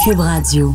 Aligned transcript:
Cube 0.00 0.18
Radio. 0.18 0.72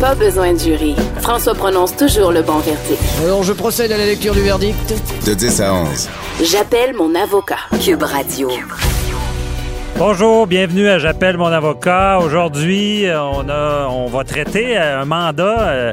Pas 0.00 0.14
besoin 0.14 0.54
de 0.54 0.58
jury. 0.58 0.96
François 1.20 1.54
prononce 1.54 1.94
toujours 1.94 2.32
le 2.32 2.40
bon 2.40 2.58
verdict. 2.58 3.02
Alors, 3.22 3.42
je 3.42 3.52
procède 3.52 3.92
à 3.92 3.98
la 3.98 4.06
lecture 4.06 4.32
du 4.34 4.40
verdict. 4.40 4.94
De 5.26 5.34
10 5.34 5.60
à 5.60 5.74
11. 5.74 6.08
J'appelle 6.42 6.94
mon 6.94 7.14
avocat. 7.14 7.58
Cube 7.84 8.02
Radio. 8.02 8.48
Bonjour, 9.98 10.46
bienvenue 10.46 10.88
à 10.88 10.98
J'appelle 10.98 11.36
mon 11.36 11.48
avocat. 11.48 12.18
Aujourd'hui, 12.20 13.04
on, 13.10 13.46
a, 13.50 13.88
on 13.90 14.06
va 14.06 14.24
traiter 14.24 14.78
un 14.78 15.04
mandat 15.04 15.68
euh, 15.68 15.92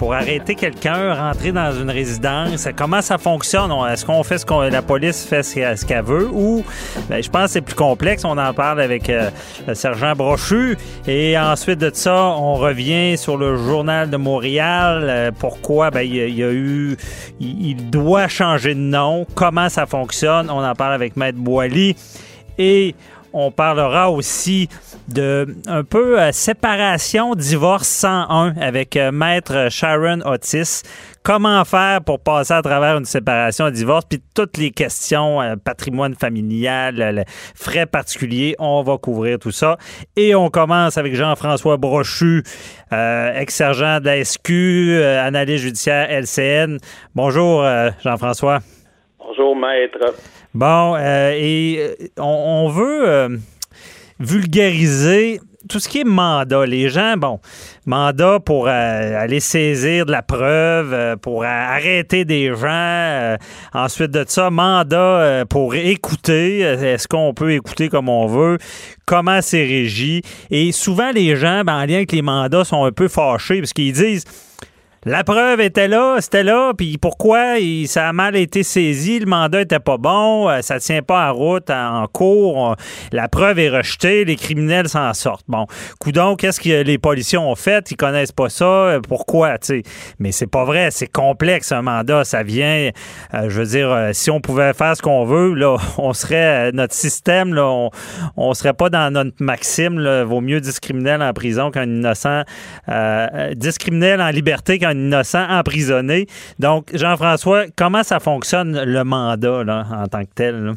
pour 0.00 0.14
arrêter 0.14 0.54
quelqu'un, 0.54 1.12
rentrer 1.12 1.52
dans 1.52 1.74
une 1.74 1.90
résidence. 1.90 2.66
Comment 2.74 3.02
ça 3.02 3.18
fonctionne? 3.18 3.70
Est-ce 3.92 4.06
qu'on 4.06 4.22
fait 4.22 4.38
ce 4.38 4.46
qu'on 4.46 4.62
la 4.62 4.80
police 4.80 5.26
fait 5.26 5.42
ce 5.42 5.84
qu'elle 5.84 6.02
veut 6.02 6.26
ou 6.32 6.64
ben, 7.10 7.22
je 7.22 7.28
pense 7.28 7.44
que 7.44 7.50
c'est 7.50 7.60
plus 7.60 7.74
complexe. 7.74 8.24
On 8.24 8.38
en 8.38 8.54
parle 8.54 8.80
avec 8.80 9.10
euh, 9.10 9.28
le 9.68 9.74
sergent 9.74 10.14
Brochu. 10.14 10.78
Et 11.06 11.38
ensuite 11.38 11.80
de 11.80 11.90
ça, 11.92 12.14
on 12.14 12.54
revient 12.54 13.18
sur 13.18 13.36
le 13.36 13.56
journal 13.56 14.08
de 14.08 14.16
Montréal. 14.16 15.04
Euh, 15.06 15.30
pourquoi? 15.38 15.90
Ben, 15.90 16.00
il, 16.00 16.14
y 16.14 16.42
a 16.42 16.50
eu. 16.50 16.96
Il, 17.38 17.90
doit 17.90 18.26
changer 18.26 18.74
de 18.74 18.80
nom. 18.80 19.26
Comment 19.34 19.68
ça 19.68 19.84
fonctionne? 19.84 20.48
On 20.48 20.64
en 20.64 20.74
parle 20.74 20.94
avec 20.94 21.14
Maître 21.18 21.38
Boily. 21.38 21.94
Et 22.56 22.94
on 23.32 23.50
parlera 23.50 24.10
aussi 24.10 24.68
de 25.08 25.46
un 25.66 25.84
peu 25.84 26.20
euh, 26.20 26.32
séparation, 26.32 27.34
divorce 27.34 27.88
101 27.88 28.54
avec 28.60 28.96
euh, 28.96 29.12
maître 29.12 29.68
Sharon 29.70 30.20
Otis. 30.24 30.82
Comment 31.22 31.64
faire 31.64 32.02
pour 32.02 32.20
passer 32.20 32.54
à 32.54 32.62
travers 32.62 32.96
une 32.96 33.04
séparation, 33.04 33.68
divorce, 33.70 34.04
puis 34.08 34.22
toutes 34.34 34.56
les 34.56 34.70
questions, 34.70 35.40
euh, 35.42 35.54
patrimoine 35.56 36.14
familial, 36.14 37.24
frais 37.54 37.86
particuliers, 37.86 38.54
on 38.58 38.82
va 38.82 38.96
couvrir 38.96 39.38
tout 39.38 39.50
ça. 39.50 39.76
Et 40.16 40.34
on 40.34 40.48
commence 40.48 40.96
avec 40.96 41.14
Jean-François 41.14 41.76
Brochu, 41.76 42.42
ex-sergent 42.90 44.00
de 44.00 44.06
la 44.06 44.24
SQ, 44.24 44.50
analyste 45.20 45.64
judiciaire 45.64 46.08
LCN. 46.10 46.78
Bonjour 47.14 47.64
Jean-François. 48.02 48.60
Bonjour 49.18 49.54
maître. 49.54 50.14
Bon, 50.52 50.96
euh, 50.96 51.32
et 51.36 51.78
euh, 51.78 52.06
on, 52.18 52.68
veut 52.70 53.08
euh, 53.08 53.36
vulgariser 54.18 55.40
tout 55.68 55.78
ce 55.78 55.88
qui 55.88 56.00
est 56.00 56.04
mandat. 56.04 56.66
Les 56.66 56.88
gens, 56.88 57.16
bon, 57.16 57.38
mandat 57.86 58.40
pour 58.40 58.66
aller 58.66 59.38
saisir 59.38 60.06
de 60.06 60.10
la 60.10 60.22
preuve, 60.22 61.16
pour 61.18 61.44
arrêter 61.44 62.24
des 62.24 62.52
gens. 62.56 63.36
ensuite 63.72 64.10
de 64.10 64.24
ça, 64.26 64.50
mandat 64.50 65.44
pour 65.48 65.76
écouter. 65.76 66.60
Est-ce 66.60 67.06
qu'on 67.06 67.32
peut 67.32 67.52
écouter 67.52 67.88
comme 67.88 68.08
on 68.08 68.26
veut? 68.26 68.58
Comment 69.06 69.42
c'est 69.42 69.62
régi? 69.62 70.22
Et 70.50 70.72
souvent, 70.72 71.12
les 71.12 71.36
gens, 71.36 71.62
ben, 71.62 71.74
en 71.74 71.84
lien 71.84 71.96
avec 71.96 72.10
les 72.10 72.22
mandats, 72.22 72.64
sont 72.64 72.84
un 72.84 72.92
peu 72.92 73.06
fâchés 73.06 73.60
parce 73.60 73.72
qu'ils 73.72 73.92
disent 73.92 74.24
la 75.06 75.24
preuve 75.24 75.62
était 75.62 75.88
là, 75.88 76.18
c'était 76.20 76.42
là, 76.42 76.74
puis 76.76 76.98
pourquoi 76.98 77.54
ça 77.86 78.10
a 78.10 78.12
mal 78.12 78.36
été 78.36 78.62
saisi, 78.62 79.18
le 79.18 79.24
mandat 79.24 79.62
était 79.62 79.78
pas 79.78 79.96
bon, 79.96 80.50
euh, 80.50 80.60
ça 80.60 80.78
tient 80.78 81.00
pas 81.00 81.30
en 81.30 81.32
route, 81.32 81.70
en 81.70 82.06
cours, 82.06 82.76
la 83.10 83.26
preuve 83.26 83.60
est 83.60 83.70
rejetée, 83.70 84.26
les 84.26 84.36
criminels 84.36 84.90
s'en 84.90 85.14
sortent. 85.14 85.46
Bon, 85.48 85.64
coudon, 86.00 86.36
qu'est-ce 86.36 86.60
que 86.60 86.82
les 86.82 86.98
policiers 86.98 87.38
ont 87.38 87.54
fait? 87.54 87.90
Ils 87.90 87.96
connaissent 87.96 88.32
pas 88.32 88.50
ça, 88.50 88.66
euh, 88.66 89.00
pourquoi 89.00 89.56
Tu 89.56 89.66
sais, 89.66 89.82
mais 90.18 90.32
c'est 90.32 90.46
pas 90.46 90.66
vrai, 90.66 90.90
c'est 90.90 91.10
complexe 91.10 91.72
un 91.72 91.80
mandat, 91.80 92.24
ça 92.24 92.42
vient. 92.42 92.90
Euh, 93.32 93.48
je 93.48 93.58
veux 93.58 93.66
dire, 93.66 94.10
si 94.12 94.30
on 94.30 94.42
pouvait 94.42 94.74
faire 94.74 94.94
ce 94.98 95.00
qu'on 95.00 95.24
veut, 95.24 95.54
là, 95.54 95.78
on 95.96 96.12
serait 96.12 96.72
notre 96.72 96.94
système, 96.94 97.54
là, 97.54 97.64
on, 97.64 97.88
on 98.36 98.52
serait 98.52 98.74
pas 98.74 98.90
dans 98.90 99.10
notre 99.10 99.32
maxime. 99.40 99.98
Là, 99.98 100.24
vaut 100.24 100.42
mieux 100.42 100.60
10 100.60 100.78
criminels 100.80 101.22
en 101.22 101.32
prison 101.32 101.70
qu'un 101.70 101.84
innocent, 101.84 102.42
10 102.86 103.78
criminels 103.78 104.20
en 104.20 104.28
liberté 104.28 104.78
qu'un 104.78 104.89
innocent 104.92 105.46
emprisonné. 105.48 106.26
Donc, 106.58 106.86
Jean-François, 106.94 107.64
comment 107.76 108.02
ça 108.02 108.20
fonctionne 108.20 108.78
le 108.84 109.04
mandat 109.04 109.64
là, 109.64 109.84
en 109.92 110.06
tant 110.06 110.22
que 110.22 110.34
tel? 110.34 110.72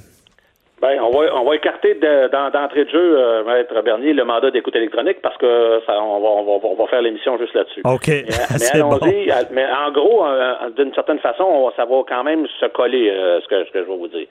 Bien, 0.81 1.01
on 1.01 1.11
va, 1.11 1.33
on 1.33 1.45
va 1.45 1.55
écarter 1.55 1.93
d'entrée 1.95 2.83
de, 2.83 2.89
jeu, 2.89 3.17
euh, 3.17 3.45
Maître 3.45 3.81
Bernier, 3.83 4.11
le 4.11 4.25
mandat 4.25 4.51
d'écoute 4.51 4.75
électronique 4.75 5.21
parce 5.21 5.37
que 5.37 5.79
ça, 5.85 5.93
on, 6.03 6.19
va, 6.19 6.27
on, 6.27 6.43
va, 6.43 6.67
on 6.67 6.75
va 6.75 6.87
faire 6.87 7.01
l'émission 7.01 7.37
juste 7.37 7.53
là-dessus. 7.53 7.81
OK. 7.85 8.07
Mais, 8.07 8.73
allons-y. 8.73 9.31
Mais 9.51 9.65
en 9.65 9.91
gros, 9.91 10.25
euh, 10.25 10.69
d'une 10.75 10.93
certaine 10.93 11.19
façon, 11.19 11.71
ça 11.77 11.85
va 11.85 12.01
quand 12.05 12.25
même 12.25 12.45
se 12.59 12.65
coller, 12.65 13.09
euh, 13.09 13.39
ce, 13.39 13.47
que, 13.47 13.63
ce 13.65 13.71
que 13.71 13.79
je 13.79 13.89
vais 13.89 13.95
vous 13.95 14.09
dire. 14.09 14.27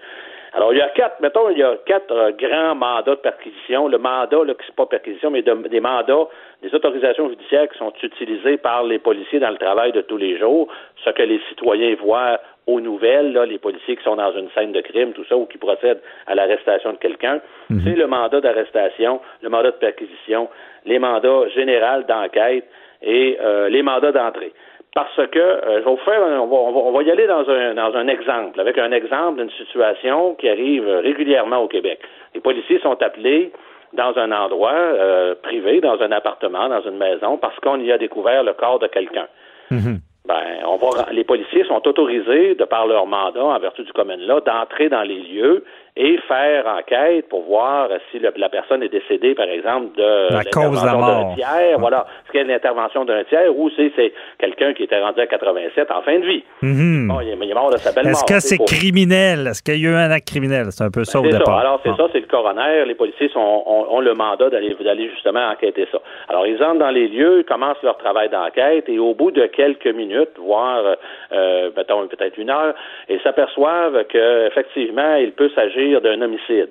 Alors, 0.54 0.74
il 0.74 0.78
y 0.78 0.82
a 0.82 0.88
quatre, 0.90 1.20
mettons, 1.20 1.48
il 1.48 1.58
y 1.58 1.62
a 1.62 1.76
quatre 1.86 2.12
euh, 2.12 2.32
grands 2.32 2.74
mandats 2.74 3.12
de 3.12 3.20
perquisition. 3.20 3.88
Le 3.88 3.96
mandat, 3.96 4.44
là, 4.44 4.52
qui 4.52 4.66
c'est 4.66 4.76
pas 4.76 4.84
perquisition, 4.84 5.30
mais 5.30 5.42
des 5.42 5.80
mandats, 5.80 6.28
des 6.62 6.74
autorisations 6.74 7.28
judiciaires 7.28 7.68
qui 7.68 7.78
sont 7.78 7.92
utilisées 8.02 8.56
par 8.56 8.84
les 8.84 8.98
policiers 8.98 9.40
dans 9.40 9.50
le 9.50 9.56
travail 9.56 9.92
de 9.92 10.00
tous 10.00 10.16
les 10.16 10.38
jours, 10.38 10.68
ce 11.04 11.10
que 11.10 11.22
les 11.22 11.40
citoyens 11.48 11.94
voient 11.96 12.40
aux 12.66 12.80
nouvelles, 12.80 13.32
là, 13.32 13.44
les 13.44 13.58
policiers 13.58 13.96
qui 13.96 14.04
sont 14.04 14.16
dans 14.16 14.32
une 14.32 14.48
scène 14.50 14.70
de 14.70 14.80
crime, 14.80 15.12
tout 15.12 15.24
ça, 15.28 15.36
ou 15.36 15.46
qui 15.46 15.58
procèdent 15.58 16.00
à 16.28 16.36
l'arrestation 16.36 16.92
de 16.92 16.98
quelqu'un. 16.98 17.40
Mhm. 17.68 17.80
C'est 17.84 17.96
le 17.96 18.06
mandat 18.06 18.40
d'arrestation, 18.40 19.20
le 19.42 19.48
mandat 19.48 19.72
de 19.72 19.76
perquisition, 19.76 20.48
les 20.86 21.00
mandats 21.00 21.48
généraux 21.48 22.02
d'enquête 22.06 22.68
et 23.02 23.36
euh, 23.40 23.68
les 23.68 23.82
mandats 23.82 24.12
d'entrée 24.12 24.52
parce 24.94 25.16
que 25.16 25.38
euh, 25.38 25.80
je 25.80 25.84
vais 25.84 25.90
vous 25.90 25.96
faire, 26.04 26.20
on, 26.22 26.46
va, 26.46 26.56
on, 26.56 26.92
va, 26.92 27.02
y 27.02 27.10
aller 27.10 27.26
dans 27.26 27.48
un, 27.48 27.74
dans 27.74 27.96
un 27.96 28.08
exemple, 28.08 28.60
avec 28.60 28.76
un 28.76 28.92
exemple 28.92 29.40
d'une 29.40 29.50
situation 29.52 30.34
qui 30.34 30.48
arrive 30.50 30.86
régulièrement 30.86 31.58
au 31.58 31.66
Québec. 31.66 31.98
Les 32.34 32.40
policiers 32.40 32.78
sont 32.80 33.02
appelés 33.02 33.52
dans 33.94 34.16
un 34.16 34.32
endroit 34.32 34.72
euh, 34.72 35.34
privé, 35.42 35.80
dans 35.80 36.00
un 36.00 36.12
appartement, 36.12 36.68
dans 36.68 36.82
une 36.82 36.96
maison, 36.96 37.38
parce 37.38 37.58
qu'on 37.60 37.80
y 37.80 37.92
a 37.92 37.98
découvert 37.98 38.42
le 38.42 38.52
corps 38.54 38.78
de 38.78 38.86
quelqu'un. 38.86 39.26
Mhm. 39.70 40.00
Ben, 40.26 40.64
on 40.66 40.76
va, 40.76 41.10
les 41.10 41.24
policiers 41.24 41.64
sont 41.64 41.86
autorisés, 41.86 42.54
de 42.54 42.64
par 42.64 42.86
leur 42.86 43.06
mandat, 43.06 43.44
en 43.44 43.58
vertu 43.58 43.82
du 43.82 43.92
commune 43.92 44.20
là, 44.20 44.40
d'entrer 44.40 44.88
dans 44.88 45.02
les 45.02 45.18
lieux 45.18 45.64
et 45.94 46.16
faire 46.26 46.66
enquête 46.66 47.28
pour 47.28 47.42
voir 47.42 47.88
si 48.10 48.18
la 48.18 48.48
personne 48.48 48.82
est 48.82 48.88
décédée, 48.88 49.34
par 49.34 49.44
exemple, 49.44 49.94
de 49.98 50.32
la 50.32 50.44
cause 50.44 50.80
de 50.80 50.86
d'un 50.86 51.34
tiers, 51.34 51.78
voilà, 51.78 52.06
ce 52.26 52.32
qu'il 52.32 52.40
y 52.40 52.44
a 52.44 52.46
l'intervention 52.46 53.04
d'un 53.04 53.24
tiers, 53.24 53.54
ou 53.54 53.68
si 53.70 53.92
c'est 53.94 54.10
quelqu'un 54.38 54.72
qui 54.72 54.84
était 54.84 54.98
rendu 54.98 55.20
à 55.20 55.26
87 55.26 55.90
en 55.90 56.00
fin 56.00 56.18
de 56.18 56.24
vie? 56.24 56.44
Mhm. 56.62 57.08
bon, 57.08 57.20
il, 57.20 57.28
est, 57.28 57.54
mort 57.54 57.70
de 57.70 57.76
sa 57.76 57.92
belle 57.92 58.06
Est-ce 58.06 58.24
que 58.24 58.40
c'est 58.40 58.56
criminel? 58.64 59.48
Est-ce 59.48 59.62
qu'il 59.62 59.82
y 59.82 59.86
a 59.86 59.90
eu 59.90 59.94
un 59.94 60.10
acte 60.10 60.28
criminel? 60.28 60.66
C'est 60.70 60.84
un 60.84 60.90
peu 60.90 61.04
ça 61.04 61.20
ben, 61.20 61.28
au 61.28 61.30
départ. 61.30 61.58
Alors, 61.58 61.80
c'est 61.84 61.94
ça, 61.94 62.08
c'est 62.10 62.20
le 62.20 62.26
coroner. 62.26 62.86
Les 62.86 62.94
policiers 62.94 63.28
sont, 63.28 63.62
ont, 63.66 64.00
le 64.00 64.14
mandat 64.14 64.48
d'aller, 64.48 64.74
d'aller 64.82 65.10
justement 65.10 65.46
enquêter 65.50 65.86
ça. 65.92 65.98
Alors, 66.30 66.46
ils 66.46 66.62
entrent 66.62 66.78
dans 66.78 66.90
les 66.90 67.08
lieux, 67.08 67.40
ils 67.40 67.44
commencent 67.44 67.82
leur 67.82 67.98
travail 67.98 68.30
d'enquête, 68.30 68.88
et 68.88 68.98
au 68.98 69.12
bout 69.12 69.30
de 69.30 69.44
quelques 69.44 69.94
minutes, 69.94 70.30
voire, 70.38 70.96
euh, 71.32 71.70
mettons, 71.76 72.06
peut-être 72.06 72.38
une 72.38 72.48
heure, 72.48 72.74
ils 73.10 73.20
s'aperçoivent 73.20 74.04
qu'effectivement, 74.08 75.16
il 75.16 75.32
peut 75.32 75.50
s'agir 75.54 75.81
d'un 76.00 76.20
homicide. 76.22 76.70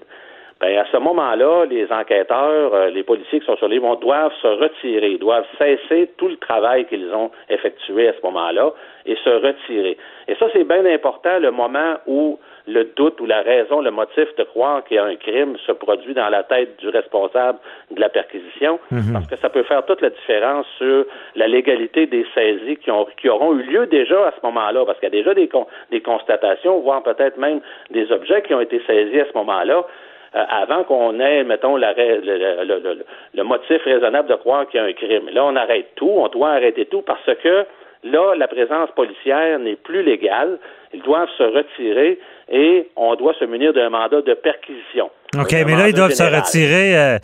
Ben, 0.62 0.78
à 0.78 0.86
ce 0.92 0.98
moment-là, 0.98 1.66
les 1.66 1.92
enquêteurs, 1.92 2.74
euh, 2.76 2.90
les 2.92 3.02
policiers 3.02 3.40
qui 3.40 3.46
sont 3.48 3.58
sur 3.58 3.68
les 3.68 3.80
lieux 3.80 3.96
doivent 4.00 4.34
se 4.44 4.48
retirer, 4.48 5.18
doivent 5.18 5.48
cesser 5.58 6.12
tout 6.18 6.28
le 6.28 6.38
travail 6.38 6.86
qu'ils 6.86 7.12
ont 7.16 7.32
effectué 7.50 8.10
à 8.10 8.14
ce 8.14 8.22
moment-là 8.24 8.72
et 9.08 9.16
se 9.16 9.30
retirer. 9.30 9.98
Et 10.28 10.36
ça, 10.36 10.46
c'est 10.54 10.64
bien 10.64 10.86
important, 10.86 11.40
le 11.40 11.50
moment 11.50 11.96
où 12.06 12.38
le 12.68 12.86
doute 12.96 13.20
ou 13.20 13.26
la 13.26 13.42
raison, 13.42 13.82
le 13.82 13.92
motif 13.92 14.36
de 14.38 14.44
croire 14.44 14.84
qu'il 14.84 14.98
y 14.98 15.00
a 15.00 15.06
un 15.06 15.16
crime 15.16 15.58
se 15.66 15.72
produit 15.72 16.14
dans 16.14 16.30
la 16.30 16.44
tête 16.44 16.80
du 16.80 16.90
responsable 16.90 17.60
de 17.92 18.00
la 18.00 18.10
perquisition, 18.10 18.80
mhm. 18.92 19.14
parce 19.14 19.28
que 19.28 19.36
ça 19.38 19.50
peut 19.50 19.64
faire 19.64 19.86
toute 19.86 20.02
la 20.02 20.10
différence 20.10 20.66
sur 20.78 21.06
la 21.36 21.48
légalité 21.48 22.06
des 22.06 22.26
saisies 22.34 22.78
qui, 22.78 22.92
ont, 22.92 23.08
qui 23.18 23.30
auront 23.30 23.54
eu 23.54 23.64
lieu 23.64 23.88
déjà 23.88 24.28
à 24.28 24.32
ce 24.32 24.46
moment-là, 24.46 24.86
parce 24.86 25.00
qu'il 25.00 25.10
y 25.10 25.18
a 25.18 25.18
déjà 25.18 25.34
des, 25.34 25.50
des 25.92 26.02
constatations, 26.02 26.80
voire 26.80 27.04
peut-être 27.04 27.38
même 27.38 27.62
des 27.90 28.12
objets 28.12 28.42
qui 28.42 28.54
ont 28.54 28.62
été 28.62 28.82
saisis 28.86 29.20
à 29.20 29.26
ce 29.26 29.38
moment-là. 29.38 29.86
Euh, 30.34 30.46
avant 30.48 30.86
qu'on 30.86 31.20
ait, 31.20 31.44
mettons, 31.44 31.76
la, 31.76 31.94
le, 31.94 32.64
le, 32.64 33.04
le, 33.34 33.44
motif 33.44 33.84
raisonnable 33.84 34.30
de 34.30 34.36
croire 34.36 34.66
qu'il 34.68 34.80
y 34.80 34.84
a 34.84 34.86
un 34.86 34.94
crime. 34.94 35.28
Là, 35.30 35.44
on 35.44 35.57
arrête 35.57 35.88
tout, 35.96 36.10
on 36.10 36.30
doit 36.30 36.52
arrêter 36.52 36.86
tout 36.86 37.02
parce 37.02 37.30
que 37.44 37.66
là, 38.06 38.34
la 38.38 38.48
présence 38.48 38.90
policière 38.92 39.60
n'est 39.60 39.75
plus 39.75 40.04
légale. 40.04 40.57
Ils 40.94 41.02
doivent 41.02 41.30
se 41.38 41.44
retirer 41.44 42.18
et 42.51 42.89
on 42.95 43.15
doit 43.15 43.33
se 43.39 43.45
munir 43.45 43.74
d'un 43.74 43.89
mandat 43.89 44.21
de 44.21 44.33
perquisition. 44.33 45.09
OK, 45.38 45.51
mais 45.51 45.75
là, 45.75 45.88
ils 45.88 45.95
doivent 45.95 46.12
se 46.12 46.24
retirer. 46.24 46.98
Euh, 46.98 47.18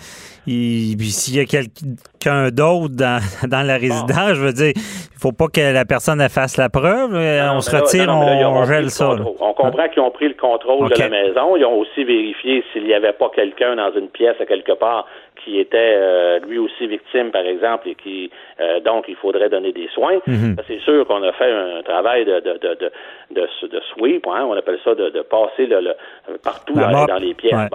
s'il 0.47 1.35
y 1.35 1.39
a 1.39 1.45
quelqu'un 1.45 2.49
d'autre 2.49 2.95
dans, 2.95 3.19
dans, 3.47 3.65
la 3.65 3.75
résidence, 3.75 4.33
je 4.33 4.41
veux 4.41 4.53
dire, 4.53 4.73
il 4.75 5.19
faut 5.19 5.31
pas 5.31 5.47
que 5.47 5.73
la 5.73 5.85
personne 5.85 6.21
fasse 6.29 6.57
la 6.57 6.69
preuve. 6.69 7.13
on 7.13 7.61
se 7.61 7.75
retire, 7.75 8.09
on, 8.09 8.63
gèle 8.65 8.89
ça. 8.89 9.09
On 9.09 9.53
comprend 9.53 9.89
qu'ils 9.89 10.01
ont 10.01 10.11
pris 10.11 10.29
le 10.29 10.35
contrôle 10.35 10.89
de 10.89 10.99
la 10.99 11.09
maison. 11.09 11.55
Ils 11.57 11.65
ont 11.65 11.79
aussi 11.79 12.03
vérifié 12.03 12.63
s'il 12.71 12.85
n'y 12.85 12.94
avait 12.94 13.13
pas 13.13 13.29
quelqu'un 13.35 13.75
dans 13.75 13.91
une 13.94 14.09
pièce 14.09 14.35
à 14.39 14.45
quelque 14.45 14.73
part 14.73 15.05
qui 15.44 15.59
était 15.59 15.95
euh, 15.97 16.39
lui 16.39 16.57
aussi 16.57 16.88
victime, 16.88 17.31
par 17.31 17.45
exemple, 17.45 17.88
et 17.88 17.95
qui 17.95 18.29
euh, 18.59 18.79
donc 18.81 19.05
il 19.07 19.15
faudrait 19.15 19.49
donner 19.49 19.71
des 19.71 19.88
soins. 19.94 20.19
Mhm. 20.27 20.57
C'est 20.67 20.79
sûr 20.79 21.05
qu'on 21.07 21.23
a 21.23 21.31
fait 21.33 21.51
un 21.51 21.81
travail 21.83 22.25
de 22.25 22.39
de, 22.39 22.53
de, 22.57 22.91
de, 23.31 23.67
de, 23.67 23.81
sweep, 23.94 24.25
hein, 24.27 24.45
on 24.49 24.53
appelle 24.57 24.79
ça 24.83 24.95
de, 24.95 25.09
passer 25.21 25.67
le, 25.67 25.95
partout 26.44 26.73
dans 26.73 27.19
les 27.19 27.33
pièces. 27.33 27.69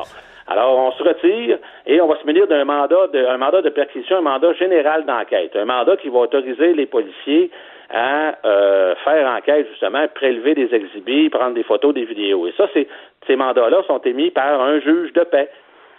Alors, 0.49 0.77
on 0.79 0.93
se 0.93 1.03
retire 1.03 1.59
et 1.87 2.00
on 2.00 2.09
va 2.09 2.19
se 2.21 2.27
munir 2.27 2.47
d'un 2.47 2.65
mandat 2.65 3.06
de, 3.12 3.25
un 3.25 3.39
mandat 3.39 3.62
de 3.62 3.71
perquisition, 3.71 4.19
un 4.19 4.23
mandat 4.23 4.53
général 4.55 5.05
d'enquête, 5.05 5.55
un 5.55 5.65
mandat 5.65 5.97
qui 5.97 6.09
va 6.09 6.21
autoriser 6.21 6.75
les 6.75 6.87
policiers 6.87 7.50
à 7.91 8.39
euh, 8.44 8.94
faire 9.05 9.29
enquête, 9.29 9.69
justement, 9.71 10.06
prélever 10.15 10.55
des 10.55 10.75
exhibits, 10.75 11.29
prendre 11.29 11.55
des 11.55 11.62
photos, 11.62 11.94
des 11.94 12.05
vidéos. 12.05 12.47
Et 12.47 12.55
ça, 12.56 12.67
c'est, 12.73 12.89
ces 13.27 13.37
mandats-là 13.37 13.83
sont 13.87 13.99
émis 13.99 14.31
par 14.31 14.61
un 14.61 14.81
juge 14.81 15.12
de 15.12 15.25
paix. 15.25 15.49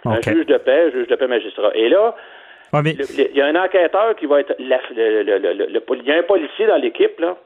Un 0.04 0.20
juge 0.20 0.46
de 0.46 0.58
paix, 0.58 0.90
juge 0.92 1.06
de 1.06 1.14
paix 1.14 1.28
magistrat. 1.28 1.70
Et 1.74 1.88
là, 1.88 2.14
il 2.82 3.30
y 3.34 3.40
a 3.40 3.46
un 3.46 3.56
enquêteur 3.56 4.16
qui 4.16 4.26
va 4.26 4.40
être. 4.40 4.54
il 4.58 4.68
y 4.68 6.12
a 6.12 6.16
un 6.16 6.22
policier 6.24 6.66
dans 6.66 6.76
l'équipe, 6.76 7.18
là, 7.20 7.36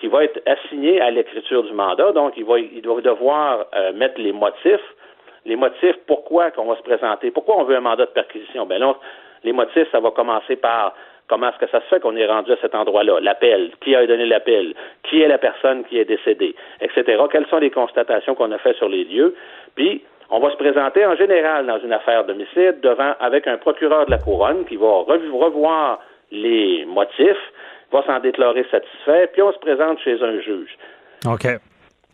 qui 0.00 0.06
va 0.06 0.24
être 0.24 0.40
assigné 0.46 1.00
à 1.00 1.10
l'écriture 1.10 1.64
du 1.64 1.72
mandat. 1.72 2.12
Donc, 2.12 2.34
il 2.36 2.44
va, 2.44 2.58
il 2.58 2.80
doit 2.82 3.00
devoir 3.00 3.66
euh, 3.74 3.92
mettre 3.92 4.20
les 4.20 4.32
motifs. 4.32 4.80
Les 5.46 5.56
motifs, 5.56 5.96
pourquoi 6.06 6.50
qu'on 6.50 6.66
va 6.66 6.76
se 6.76 6.82
présenter, 6.82 7.30
pourquoi 7.30 7.56
on 7.58 7.64
veut 7.64 7.76
un 7.76 7.80
mandat 7.80 8.06
de 8.06 8.10
perquisition. 8.10 8.66
Ben 8.66 8.78
là, 8.78 8.96
les 9.44 9.52
motifs, 9.52 9.90
ça 9.92 10.00
va 10.00 10.10
commencer 10.10 10.56
par 10.56 10.94
comment 11.28 11.48
est-ce 11.48 11.58
que 11.58 11.70
ça 11.70 11.80
se 11.80 11.86
fait 11.86 12.00
qu'on 12.00 12.16
est 12.16 12.26
rendu 12.26 12.52
à 12.52 12.56
cet 12.60 12.74
endroit-là, 12.74 13.20
l'appel, 13.20 13.70
qui 13.80 13.94
a 13.94 14.06
donné 14.06 14.26
l'appel, 14.26 14.74
qui 15.04 15.22
est 15.22 15.28
la 15.28 15.38
personne 15.38 15.84
qui 15.84 15.98
est 15.98 16.04
décédée, 16.04 16.54
etc. 16.80 17.22
Quelles 17.30 17.46
sont 17.46 17.58
les 17.58 17.70
constatations 17.70 18.34
qu'on 18.34 18.52
a 18.52 18.58
faites 18.58 18.76
sur 18.76 18.88
les 18.88 19.04
lieux, 19.04 19.34
puis 19.74 20.02
on 20.30 20.40
va 20.40 20.50
se 20.50 20.56
présenter 20.56 21.06
en 21.06 21.14
général 21.14 21.66
dans 21.66 21.78
une 21.78 21.92
affaire 21.92 22.24
d'homicide 22.24 22.80
devant 22.80 23.14
avec 23.20 23.46
un 23.46 23.58
procureur 23.58 24.06
de 24.06 24.10
la 24.10 24.18
couronne 24.18 24.64
qui 24.64 24.76
va 24.76 24.88
revoir 24.88 26.00
les 26.32 26.84
motifs, 26.86 27.52
va 27.92 28.02
s'en 28.04 28.18
déclarer 28.18 28.66
satisfait, 28.70 29.28
puis 29.32 29.42
on 29.42 29.52
se 29.52 29.58
présente 29.58 30.00
chez 30.00 30.20
un 30.20 30.40
juge. 30.40 30.76
OK. 31.26 31.46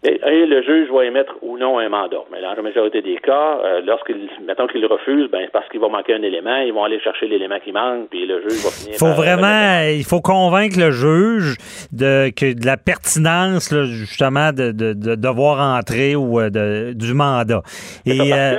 Et, 0.04 0.46
le 0.46 0.62
juge 0.62 0.90
va 0.90 1.04
émettre 1.04 1.37
ou 1.43 1.56
non 1.58 1.78
un 1.78 1.88
mandat. 1.88 2.25
Mais 2.32 2.43
dans 2.43 2.54
la 2.54 2.62
majorité 2.62 3.02
des 3.02 3.19
cas, 3.19 3.60
euh, 3.64 3.82
lorsqu'il, 3.87 4.28
mettons 4.44 4.66
qu'il 4.66 4.84
refuse, 4.84 5.31
ben 5.31 5.46
parce 5.52 5.69
qu'il 5.69 5.78
va 5.78 5.88
manquer 5.88 6.14
un 6.14 6.22
élément, 6.22 6.56
ils 6.56 6.72
vont 6.72 6.82
aller 6.82 6.99
chercher 6.99 7.28
l'élément 7.28 7.60
qui 7.62 7.70
manque, 7.70 8.08
puis 8.10 8.26
le 8.26 8.43
juge 8.43 8.64
va 8.64 8.70
finir. 8.70 8.94
Il 8.94 8.99
faut 8.99 9.14
vraiment, 9.14 9.81
il 9.88 10.04
faut 10.04 10.20
convaincre 10.20 10.76
le 10.76 10.90
juge 10.90 11.56
de 11.93 12.31
que 12.31 12.52
de 12.52 12.66
la 12.66 12.76
pertinence, 12.76 13.72
justement, 13.72 14.52
de, 14.52 14.72
de, 14.72 15.14
devoir 15.14 15.78
entrer 15.78 16.16
ou 16.16 16.40
euh, 16.40 16.50
de, 16.50 16.94
du 16.94 17.14
mandat. 17.14 17.62
Et 18.05 18.32
euh, 18.32 18.56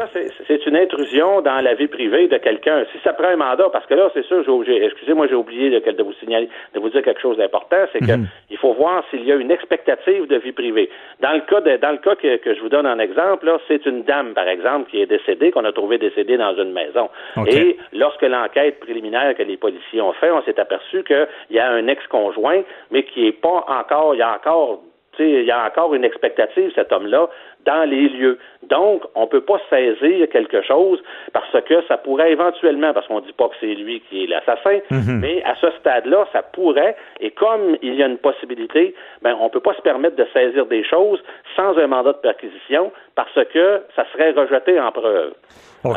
une 0.74 0.80
intrusion 0.80 1.42
dans 1.42 1.62
la 1.62 1.76
vie 1.76 1.88
privée 1.88 2.28
de 2.28 2.38
quelqu'un. 2.38 2.84
Si 2.92 2.98
ça 3.04 3.14
prend 3.14 3.28
un 3.28 3.36
mandat, 3.36 3.70
parce 3.72 3.86
que 3.86 3.94
là, 3.94 4.10
c'est 4.14 4.26
sûr, 4.26 4.44
excusez-moi, 4.68 5.28
j'ai 5.28 5.36
oublié 5.36 5.70
de, 5.70 5.92
de, 5.92 6.04
vous 6.04 6.14
signaler, 6.14 6.50
de 6.74 6.80
vous 6.80 6.90
dire 6.90 7.04
quelque 7.04 7.22
chose 7.22 7.38
d'important, 7.38 7.86
c'est 7.92 8.00
qu'il 8.00 8.18
mhm. 8.18 8.28
faut 8.58 8.74
voir 8.74 9.04
s'il 9.12 9.24
y 9.24 9.32
a 9.32 9.36
une 9.36 9.52
expectative 9.52 10.28
de 10.28 10.38
vie 10.38 10.52
privée. 10.52 10.90
Dans 11.20 11.34
le 11.34 11.42
cas, 11.42 11.62
dans 11.62 11.92
le 11.92 11.98
cas 11.98 12.16
que, 12.16 12.56
je 12.56 12.60
vous 12.60 12.70
donne 12.70 12.88
en 12.88 12.98
exemple, 12.98 13.52
c'est 13.68 13.86
une 13.86 14.04
dame, 14.04 14.34
par 14.34 14.48
exemple, 14.48 14.90
qui 14.90 15.02
est 15.02 15.06
décédée, 15.06 15.52
qu'on 15.52 15.66
a 15.66 15.72
trouvée 15.72 16.00
décédée 16.00 16.38
dans 16.38 16.56
une 16.56 16.72
maison. 16.72 17.10
Et 17.48 17.78
lorsque 17.92 18.24
l'enquête 18.24 18.80
préliminaire 18.80 19.36
que 19.36 19.44
les 19.44 19.58
policiers 19.58 20.02
ont 20.02 20.14
fait, 20.14 20.32
on 20.32 20.42
s'est 20.42 20.60
aperçu 20.60 21.04
qu'il 21.04 21.28
y 21.52 21.60
a 21.60 21.70
un 21.70 21.88
ex-conjoint, 21.88 22.62
mais 22.90 23.04
qui 23.04 23.28
est 23.28 23.32
pas 23.32 23.64
encore, 23.68 24.16
il 24.16 24.20
y 24.20 24.24
a 24.24 24.34
encore 24.34 24.82
il 25.20 25.44
y 25.44 25.52
a 25.52 25.66
encore 25.66 25.94
une 25.94 26.04
expectative, 26.04 26.72
cet 26.76 26.92
homme-là, 26.92 27.30
dans 27.66 27.90
les 27.90 28.10
lieux. 28.10 28.38
Donc, 28.70 29.04
on 29.16 29.22
ne 29.22 29.28
peut 29.28 29.42
pas 29.42 29.60
saisir 29.70 30.28
quelque 30.30 30.62
chose 30.62 31.02
parce 31.34 31.52
que 31.66 31.84
ça 31.88 31.98
pourrait 31.98 32.32
éventuellement, 32.32 32.94
parce 32.94 33.08
qu'on 33.08 33.20
ne 33.20 33.26
dit 33.26 33.34
pas 33.34 33.50
que 33.50 33.56
c'est 33.60 33.76
lui 33.76 34.02
qui 34.10 34.24
est 34.24 34.28
l'assassin, 34.28 34.80
mhm. 34.90 35.20
mais 35.20 35.44
à 35.44 35.56
ce 35.56 35.68
stade-là, 35.80 36.28
ça 36.32 36.42
pourrait, 36.42 36.96
et 37.20 37.32
comme 37.32 37.78
il 37.82 37.96
y 37.96 38.04
a 38.04 38.08
une 38.08 38.18
possibilité, 38.18 38.96
ben, 39.22 39.36
on 39.40 39.46
ne 39.46 39.50
peut 39.50 39.60
pas 39.60 39.74
se 39.74 39.82
permettre 39.82 40.16
de 40.16 40.26
saisir 40.34 40.66
des 40.66 40.84
choses 40.84 41.22
sans 41.56 41.78
un 41.78 41.88
mandat 41.88 42.14
de 42.14 42.18
perquisition 42.18 42.92
parce 43.16 43.40
que 43.54 43.82
ça 43.96 44.06
serait 44.14 44.32
rejeté 44.32 44.80
en 44.80 44.92
preuve. 44.92 45.34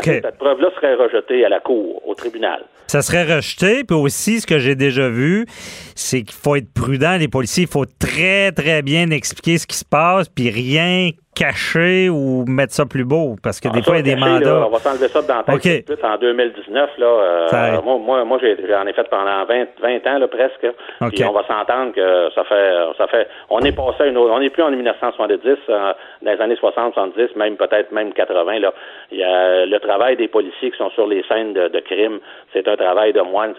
Cette 0.02 0.38
preuve-là 0.38 0.70
serait 0.74 0.94
rejetée 0.94 1.44
à 1.44 1.48
la 1.48 1.60
cour, 1.60 2.06
au 2.06 2.14
tribunal. 2.14 2.64
Ça 2.88 3.02
serait 3.02 3.22
rejeté. 3.22 3.84
Puis 3.84 3.96
aussi, 3.96 4.40
ce 4.40 4.46
que 4.46 4.58
j'ai 4.58 4.74
déjà 4.74 5.08
vu, 5.08 5.46
c'est 5.94 6.22
qu'il 6.22 6.34
faut 6.34 6.56
être 6.56 6.72
prudent. 6.72 7.16
Les 7.18 7.28
policiers, 7.28 7.64
il 7.64 7.70
faut 7.70 7.84
très, 7.84 8.52
très 8.52 8.82
bien 8.82 9.10
expliquer 9.10 9.58
ce 9.58 9.66
qui 9.66 9.76
se 9.76 9.84
passe, 9.84 10.28
puis 10.28 10.50
rien 10.50 11.10
cacher 11.36 12.08
ou 12.08 12.44
mettre 12.46 12.72
ça 12.72 12.86
plus 12.86 13.04
beau? 13.04 13.36
Parce 13.42 13.60
que 13.60 13.68
des 13.68 13.82
fois, 13.82 13.98
il 13.98 14.06
y 14.06 14.12
a 14.12 14.14
des 14.14 14.20
mandats. 14.20 14.66
on 14.66 14.70
va 14.70 14.78
s'enlever 14.78 15.08
ça 15.08 15.20
dans 15.22 15.36
la 15.46 15.58
tête 15.58 15.84
plus 15.84 16.02
en 16.02 16.16
2019. 16.16 16.90
Là, 16.98 17.06
euh, 17.06 17.82
moi, 17.82 18.24
moi, 18.24 18.38
j'en 18.40 18.86
ai 18.86 18.92
fait 18.92 19.08
pendant 19.10 19.44
20, 19.44 19.66
20 19.80 20.06
ans 20.06 20.18
là, 20.18 20.28
presque. 20.28 20.66
Puis 21.12 21.24
on 21.24 21.32
va 21.32 21.44
s'entendre 21.46 21.92
que 21.92 22.30
ça 22.34 22.44
fait 22.44 22.72
ça 22.96 23.06
fait 23.08 23.28
on 23.50 23.60
est 23.60 23.72
passé 23.72 24.04
à 24.04 24.06
une 24.06 24.16
autre, 24.16 24.32
on 24.34 24.40
n'est 24.40 24.50
plus 24.50 24.62
en 24.62 24.70
1970, 24.70 25.46
euh, 25.68 25.92
dans 26.22 26.32
les 26.32 26.40
années 26.40 26.56
60, 26.56 26.94
70, 26.94 27.36
même 27.36 27.56
peut-être 27.56 27.92
même 27.92 28.12
80. 28.12 28.58
Là. 28.60 28.72
Il 29.12 29.18
y 29.18 29.24
a 29.24 29.66
le 29.66 29.78
travail 29.78 30.16
des 30.16 30.28
policiers 30.28 30.70
qui 30.70 30.78
sont 30.78 30.90
sur 30.90 31.06
les 31.06 31.22
scènes 31.28 31.52
de, 31.52 31.68
de 31.68 31.80
crime, 31.80 32.18
c'est 32.52 32.66
un 32.66 32.76
travail 32.76 33.12
de 33.12 33.20
moine. 33.20 33.54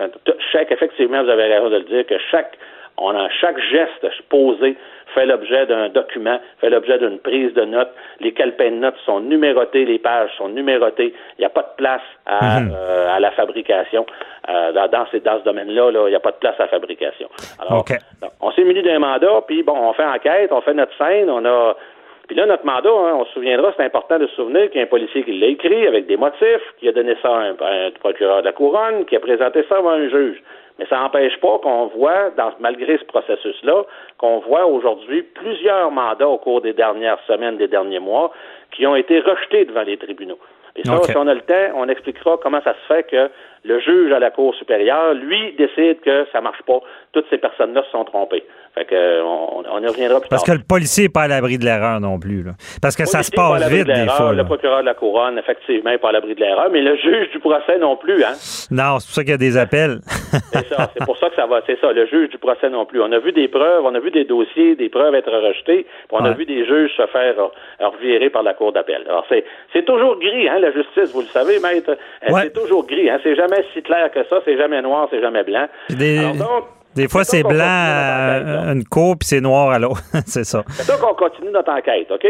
Chaque, 0.52 0.72
effectivement, 0.72 1.24
vous 1.24 1.30
avez 1.30 1.46
raison 1.46 1.70
de 1.70 1.78
le 1.78 1.84
dire, 1.84 2.06
que 2.06 2.18
chaque 2.32 2.58
on 2.98 3.16
a 3.16 3.30
chaque 3.30 3.60
geste 3.60 4.08
posé 4.30 4.76
fait 5.14 5.26
l'objet 5.26 5.66
d'un 5.66 5.90
document, 5.90 6.40
fait 6.60 6.70
l'objet 6.70 6.98
d'une 7.00 7.20
prise 7.20 7.54
de 7.54 7.64
notes. 7.64 7.92
Les 8.20 8.34
calepins 8.34 8.72
de 8.72 8.78
notes 8.78 8.98
sont 9.06 9.20
numérotés, 9.20 9.86
les 9.86 10.00
pages 10.00 10.32
sont 10.38 10.50
numérotées. 10.50 11.14
Il 11.38 11.42
n'y 11.42 11.46
a 11.46 11.50
pas 11.50 11.62
de 11.62 11.76
place 11.78 12.02
à, 12.26 12.60
mhm. 12.60 12.74
euh, 12.76 13.20
la 13.20 13.32
fabrication. 13.32 14.06
Euh, 14.50 14.72
dans, 14.72 14.88
dans, 14.88 15.06
ce 15.12 15.44
domaine-là, 15.44 15.92
il 15.92 16.10
n'y 16.10 16.16
a 16.16 16.20
pas 16.20 16.32
de 16.32 16.38
place 16.38 16.56
à 16.60 16.64
la 16.64 16.70
fabrication. 16.70 17.28
Alors, 17.60 17.84
on 18.42 18.52
s'est 18.52 18.64
muni 18.64 18.82
d'un 18.82 19.00
mandat, 19.00 19.42
puis 19.46 19.64
bon, 19.64 19.76
on 19.78 19.94
fait 19.94 20.06
enquête, 20.06 20.52
on 20.52 20.62
fait 20.62 20.74
notre 20.74 20.96
scène, 20.98 21.30
on 21.30 21.44
a 21.46 21.76
puis 22.28 22.36
là, 22.36 22.46
notre 22.46 22.66
mandat, 22.66 22.90
hein, 22.90 23.16
on 23.16 23.26
se 23.26 23.32
souviendra, 23.34 23.74
c'est 23.78 23.86
important 23.86 24.20
de 24.20 24.28
se 24.28 24.36
souvenir 24.36 24.70
qu'il 24.70 24.80
y 24.80 24.84
a 24.84 24.84
un 24.84 24.90
policier 24.90 25.24
qui 25.24 25.32
l'a 25.40 25.48
écrit 25.48 25.88
avec 25.88 26.08
des 26.08 26.18
motifs, 26.18 26.74
qui 26.78 26.90
a 26.90 26.92
donné 26.92 27.16
ça 27.22 27.30
à 27.30 27.40
un, 27.40 27.56
à 27.60 27.88
un, 27.88 27.92
procureur 27.92 28.42
de 28.42 28.46
la 28.46 28.52
couronne, 28.52 29.06
qui 29.06 29.16
a 29.16 29.20
présenté 29.20 29.64
ça 29.70 29.78
à 29.78 29.80
un 29.80 30.10
juge. 30.10 30.42
Mais 30.78 30.86
ça 30.88 31.00
n'empêche 31.00 31.38
pas 31.40 31.58
qu'on 31.60 31.88
voit, 31.88 32.30
dans, 32.38 32.52
malgré 32.60 32.98
ce 32.98 33.06
processus-là, 33.06 33.84
qu'on 34.18 34.40
voit 34.40 34.66
aujourd'hui 34.66 35.24
plusieurs 35.24 35.90
mandats 35.90 36.28
au 36.28 36.38
cours 36.38 36.62
des 36.62 36.74
dernières 36.74 37.20
semaines, 37.28 37.58
des 37.58 37.68
derniers 37.68 38.00
mois, 38.00 38.32
qui 38.72 38.86
ont 38.86 38.96
été 38.96 39.22
rejetés 39.22 39.66
devant 39.66 39.84
les 39.84 39.98
tribunaux. 39.98 40.38
Et 40.76 40.84
ça, 40.84 41.02
si 41.04 41.18
on 41.18 41.28
a 41.28 41.34
le 41.34 41.42
temps, 41.42 41.74
on 41.76 41.90
expliquera 41.90 42.38
comment 42.38 42.62
ça 42.62 42.74
se 42.74 42.94
fait 42.94 43.04
que 43.10 43.30
le 43.64 43.80
juge 43.80 44.12
à 44.12 44.20
la 44.20 44.32
Cour 44.32 44.56
supérieure, 44.56 45.14
lui, 45.14 45.54
décide 45.58 46.02
que 46.02 46.26
ça 46.32 46.42
marche 46.42 46.62
pas. 46.64 46.80
Toutes 47.12 47.26
ces 47.30 47.38
personnes-là 47.38 47.84
se 47.84 47.92
sont 47.92 48.06
trompées. 48.06 48.44
Fait 48.78 48.86
que, 48.86 49.24
on, 49.24 49.64
on 49.72 49.82
y 49.82 49.88
reviendra 49.88 50.20
plus 50.20 50.30
Parce 50.30 50.44
que 50.44 50.52
le 50.52 50.60
policier 50.60 51.06
n'est 51.06 51.10
pas 51.10 51.24
à 51.24 51.28
l'abri 51.28 51.58
de 51.58 51.66
l'erreur 51.66 52.00
non 52.00 52.20
plus. 52.20 52.44
Là. 52.44 52.52
Parce 52.80 52.96
que 52.96 53.06
ça 53.06 53.24
se 53.24 53.32
passe 53.32 53.68
vite 53.70 53.88
des 53.88 54.08
fois. 54.08 54.34
Le 54.34 54.44
procureur 54.44 54.82
de 54.82 54.86
la 54.86 54.94
couronne, 54.94 55.40
effectivement, 55.40 55.90
n'est 55.90 55.98
pas 55.98 56.10
à 56.10 56.12
l'abri 56.12 56.36
de 56.36 56.40
l'erreur, 56.40 56.70
mais 56.72 56.82
le 56.82 56.96
juge 56.96 57.32
du 57.32 57.40
procès 57.40 57.80
non 57.80 57.98
plus. 57.98 58.24
Hein? 58.24 58.34
Non, 58.70 59.00
c'est 59.00 59.08
pour 59.08 59.16
ça 59.16 59.22
qu'il 59.24 59.32
y 59.32 59.34
a 59.34 59.38
des 59.38 59.58
appels. 59.58 60.00
c'est 60.54 60.68
ça. 60.68 60.92
C'est 60.94 61.06
pour 61.06 61.18
ça 61.18 61.30
que 61.30 61.36
ça 61.36 61.48
va. 61.48 61.62
C'est 61.66 61.80
ça, 61.80 61.92
le 61.92 62.06
juge 62.06 62.30
du 62.30 62.38
procès 62.38 62.70
non 62.70 62.86
plus. 62.86 63.02
On 63.02 63.12
a 63.12 63.18
vu 63.18 63.32
des 63.32 63.48
preuves, 63.48 63.84
on 63.84 63.96
a 63.96 64.00
vu 64.00 64.12
des 64.12 64.26
dossiers, 64.26 64.76
des 64.76 64.90
preuves 64.90 65.16
être 65.16 65.32
rejetées, 65.32 65.84
puis 65.84 66.12
on 66.12 66.24
a 66.24 66.34
vu 66.34 66.46
des 66.46 66.64
juges 66.66 66.92
se 66.96 67.08
faire 67.08 67.34
euh, 67.40 67.88
revirer 67.88 68.30
par 68.30 68.44
la 68.44 68.54
cour 68.54 68.74
d'appel. 68.74 69.04
Alors, 69.10 69.26
c'est, 69.28 69.44
c'est 69.74 69.86
toujours 69.86 70.20
gris, 70.20 70.48
hein, 70.50 70.60
la 70.60 70.72
justice, 70.72 71.12
vous 71.14 71.22
le 71.22 71.28
savez, 71.28 71.60
maître. 71.60 71.98
Euh, 72.30 72.34
c'est 72.44 72.54
toujours 72.54 72.86
gris. 72.86 73.10
Hein? 73.10 73.20
C'est 73.24 73.36
jamais 73.36 73.47
si 73.74 73.82
clair 73.82 74.12
que 74.12 74.24
ça. 74.30 74.42
C'est 74.46 74.58
jamais 74.58 74.82
noir, 74.82 75.08
c'est 75.12 75.22
jamais 75.22 75.44
blanc. 75.44 75.68
Alors, 75.90 76.36
donc, 76.36 76.66
des 76.96 77.08
fois, 77.08 77.24
c'est 77.24 77.44
blanc 77.44 77.64
à 77.64 78.74
une 78.74 78.84
cour, 78.84 79.16
puis 79.20 79.28
c'est 79.28 79.42
noir 79.42 79.70
à 79.70 79.80
l'autre. 79.80 80.02
c'est 80.26 80.44
ça. 80.44 80.64
C'est 80.70 80.84
ça 80.84 80.98
qu'on 80.98 81.14
continue 81.14 81.52
notre 81.52 81.72
enquête, 81.72 82.12
OK? 82.12 82.28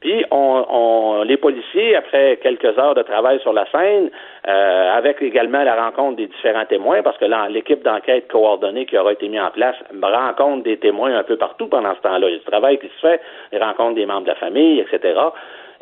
puis 0.00 0.24
on, 0.30 1.24
les 1.24 1.36
policiers, 1.36 1.96
après 1.96 2.38
quelques 2.40 2.78
heures 2.78 2.94
de 2.94 3.02
travail 3.02 3.40
sur 3.40 3.52
la 3.52 3.66
scène, 3.70 4.10
euh, 4.46 4.96
avec 4.96 5.20
également 5.22 5.64
la 5.64 5.74
rencontre 5.74 6.16
des 6.16 6.28
différents 6.28 6.66
témoins, 6.66 7.02
parce 7.02 7.18
que 7.18 7.24
l'équipe 7.52 7.82
d'enquête 7.82 8.28
coordonnée 8.28 8.86
qui 8.86 8.96
aura 8.96 9.12
été 9.12 9.28
mise 9.28 9.40
en 9.40 9.50
place 9.50 9.74
rencontre 10.00 10.62
des 10.62 10.76
témoins 10.76 11.16
un 11.16 11.24
peu 11.24 11.36
partout 11.36 11.66
pendant 11.66 11.94
ce 11.96 12.00
temps-là. 12.02 12.28
Il 12.28 12.32
y 12.32 12.36
a 12.36 12.38
du 12.38 12.44
travail 12.44 12.78
qui 12.78 12.86
se 12.86 13.00
fait, 13.00 13.20
les 13.50 13.58
rencontres 13.58 13.96
des 13.96 14.06
membres 14.06 14.22
de 14.22 14.28
la 14.28 14.36
famille, 14.36 14.80
etc. 14.80 15.18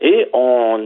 Et 0.00 0.28
on, 0.34 0.78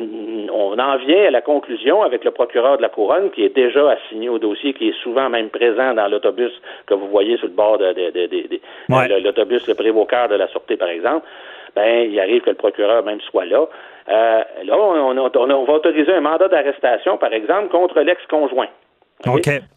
on, 0.52 0.78
en 0.78 0.96
vient 0.98 1.26
à 1.26 1.30
la 1.30 1.40
conclusion 1.40 2.02
avec 2.02 2.24
le 2.24 2.30
procureur 2.30 2.76
de 2.76 2.82
la 2.82 2.88
Couronne 2.88 3.30
qui 3.32 3.44
est 3.44 3.54
déjà 3.54 3.90
assigné 3.90 4.28
au 4.28 4.38
dossier, 4.38 4.72
qui 4.72 4.90
est 4.90 5.02
souvent 5.02 5.28
même 5.28 5.50
présent 5.50 5.94
dans 5.94 6.06
l'autobus 6.06 6.52
que 6.86 6.94
vous 6.94 7.08
voyez 7.08 7.36
sur 7.38 7.48
le 7.48 7.54
bord 7.54 7.78
de, 7.78 7.92
l'autobus, 9.22 9.66
le 9.66 9.74
prévocateur 9.74 10.28
de 10.28 10.36
la 10.36 10.46
Sûreté, 10.48 10.76
par 10.76 10.88
exemple. 10.88 11.26
Ben, 11.74 12.08
il 12.08 12.18
arrive 12.20 12.42
que 12.42 12.50
le 12.50 12.56
procureur 12.56 13.04
même 13.04 13.20
soit 13.20 13.46
là. 13.46 13.66
Euh, 14.08 14.42
là, 14.64 14.76
on, 14.78 15.16
on, 15.16 15.64
va 15.64 15.72
autoriser 15.72 16.12
un 16.12 16.20
mandat 16.20 16.48
d'arrestation, 16.48 17.16
par 17.16 17.32
exemple, 17.32 17.68
contre 17.68 18.00
l'ex-conjoint. 18.00 18.68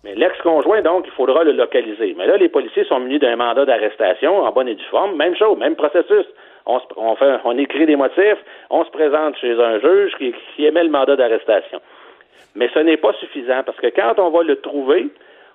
Mais 0.03 0.15
l'ex-conjoint, 0.15 0.81
donc, 0.81 1.05
il 1.05 1.11
faudra 1.11 1.43
le 1.43 1.51
localiser. 1.51 2.15
Mais 2.17 2.27
là, 2.27 2.37
les 2.37 2.49
policiers 2.49 2.85
sont 2.85 2.99
munis 2.99 3.19
d'un 3.19 3.35
mandat 3.35 3.65
d'arrestation 3.65 4.43
en 4.43 4.51
bonne 4.51 4.69
et 4.69 4.75
due 4.75 4.85
forme. 4.85 5.15
Même 5.17 5.35
chose, 5.35 5.57
même 5.57 5.75
processus 5.75 6.25
on, 6.65 6.79
on, 6.97 7.15
fait, 7.15 7.35
on 7.43 7.57
écrit 7.57 7.85
des 7.85 7.95
motifs, 7.95 8.39
on 8.69 8.83
se 8.85 8.89
présente 8.91 9.37
chez 9.37 9.51
un 9.51 9.79
juge 9.79 10.15
qui, 10.17 10.33
qui 10.55 10.65
émet 10.65 10.83
le 10.83 10.89
mandat 10.89 11.15
d'arrestation. 11.15 11.81
Mais 12.55 12.69
ce 12.73 12.79
n'est 12.79 12.97
pas 12.97 13.13
suffisant 13.13 13.63
parce 13.65 13.79
que 13.79 13.87
quand 13.87 14.19
on 14.19 14.29
va 14.29 14.43
le 14.43 14.57
trouver, 14.57 15.09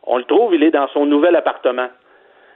on 0.04 0.18
le 0.18 0.24
trouve, 0.24 0.54
il 0.54 0.62
est 0.62 0.70
dans 0.70 0.88
son 0.88 1.06
nouvel 1.06 1.36
appartement. 1.36 1.88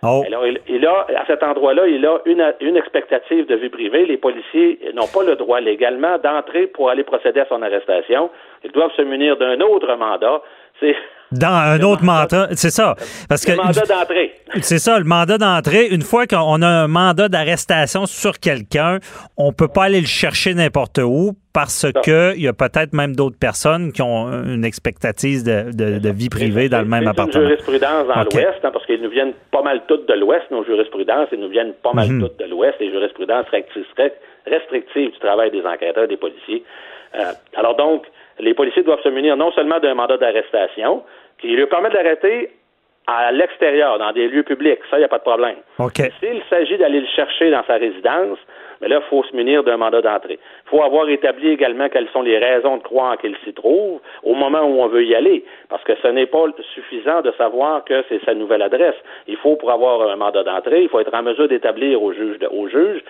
Oh. 0.04 0.24
Alors, 0.26 0.44
il, 0.46 0.60
il 0.68 0.84
a, 0.84 1.06
à 1.16 1.26
cet 1.26 1.44
endroit-là, 1.44 1.86
il 1.86 2.04
a 2.04 2.18
une, 2.24 2.52
une 2.60 2.76
expectative 2.76 3.46
de 3.46 3.54
vie 3.54 3.68
privée. 3.68 4.04
Les 4.04 4.16
policiers 4.16 4.80
n'ont 4.94 5.06
pas 5.06 5.22
le 5.22 5.36
droit 5.36 5.60
légalement 5.60 6.18
d'entrer 6.18 6.66
pour 6.66 6.90
aller 6.90 7.04
procéder 7.04 7.38
à 7.38 7.46
son 7.46 7.62
arrestation. 7.62 8.28
Ils 8.64 8.72
doivent 8.72 8.92
se 8.96 9.02
munir 9.02 9.36
d'un 9.36 9.60
autre 9.60 9.94
mandat. 9.94 10.42
C'est 10.80 10.96
Dans 11.32 11.48
un 11.48 11.78
Le 11.78 11.84
autre 11.86 12.04
mandat- 12.04 12.48
c'est 12.52 12.70
ça. 12.70 12.94
Parce 13.28 13.44
que 13.44 13.52
le 13.52 13.56
mandat 13.58 13.82
d'entrée. 13.86 14.32
c'est 14.60 14.78
ça, 14.78 14.98
le 14.98 15.04
mandat 15.04 15.38
d'entrée. 15.38 15.88
Une 15.88 16.02
fois 16.02 16.26
qu'on 16.26 16.60
a 16.62 16.66
un 16.68 16.88
mandat 16.88 17.28
d'arrestation 17.28 18.06
sur 18.06 18.38
quelqu'un, 18.38 18.98
on 19.36 19.52
peut 19.52 19.68
pas 19.68 19.84
aller 19.84 20.00
le 20.00 20.06
chercher 20.06 20.54
n'importe 20.54 20.98
où 20.98 21.32
parce 21.54 21.86
que 22.04 22.34
il 22.36 22.42
y 22.42 22.48
a 22.48 22.52
peut-être 22.54 22.92
même 22.94 23.14
d'autres 23.14 23.38
personnes 23.38 23.92
qui 23.92 24.00
ont 24.02 24.28
une 24.44 24.64
expectative 24.64 25.44
de, 25.44 25.70
de- 25.72 25.98
de 25.98 26.10
vie 26.10 26.28
privée 26.30 26.68
dans 26.68 26.78
le 26.80 26.86
même 26.86 27.06
appartement. 27.06 27.42
une 27.42 27.48
jurisprudence 27.50 28.06
dans 28.08 28.22
OK. 28.22 28.34
l'Ouest, 28.34 28.64
hein, 28.64 28.70
parce 28.72 28.86
qu'ils 28.86 29.02
nous 29.02 29.10
viennent 29.10 29.34
pas 29.50 29.62
mal 29.62 29.82
toutes 29.86 30.08
de 30.08 30.14
l'Ouest, 30.14 30.44
nos 30.50 30.64
jurisprudences, 30.64 31.28
ils 31.32 31.40
nous 31.40 31.48
viennent 31.50 31.74
pas 31.82 31.92
mal 31.92 32.08
Mhm. 32.08 32.20
toutes 32.22 32.38
de 32.38 32.44
l'Ouest, 32.46 32.76
les 32.80 32.90
jurisprudences 32.90 33.46
restrictives 34.46 35.12
du 35.12 35.18
travail 35.18 35.50
des 35.50 35.62
enquêteurs, 35.64 36.08
des 36.08 36.16
policiers. 36.16 36.64
Euh, 37.14 37.32
alors 37.56 37.76
donc, 37.76 38.04
les 38.40 38.54
policiers 38.54 38.82
doivent 38.82 39.02
se 39.02 39.08
munir 39.10 39.36
non 39.36 39.52
seulement 39.52 39.78
d'un 39.78 39.94
mandat 39.94 40.16
d'arrestation, 40.16 41.02
qui 41.42 41.48
lui 41.48 41.66
permet 41.66 41.90
d'arrêter 41.90 42.50
à 43.08 43.32
l'extérieur, 43.32 43.98
dans 43.98 44.12
des 44.12 44.28
lieux 44.28 44.44
publics. 44.44 44.78
Ça, 44.88 44.96
il 44.96 45.00
n'y 45.00 45.04
a 45.04 45.08
pas 45.08 45.18
de 45.18 45.24
problème. 45.24 45.56
OK. 45.80 46.00
S'il 46.20 46.40
s'agit 46.48 46.78
d'aller 46.78 47.00
le 47.00 47.06
chercher 47.08 47.50
dans 47.50 47.64
sa 47.64 47.74
résidence, 47.74 48.38
mais 48.80 48.88
là, 48.88 49.00
il 49.04 49.08
faut 49.08 49.24
se 49.24 49.34
munir 49.34 49.64
d'un 49.64 49.76
mandat 49.76 50.02
d'entrée. 50.02 50.38
Il 50.66 50.68
faut 50.70 50.82
avoir 50.82 51.08
établi 51.08 51.50
également 51.50 51.88
quelles 51.88 52.08
sont 52.12 52.22
les 52.22 52.38
raisons 52.38 52.76
de 52.76 52.82
croire 52.82 53.18
qu'il 53.18 53.36
s'y 53.44 53.52
trouve 53.52 54.00
au 54.22 54.34
moment 54.34 54.62
où 54.62 54.80
on 54.80 54.86
veut 54.86 55.04
y 55.04 55.16
aller, 55.16 55.44
parce 55.68 55.82
que 55.82 55.94
ce 56.00 56.08
n'est 56.08 56.26
pas 56.26 56.46
suffisant 56.74 57.22
de 57.22 57.32
savoir 57.32 57.84
que 57.84 58.04
c'est 58.08 58.24
sa 58.24 58.34
nouvelle 58.34 58.62
adresse. 58.62 58.96
Il 59.26 59.36
faut, 59.36 59.56
pour 59.56 59.72
avoir 59.72 60.08
un 60.08 60.16
mandat 60.16 60.44
d'entrée, 60.44 60.82
il 60.82 60.88
faut 60.88 61.00
être 61.00 61.14
en 61.14 61.22
mesure 61.22 61.48
d'établir 61.48 62.00
au 62.02 62.12
juge, 62.12 62.38
au 62.50 62.68
juge 62.68 63.02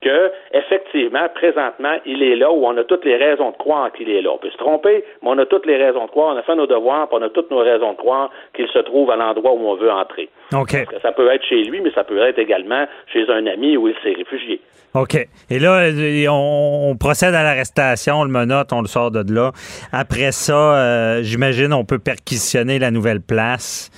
que, 0.00 0.32
effectivement, 0.52 1.28
présentement, 1.34 1.96
il 2.06 2.22
est 2.22 2.36
là 2.36 2.50
où 2.50 2.64
on 2.66 2.76
a 2.76 2.84
toutes 2.84 3.04
les 3.04 3.16
raisons 3.16 3.50
de 3.50 3.56
croire 3.56 3.92
qu'il 3.92 4.08
est 4.08 4.22
là. 4.22 4.30
On 4.32 4.38
peut 4.38 4.50
se 4.50 4.56
tromper, 4.56 5.04
mais 5.22 5.28
on 5.28 5.38
a 5.38 5.46
toutes 5.46 5.66
les 5.66 5.76
raisons 5.76 6.06
de 6.06 6.10
croire, 6.10 6.34
on 6.34 6.38
a 6.38 6.42
fait 6.42 6.56
nos 6.56 6.66
devoirs, 6.66 7.08
puis 7.08 7.18
on 7.20 7.24
a 7.24 7.28
toutes 7.28 7.50
nos 7.50 7.58
raisons 7.58 7.92
de 7.92 7.96
croire 7.96 8.30
qu'il 8.54 8.68
se 8.68 8.78
trouve 8.78 9.10
à 9.10 9.16
l'endroit 9.16 9.52
où 9.52 9.68
on 9.68 9.76
veut 9.76 9.90
entrer. 9.90 10.28
OK. 10.52 10.72
Parce 10.72 10.96
que 10.96 11.00
ça 11.00 11.12
peut 11.12 11.30
être 11.30 11.44
chez 11.44 11.62
lui, 11.64 11.80
mais 11.80 11.90
ça 11.92 12.04
peut 12.04 12.18
être 12.18 12.38
également 12.38 12.86
chez 13.12 13.28
un 13.28 13.46
ami 13.46 13.76
où 13.76 13.88
il 13.88 13.94
s'est 14.02 14.14
réfugié. 14.14 14.60
OK. 14.94 15.16
Et 15.50 15.58
là, 15.58 15.82
euh, 15.82 16.26
on, 16.28 16.90
on 16.90 16.96
procède 16.96 17.34
à 17.34 17.42
l'arrestation, 17.42 18.20
on 18.20 18.24
le 18.24 18.30
menotte, 18.30 18.72
on 18.72 18.80
le 18.80 18.88
sort 18.88 19.10
de 19.10 19.22
là. 19.32 19.52
Après 19.92 20.32
ça, 20.32 20.54
euh, 20.54 21.22
j'imagine, 21.22 21.72
on 21.72 21.84
peut 21.84 21.98
perquisitionner 21.98 22.78
la 22.78 22.90
nouvelle 22.90 23.20
place. 23.20 23.90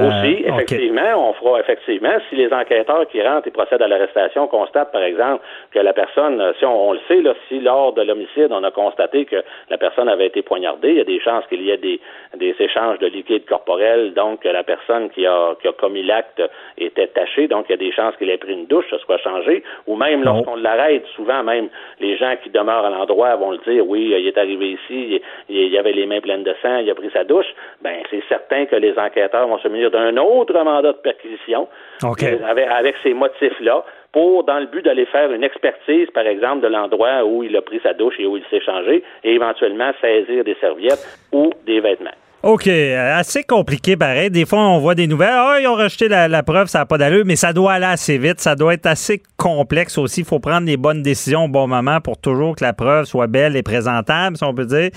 Euh, 0.00 0.08
Aussi, 0.08 0.42
effectivement, 0.46 1.28
on 1.30 1.32
fera 1.34 1.60
effectivement, 1.60 2.12
si 2.28 2.36
les 2.36 2.52
enquêteurs 2.52 3.06
qui 3.08 3.22
rentrent 3.22 3.48
et 3.48 3.50
procèdent 3.50 3.82
à 3.82 3.88
l'arrestation 3.88 4.46
constatent, 4.48 4.92
par 4.92 5.02
exemple, 5.02 5.44
que 5.72 5.78
la 5.78 5.92
personne, 5.92 6.40
euh, 6.40 6.52
si 6.58 6.64
on, 6.64 6.88
on 6.88 6.92
le 6.92 7.00
sait, 7.08 7.20
là, 7.22 7.34
si 7.48 7.60
lors 7.60 7.92
de 7.92 8.02
l'homicide, 8.02 8.48
on 8.50 8.64
a 8.64 8.70
constaté 8.70 9.24
que 9.24 9.36
la 9.68 9.78
personne 9.78 10.08
avait 10.08 10.26
été 10.26 10.42
poignardée, 10.42 10.90
il 10.90 10.96
y 10.96 11.00
a 11.00 11.04
des 11.04 11.20
chances 11.20 11.44
qu'il 11.48 11.62
y 11.62 11.70
ait 11.70 11.76
des, 11.76 12.00
des 12.36 12.54
échanges 12.58 12.98
de 12.98 13.06
liquide 13.06 13.44
corporel, 13.46 14.14
donc 14.14 14.40
que 14.42 14.48
la 14.48 14.62
personne 14.62 15.10
qui 15.10 15.26
a, 15.26 15.54
qui 15.60 15.68
a 15.68 15.72
commis 15.72 16.02
l'acte 16.02 16.42
était 16.78 17.08
tachée, 17.08 17.48
donc 17.48 17.66
il 17.68 17.72
y 17.72 17.74
a 17.74 17.78
des 17.78 17.92
chances 17.92 18.16
qu'il 18.16 18.30
ait 18.30 18.38
pris 18.38 18.52
une 18.52 18.66
douche, 18.66 18.86
ça 18.90 18.98
soit 18.98 19.18
changé, 19.18 19.62
ou 19.86 19.96
même 19.96 20.22
Non. 20.24 20.34
lorsqu'on 20.34 20.56
l'arrête, 20.56 21.04
souvent 21.14 21.42
même 21.42 21.68
les 22.00 22.16
gens 22.16 22.34
qui 22.42 22.50
demeurent 22.50 22.84
à 22.84 22.90
l'endroit 22.90 23.36
vont 23.36 23.50
le 23.52 23.58
dire, 23.58 23.86
oui, 23.86 24.14
il 24.18 24.26
est 24.26 24.38
arrivé 24.38 24.70
ici, 24.72 25.20
il, 25.48 25.56
il 25.56 25.68
y 25.68 25.78
avait 25.78 25.92
les 25.92 26.06
mains 26.06 26.20
pleines 26.20 26.42
de 26.44 26.54
sang, 26.62 26.78
il 26.78 26.90
a 26.90 26.94
pris 26.94 27.10
sa 27.12 27.24
douche, 27.24 27.46
ben 27.82 27.96
c'est 28.10 28.22
certain 28.28 28.66
que 28.66 28.76
les 28.76 28.98
enquêteurs 28.98 29.46
vont 29.46 29.58
se 29.58 29.68
munir 29.68 29.89
d'un 29.90 30.16
autre 30.16 30.54
mandat 30.62 30.92
de 30.92 30.98
perquisition 30.98 31.68
euh, 32.04 32.48
avec, 32.48 32.68
avec 32.68 32.94
ces 33.02 33.14
motifs-là 33.14 33.84
pour, 34.12 34.44
dans 34.44 34.58
le 34.58 34.66
but 34.66 34.84
d'aller 34.84 35.06
faire 35.06 35.32
une 35.32 35.44
expertise, 35.44 36.10
par 36.10 36.26
exemple, 36.26 36.62
de 36.62 36.68
l'endroit 36.68 37.24
où 37.24 37.42
il 37.44 37.56
a 37.56 37.62
pris 37.62 37.80
sa 37.82 37.92
douche 37.92 38.14
et 38.18 38.26
où 38.26 38.36
il 38.36 38.44
s'est 38.50 38.60
changé, 38.60 39.04
et 39.22 39.34
éventuellement 39.34 39.92
saisir 40.00 40.44
des 40.44 40.56
serviettes 40.60 41.20
ou 41.32 41.50
des 41.64 41.80
vêtements. 41.80 42.10
OK, 42.42 42.68
euh, 42.68 43.18
assez 43.18 43.44
compliqué 43.44 43.98
pareil. 43.98 44.30
Des 44.30 44.46
fois, 44.46 44.60
on 44.60 44.78
voit 44.78 44.94
des 44.94 45.06
nouvelles. 45.06 45.28
Ah, 45.30 45.58
ils 45.60 45.66
ont 45.66 45.74
rejeté 45.74 46.08
la, 46.08 46.26
la 46.26 46.42
preuve, 46.42 46.68
ça 46.68 46.78
n'a 46.78 46.86
pas 46.86 46.96
d'allure, 46.96 47.24
mais 47.26 47.36
ça 47.36 47.52
doit 47.52 47.74
aller 47.74 47.84
assez 47.84 48.16
vite. 48.16 48.40
Ça 48.40 48.54
doit 48.54 48.72
être 48.72 48.86
assez 48.86 49.22
complexe 49.36 49.98
aussi. 49.98 50.20
Il 50.20 50.26
faut 50.26 50.38
prendre 50.38 50.66
les 50.66 50.78
bonnes 50.78 51.02
décisions 51.02 51.44
au 51.44 51.48
bon 51.48 51.66
moment 51.66 52.00
pour 52.00 52.16
toujours 52.16 52.56
que 52.56 52.64
la 52.64 52.72
preuve 52.72 53.04
soit 53.04 53.26
belle 53.26 53.56
et 53.56 53.62
présentable, 53.62 54.38
si 54.38 54.44
on 54.44 54.54
peut 54.54 54.64
dire. 54.64 54.88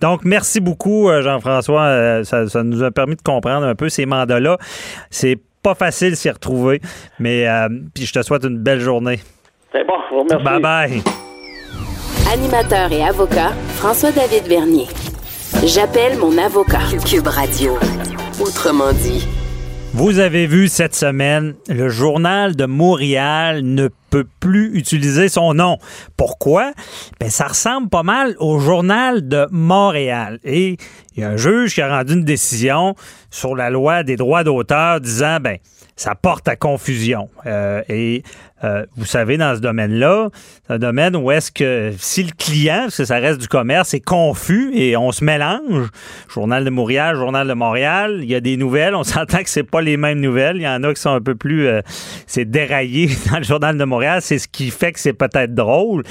Donc, 0.00 0.20
merci 0.24 0.60
beaucoup, 0.60 1.08
euh, 1.08 1.22
Jean-François. 1.22 1.82
Euh, 1.82 2.24
Ça, 2.24 2.46
ça 2.48 2.62
nous 2.62 2.84
a 2.84 2.92
permis 2.92 3.16
de 3.16 3.22
comprendre 3.22 3.66
un 3.66 3.74
peu 3.74 3.88
ces 3.88 4.06
mandats-là. 4.06 4.58
C'est 5.10 5.38
pas 5.62 5.74
facile 5.74 6.10
de 6.10 6.16
s'y 6.16 6.30
retrouver, 6.30 6.80
mais 7.18 7.48
euh, 7.48 7.68
puis 7.94 8.06
je 8.06 8.12
te 8.12 8.22
souhaite 8.22 8.44
une 8.44 8.58
belle 8.58 8.80
journée. 8.80 9.20
C'est 9.72 9.84
bon, 9.84 9.94
je 10.08 10.14
vous 10.14 10.20
remercie. 10.22 10.44
Bye 10.44 10.60
bye. 10.60 11.02
Animateur 12.32 12.92
et 12.92 13.04
avocat, 13.04 13.50
François-David 13.76 14.46
Vernier. 14.46 14.86
J'appelle 15.60 16.18
mon 16.18 16.38
avocat. 16.38 16.80
Cube 17.04 17.28
Radio. 17.28 17.78
Autrement 18.40 18.92
dit. 18.92 19.26
Vous 19.94 20.18
avez 20.18 20.46
vu 20.46 20.66
cette 20.66 20.96
semaine, 20.96 21.54
le 21.68 21.88
journal 21.88 22.56
de 22.56 22.64
Montréal 22.64 23.60
ne 23.62 23.88
peut 24.12 24.26
plus 24.40 24.76
utiliser 24.76 25.30
son 25.30 25.54
nom. 25.54 25.78
Pourquoi? 26.18 26.72
Ben, 27.18 27.30
ça 27.30 27.46
ressemble 27.46 27.88
pas 27.88 28.02
mal 28.02 28.36
au 28.40 28.58
journal 28.58 29.26
de 29.26 29.48
Montréal. 29.50 30.38
Et 30.44 30.76
il 31.16 31.22
y 31.22 31.24
a 31.24 31.30
un 31.30 31.36
juge 31.38 31.74
qui 31.74 31.80
a 31.80 31.88
rendu 31.88 32.12
une 32.12 32.24
décision 32.24 32.94
sur 33.30 33.56
la 33.56 33.70
loi 33.70 34.02
des 34.02 34.16
droits 34.16 34.44
d'auteur 34.44 35.00
disant, 35.00 35.38
ben, 35.40 35.56
ça 35.96 36.14
porte 36.14 36.46
à 36.48 36.56
confusion. 36.56 37.30
Euh, 37.46 37.82
et 37.88 38.22
euh, 38.64 38.86
vous 38.96 39.04
savez, 39.04 39.36
dans 39.36 39.54
ce 39.56 39.60
domaine-là, 39.60 40.28
c'est 40.66 40.74
un 40.74 40.78
domaine 40.78 41.16
où 41.16 41.30
est-ce 41.30 41.50
que 41.50 41.92
si 41.98 42.22
le 42.22 42.30
client, 42.36 42.82
parce 42.82 42.96
que 42.96 43.04
ça 43.04 43.16
reste 43.16 43.40
du 43.40 43.48
commerce, 43.48 43.92
est 43.94 44.00
confus 44.00 44.70
et 44.74 44.96
on 44.96 45.10
se 45.12 45.24
mélange, 45.24 45.88
Journal 46.28 46.64
de 46.64 46.70
Montréal, 46.70 47.16
Journal 47.16 47.46
de 47.46 47.54
Montréal, 47.54 48.20
il 48.22 48.30
y 48.30 48.34
a 48.34 48.40
des 48.40 48.56
nouvelles, 48.56 48.94
on 48.94 49.02
s'entend 49.04 49.42
que 49.42 49.50
c'est 49.50 49.62
pas 49.64 49.80
les 49.80 49.96
mêmes 49.96 50.20
nouvelles, 50.20 50.56
il 50.56 50.62
y 50.62 50.68
en 50.68 50.82
a 50.82 50.94
qui 50.94 51.00
sont 51.00 51.10
un 51.10 51.20
peu 51.20 51.34
plus, 51.34 51.66
euh, 51.66 51.82
c'est 52.26 52.44
déraillé 52.44 53.08
dans 53.30 53.38
le 53.38 53.44
Journal 53.44 53.76
de 53.76 53.84
Montréal, 53.84 54.01
c'est 54.20 54.38
ce 54.38 54.48
qui 54.48 54.70
fait 54.70 54.92
que 54.92 55.00
c'est 55.00 55.12
peut-être 55.12 55.54
drôle. 55.54 56.04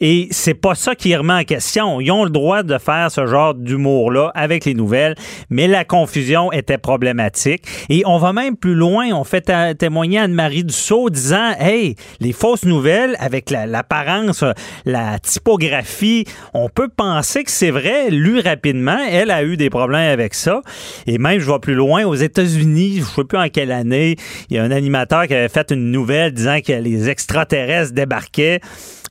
Et 0.00 0.28
c'est 0.30 0.54
pas 0.54 0.74
ça 0.74 0.94
qui 0.94 1.14
remet 1.14 1.32
en 1.34 1.44
question. 1.44 2.00
Ils 2.00 2.10
ont 2.10 2.24
le 2.24 2.30
droit 2.30 2.62
de 2.62 2.78
faire 2.78 3.10
ce 3.10 3.26
genre 3.26 3.54
d'humour-là 3.54 4.32
avec 4.34 4.64
les 4.64 4.72
nouvelles, 4.74 5.14
mais 5.50 5.68
la 5.68 5.84
confusion 5.84 6.50
était 6.52 6.78
problématique. 6.78 7.64
Et 7.90 8.02
on 8.06 8.16
va 8.18 8.32
même 8.32 8.56
plus 8.56 8.74
loin. 8.74 9.08
On 9.12 9.24
fait 9.24 9.52
témoigner 9.78 10.18
Anne-Marie 10.20 10.64
Dussault 10.64 11.10
disant 11.10 11.50
Hey, 11.58 11.96
les 12.20 12.32
fausses 12.32 12.64
nouvelles, 12.64 13.14
avec 13.18 13.50
la- 13.50 13.66
l'apparence, 13.66 14.44
la 14.86 15.18
typographie, 15.18 16.24
on 16.54 16.68
peut 16.68 16.88
penser 16.88 17.44
que 17.44 17.50
c'est 17.50 17.70
vrai, 17.70 18.10
lu 18.10 18.40
rapidement. 18.40 18.98
Elle 19.10 19.30
a 19.30 19.44
eu 19.44 19.56
des 19.56 19.68
problèmes 19.70 20.10
avec 20.10 20.34
ça. 20.34 20.62
Et 21.06 21.18
même, 21.18 21.38
je 21.40 21.50
vais 21.50 21.58
plus 21.58 21.74
loin, 21.74 22.04
aux 22.04 22.14
États-Unis, 22.14 22.94
je 22.96 23.00
ne 23.00 23.04
sais 23.04 23.24
plus 23.24 23.38
en 23.38 23.48
quelle 23.48 23.72
année, 23.72 24.16
il 24.48 24.56
y 24.56 24.58
a 24.58 24.62
un 24.62 24.70
animateur 24.70 25.26
qui 25.26 25.34
avait 25.34 25.48
fait 25.48 25.70
une 25.72 25.90
nouvelle 25.90 26.32
disant 26.32 26.58
que 26.66 26.72
les 26.72 27.08
extraterrestres 27.10 27.92
débarquaient. 27.92 28.60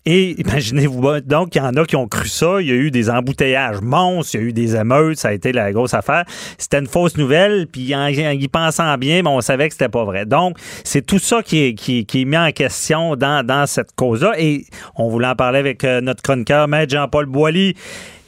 Et 0.05 0.39
imaginez-vous, 0.39 1.19
donc, 1.21 1.55
il 1.55 1.57
y 1.57 1.61
en 1.61 1.75
a 1.75 1.85
qui 1.85 1.95
ont 1.95 2.07
cru 2.07 2.27
ça. 2.27 2.61
Il 2.61 2.67
y 2.67 2.71
a 2.71 2.75
eu 2.75 2.89
des 2.89 3.09
embouteillages 3.09 3.81
monstres, 3.81 4.35
il 4.35 4.41
y 4.41 4.43
a 4.43 4.47
eu 4.47 4.53
des 4.53 4.75
émeutes, 4.75 5.17
ça 5.17 5.27
a 5.27 5.33
été 5.33 5.51
la 5.51 5.71
grosse 5.71 5.93
affaire. 5.93 6.23
C'était 6.57 6.79
une 6.79 6.87
fausse 6.87 7.17
nouvelle, 7.17 7.67
puis 7.67 7.93
en, 7.93 8.07
y 8.07 8.47
pensant 8.47 8.97
bien, 8.97 9.21
mais 9.21 9.29
on 9.29 9.41
savait 9.41 9.67
que 9.67 9.73
c'était 9.73 9.89
pas 9.89 10.05
vrai. 10.05 10.25
Donc, 10.25 10.57
c'est 10.83 11.05
tout 11.05 11.19
ça 11.19 11.43
qui 11.43 11.63
est, 11.63 11.73
qui, 11.73 12.05
qui 12.05 12.21
est 12.21 12.25
mis 12.25 12.37
en 12.37 12.51
question 12.51 13.15
dans, 13.15 13.45
dans 13.45 13.67
cette 13.67 13.91
cause-là. 13.95 14.33
Et 14.37 14.65
on 14.95 15.09
voulait 15.09 15.27
en 15.27 15.35
parler 15.35 15.59
avec 15.59 15.83
euh, 15.83 16.01
notre 16.01 16.21
chroniqueur, 16.21 16.67
Maître 16.67 16.93
Jean-Paul 16.93 17.25
Boilly, 17.25 17.75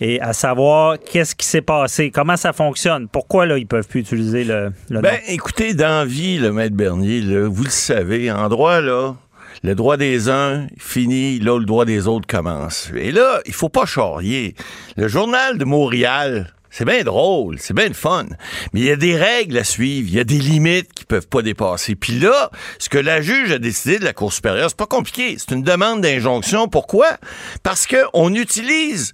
et 0.02 0.20
à 0.20 0.34
savoir 0.34 0.98
qu'est-ce 1.00 1.36
qui 1.36 1.46
s'est 1.46 1.62
passé, 1.62 2.12
comment 2.12 2.36
ça 2.36 2.54
fonctionne, 2.54 3.08
pourquoi 3.08 3.46
là, 3.46 3.58
ils 3.58 3.68
peuvent 3.68 3.88
plus 3.88 4.02
utiliser 4.02 4.44
le, 4.44 4.72
le 4.90 4.96
nom? 4.96 5.02
Ben, 5.02 5.20
écoutez, 5.28 5.74
dans 5.74 6.08
vie, 6.08 6.38
le 6.38 6.52
maître 6.52 6.76
Bernier, 6.76 7.22
là, 7.22 7.48
vous 7.48 7.64
le 7.64 7.70
savez, 7.70 8.32
en 8.32 8.50
droit, 8.50 8.82
là, 8.82 9.16
le 9.64 9.76
droit 9.76 9.98
des 9.98 10.30
uns 10.30 10.68
finit 10.78 11.40
là 11.40 11.56
où 11.56 11.60
le 11.60 11.66
droit 11.66 11.86
des 11.86 12.08
autres 12.08 12.28
commence. 12.28 12.92
Et 12.96 13.12
là, 13.12 13.42
il 13.46 13.54
faut 13.54 13.70
pas 13.70 13.86
charrier. 13.86 14.56
Le 14.98 15.08
journal 15.08 15.58
de 15.58 15.66
Montréal, 15.66 16.54
c'est 16.70 16.86
bien 16.86 17.04
drôle, 17.04 17.58
c'est 17.60 17.74
bien 17.74 17.92
fun, 17.94 18.26
mais 18.74 18.80
il 18.80 18.86
y 18.86 18.92
a 18.92 18.96
des 18.96 19.18
règles 19.18 19.58
à 19.58 19.64
suivre, 19.66 20.08
il 20.10 20.16
y 20.16 20.20
a 20.20 20.24
des 20.24 20.40
limites 20.40 20.94
qui 20.94 21.04
peuvent 21.04 21.28
pas 21.28 21.42
dépasser. 21.42 21.96
Puis 21.96 22.18
là, 22.18 22.50
ce 22.80 22.88
que 22.88 22.98
la 22.98 23.22
juge 23.22 23.52
a 23.52 23.60
décidé 23.60 24.00
de 24.00 24.06
la 24.06 24.14
Cour 24.14 24.32
supérieure, 24.32 24.70
c'est 24.70 24.78
pas 24.78 24.86
compliqué, 24.86 25.36
c'est 25.38 25.54
une 25.54 25.64
demande 25.64 26.02
d'injonction. 26.02 26.70
Pourquoi? 26.70 27.18
Parce 27.62 27.86
que 27.86 27.98
on 28.14 28.34
utilise 28.34 29.12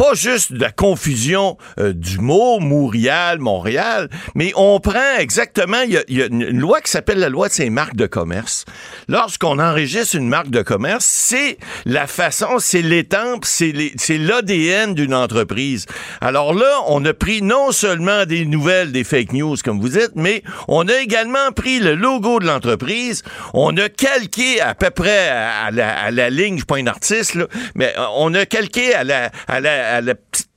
pas 0.00 0.14
juste 0.14 0.54
de 0.54 0.58
la 0.58 0.70
confusion 0.70 1.58
euh, 1.78 1.92
du 1.92 2.20
mot 2.20 2.58
Montréal, 2.58 3.38
Montréal, 3.38 4.08
mais 4.34 4.50
on 4.56 4.80
prend 4.80 5.18
exactement, 5.18 5.82
il 5.82 6.02
y, 6.08 6.22
a, 6.22 6.26
une 6.26 6.58
loi 6.58 6.80
qui 6.80 6.90
s'appelle 6.90 7.18
la 7.18 7.28
loi 7.28 7.48
de 7.48 7.52
ces 7.52 7.68
marques 7.68 7.96
de 7.96 8.06
commerce. 8.06 8.64
Lorsqu'on 9.08 9.58
enregistre 9.58 10.16
une 10.16 10.26
marque 10.26 10.48
de 10.48 10.62
commerce, 10.62 11.04
c'est 11.04 11.58
la 11.84 12.06
façon, 12.06 12.60
c'est 12.60 12.80
l'étampe, 12.80 13.44
c'est 13.44 13.74
l'ADN 14.08 14.94
d'une 14.94 15.12
entreprise. 15.12 15.84
Alors 16.22 16.54
là, 16.54 16.80
on 16.86 17.04
a 17.04 17.12
pris 17.12 17.42
non 17.42 17.70
seulement 17.70 18.24
des 18.24 18.46
nouvelles, 18.46 18.92
des 18.92 19.04
fake 19.04 19.34
news, 19.34 19.56
comme 19.62 19.80
vous 19.80 19.90
dites, 19.90 20.12
mais 20.14 20.42
on 20.66 20.88
a 20.88 20.94
également 20.94 21.52
pris 21.54 21.78
le 21.78 21.94
logo 21.94 22.38
de 22.38 22.46
l'entreprise, 22.46 23.22
on 23.52 23.76
a 23.76 23.90
calqué 23.90 24.62
à 24.62 24.74
peu 24.74 24.88
près 24.88 25.28
à, 25.28 25.70
la, 25.70 25.90
à 25.90 26.10
la, 26.10 26.30
ligne, 26.30 26.54
je 26.54 26.60
suis 26.60 26.64
pas 26.64 26.78
un 26.78 26.86
artiste, 26.86 27.34
là, 27.34 27.44
mais 27.74 27.92
on 28.16 28.32
a 28.32 28.46
calqué 28.46 28.94
à 28.94 29.04
la, 29.04 29.30
à 29.46 29.60
la, 29.60 29.89
à 29.90 30.00
la 30.00 30.14
petite 30.14 30.50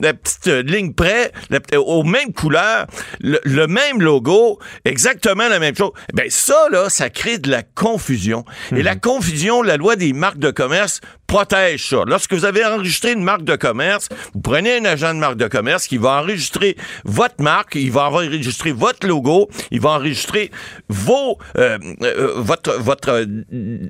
la 0.00 0.14
petite 0.14 0.46
ligne 0.46 0.92
près, 0.92 1.32
aux 1.76 2.02
mêmes 2.04 2.32
couleurs, 2.32 2.86
le, 3.20 3.66
même 3.66 4.00
logo, 4.00 4.58
exactement 4.84 5.48
la 5.48 5.58
même 5.58 5.76
chose. 5.76 5.92
Ben 6.14 6.26
ça, 6.30 6.68
là, 6.70 6.88
ça 6.88 7.10
crée 7.10 7.38
de 7.38 7.50
la 7.50 7.62
confusion. 7.62 8.44
Et 8.74 8.82
la 8.82 8.94
mhm. 8.94 9.00
confusion, 9.00 9.62
la 9.62 9.76
loi 9.76 9.96
des 9.96 10.12
marques 10.12 10.38
de 10.38 10.50
commerce 10.50 11.00
protège 11.30 11.86
ça. 11.90 12.02
Lorsque 12.08 12.34
vous 12.34 12.44
avez 12.44 12.64
enregistré 12.64 13.12
une 13.12 13.22
marque 13.22 13.44
de 13.44 13.54
commerce, 13.54 14.08
vous 14.34 14.40
prenez 14.40 14.78
un 14.78 14.84
agent 14.84 15.14
de 15.14 15.20
marque 15.20 15.36
de 15.36 15.46
commerce 15.46 15.86
qui 15.86 15.96
va 15.96 16.20
enregistrer 16.20 16.76
votre 17.04 17.40
marque, 17.40 17.76
il 17.76 17.92
va 17.92 18.06
enregistrer 18.06 18.72
votre 18.72 19.06
logo, 19.06 19.48
il 19.70 19.80
va 19.80 19.90
enregistrer 19.90 20.50
vos 20.88 21.38
euh, 21.56 21.78
euh, 22.02 22.32
votre 22.38 22.72
votre 22.80 23.24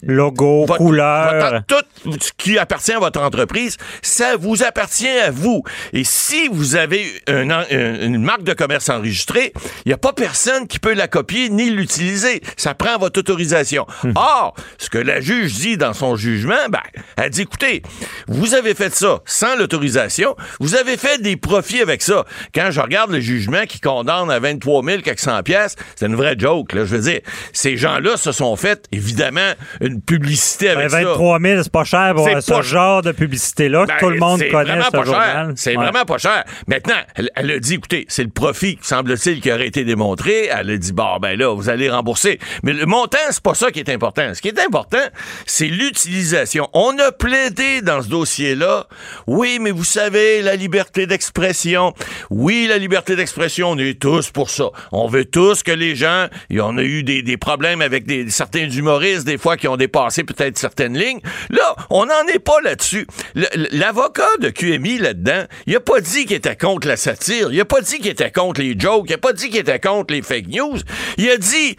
logo, 0.02 0.66
couleur, 0.66 1.62
tout 1.66 1.82
ce 2.20 2.30
qui 2.36 2.58
appartient 2.58 2.92
à 2.92 2.98
votre 2.98 3.22
entreprise, 3.22 3.78
ça 4.02 4.36
vous 4.36 4.62
appartient 4.62 5.08
à 5.08 5.30
vous. 5.30 5.62
Et 5.94 6.04
si 6.04 6.46
vous 6.48 6.76
avez 6.76 7.06
une 7.26 8.22
marque 8.22 8.42
de 8.42 8.52
commerce 8.52 8.90
enregistrée, 8.90 9.54
il 9.86 9.88
n'y 9.88 9.94
a 9.94 9.98
pas 9.98 10.12
personne 10.12 10.66
qui 10.66 10.78
peut 10.78 10.92
la 10.92 11.08
copier 11.08 11.48
ni 11.48 11.70
l'utiliser. 11.70 12.42
Ça 12.58 12.74
prend 12.74 12.98
votre 12.98 13.18
autorisation. 13.18 13.86
Hmm. 14.04 14.12
Or, 14.16 14.54
ce 14.76 14.90
que 14.90 14.98
la 14.98 15.22
juge 15.22 15.54
dit 15.54 15.78
dans 15.78 15.94
son 15.94 16.16
jugement, 16.16 16.68
ben, 16.68 16.82
elle 17.16 17.29
dit, 17.30 17.42
écoutez, 17.42 17.82
vous 18.28 18.54
avez 18.54 18.74
fait 18.74 18.94
ça 18.94 19.20
sans 19.24 19.56
l'autorisation, 19.56 20.36
vous 20.60 20.74
avez 20.74 20.96
fait 20.96 21.20
des 21.22 21.36
profits 21.36 21.80
avec 21.80 22.02
ça. 22.02 22.24
Quand 22.54 22.70
je 22.70 22.80
regarde 22.80 23.10
le 23.10 23.20
jugement 23.20 23.64
qui 23.66 23.80
condamne 23.80 24.30
à 24.30 24.38
23 24.38 24.82
400 25.02 25.42
pièces, 25.42 25.76
c'est 25.96 26.06
une 26.06 26.16
vraie 26.16 26.34
joke, 26.38 26.72
là. 26.72 26.84
Je 26.84 26.96
veux 26.96 27.02
dire, 27.02 27.20
ces 27.52 27.76
gens-là 27.76 28.16
se 28.16 28.32
sont 28.32 28.56
fait, 28.56 28.84
évidemment, 28.92 29.52
une 29.80 30.00
publicité 30.00 30.70
avec 30.70 30.90
23 30.90 31.00
ça. 31.00 31.08
23 31.08 31.40
000, 31.40 31.62
c'est 31.62 31.72
pas 31.72 31.84
cher 31.84 32.14
pour 32.14 32.28
ce 32.28 32.62
genre 32.62 33.02
de 33.02 33.12
publicité-là 33.12 33.86
que 33.86 33.92
ben, 33.92 33.98
tout 33.98 34.10
le 34.10 34.18
monde 34.18 34.42
connaît 34.50 34.80
ce 34.82 35.04
journal. 35.04 35.52
C'est 35.56 35.74
vraiment 35.74 36.04
pas 36.04 36.18
cher. 36.18 36.44
Maintenant, 36.66 36.94
elle, 37.14 37.50
a 37.50 37.58
dit, 37.58 37.74
écoutez, 37.74 38.06
c'est 38.08 38.24
le 38.24 38.30
profit, 38.30 38.78
semble-t-il, 38.82 39.40
qui 39.40 39.52
aurait 39.52 39.66
été 39.66 39.84
démontré. 39.84 40.46
Elle 40.46 40.70
a 40.70 40.76
dit, 40.76 40.92
bon, 40.92 41.18
ben 41.18 41.38
là, 41.38 41.54
vous 41.54 41.68
allez 41.68 41.90
rembourser. 41.90 42.38
Mais 42.62 42.72
le 42.72 42.86
montant, 42.86 43.18
c'est 43.30 43.42
pas 43.42 43.54
ça 43.54 43.70
qui 43.70 43.80
est 43.80 43.88
important. 43.88 44.34
Ce 44.34 44.40
qui 44.40 44.48
est 44.48 44.60
important, 44.60 44.98
c'est 45.46 45.66
l'utilisation. 45.66 46.68
On 46.72 46.98
a 46.98 47.12
plaidé 47.20 47.82
dans 47.82 48.02
ce 48.02 48.08
dossier-là. 48.08 48.88
Oui, 49.26 49.58
mais 49.60 49.70
vous 49.70 49.84
savez, 49.84 50.40
la 50.40 50.56
liberté 50.56 51.06
d'expression. 51.06 51.92
Oui, 52.30 52.66
la 52.66 52.78
liberté 52.78 53.14
d'expression, 53.14 53.70
on 53.72 53.78
est 53.78 54.00
tous 54.00 54.30
pour 54.30 54.48
ça. 54.48 54.70
On 54.90 55.06
veut 55.06 55.26
tous 55.26 55.62
que 55.62 55.70
les 55.70 55.94
gens, 55.94 56.28
y 56.48 56.60
en 56.60 56.78
a 56.78 56.82
eu 56.82 57.02
des, 57.02 57.36
problèmes 57.36 57.82
avec 57.82 58.06
des, 58.06 58.30
certains 58.30 58.68
humoristes, 58.70 59.26
des 59.26 59.36
fois, 59.36 59.58
qui 59.58 59.68
ont 59.68 59.76
dépassé 59.76 60.24
peut-être 60.24 60.58
certaines 60.58 60.96
lignes. 60.98 61.20
Là, 61.50 61.76
on 61.90 62.06
n'en 62.06 62.26
est 62.32 62.38
pas 62.38 62.60
là-dessus. 62.62 63.06
L'avocat 63.34 64.38
de 64.40 64.48
QMI 64.48 64.98
là-dedans, 64.98 65.44
il 65.66 65.76
a 65.76 65.80
pas 65.80 66.00
dit 66.00 66.24
qu'il 66.24 66.36
était 66.36 66.56
contre 66.56 66.88
la 66.88 66.96
satire, 66.96 67.52
il 67.52 67.60
a 67.60 67.66
pas 67.66 67.82
dit 67.82 67.98
qu'il 67.98 68.10
était 68.10 68.32
contre 68.32 68.62
les 68.62 68.74
jokes, 68.78 69.04
il 69.08 69.14
a 69.14 69.18
pas 69.18 69.34
dit 69.34 69.50
qu'il 69.50 69.60
était 69.60 69.78
contre 69.78 70.14
les 70.14 70.22
fake 70.22 70.48
news. 70.48 70.78
Il 71.18 71.28
a 71.28 71.36
dit 71.36 71.76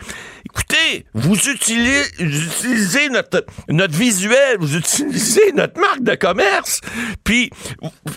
Écoutez, 0.53 1.05
vous 1.13 1.36
utilisez, 1.36 3.10
notre, 3.10 3.46
notre 3.70 3.93
visuel, 3.96 4.58
vous 4.60 4.75
utilisez 4.75 5.53
notre 5.53 5.79
marque 5.79 6.03
de 6.03 6.15
commerce, 6.15 6.81
puis 7.24 7.50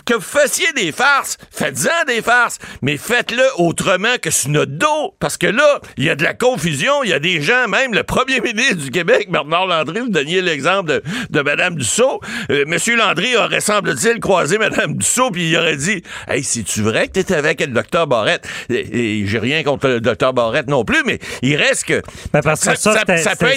que 0.03 0.15
vous 0.15 0.21
fassiez 0.21 0.67
des 0.75 0.91
farces, 0.91 1.37
faites-en 1.51 2.05
des 2.07 2.21
farces, 2.21 2.57
mais 2.81 2.97
faites-le 2.97 3.43
autrement 3.57 4.17
que 4.21 4.31
sur 4.31 4.49
notre 4.49 4.73
dos, 4.73 5.15
parce 5.19 5.37
que 5.37 5.47
là, 5.47 5.79
il 5.97 6.03
y 6.03 6.09
a 6.09 6.15
de 6.15 6.23
la 6.23 6.33
confusion, 6.33 7.03
il 7.03 7.09
y 7.11 7.13
a 7.13 7.19
des 7.19 7.41
gens, 7.41 7.69
même 7.69 7.93
le 7.93 8.03
premier 8.03 8.41
ministre 8.41 8.83
du 8.83 8.91
Québec, 8.91 9.29
Bernard 9.31 9.67
Landry, 9.67 10.01
vous 10.01 10.09
donniez 10.09 10.41
l'exemple 10.41 10.89
de, 10.89 11.03
de 11.29 11.41
Mme 11.41 11.75
Dussault, 11.75 12.19
euh, 12.51 12.65
Monsieur 12.67 12.97
Landry 12.97 13.37
aurait, 13.37 13.61
semble-t-il, 13.61 14.19
croisé 14.19 14.57
Mme 14.57 14.95
Dussault, 14.97 15.31
puis 15.31 15.51
il 15.51 15.57
aurait 15.57 15.77
dit, 15.77 16.03
«Hey, 16.27 16.43
c'est-tu 16.43 16.81
vrai 16.81 17.07
que 17.07 17.13
t'étais 17.13 17.35
avec 17.35 17.61
le 17.61 17.67
docteur 17.67 18.07
Barrette?» 18.07 18.45
Et, 18.69 19.21
et 19.21 19.27
j'ai 19.27 19.39
rien 19.39 19.63
contre 19.63 19.87
le 19.87 20.01
docteur 20.01 20.33
Barrette 20.33 20.67
non 20.67 20.83
plus, 20.83 21.03
mais 21.05 21.19
il 21.41 21.55
reste 21.55 21.85
que 21.85 22.01
ben 22.33 22.41
parce 22.41 22.61
que 22.61 22.75
ça, 22.75 23.03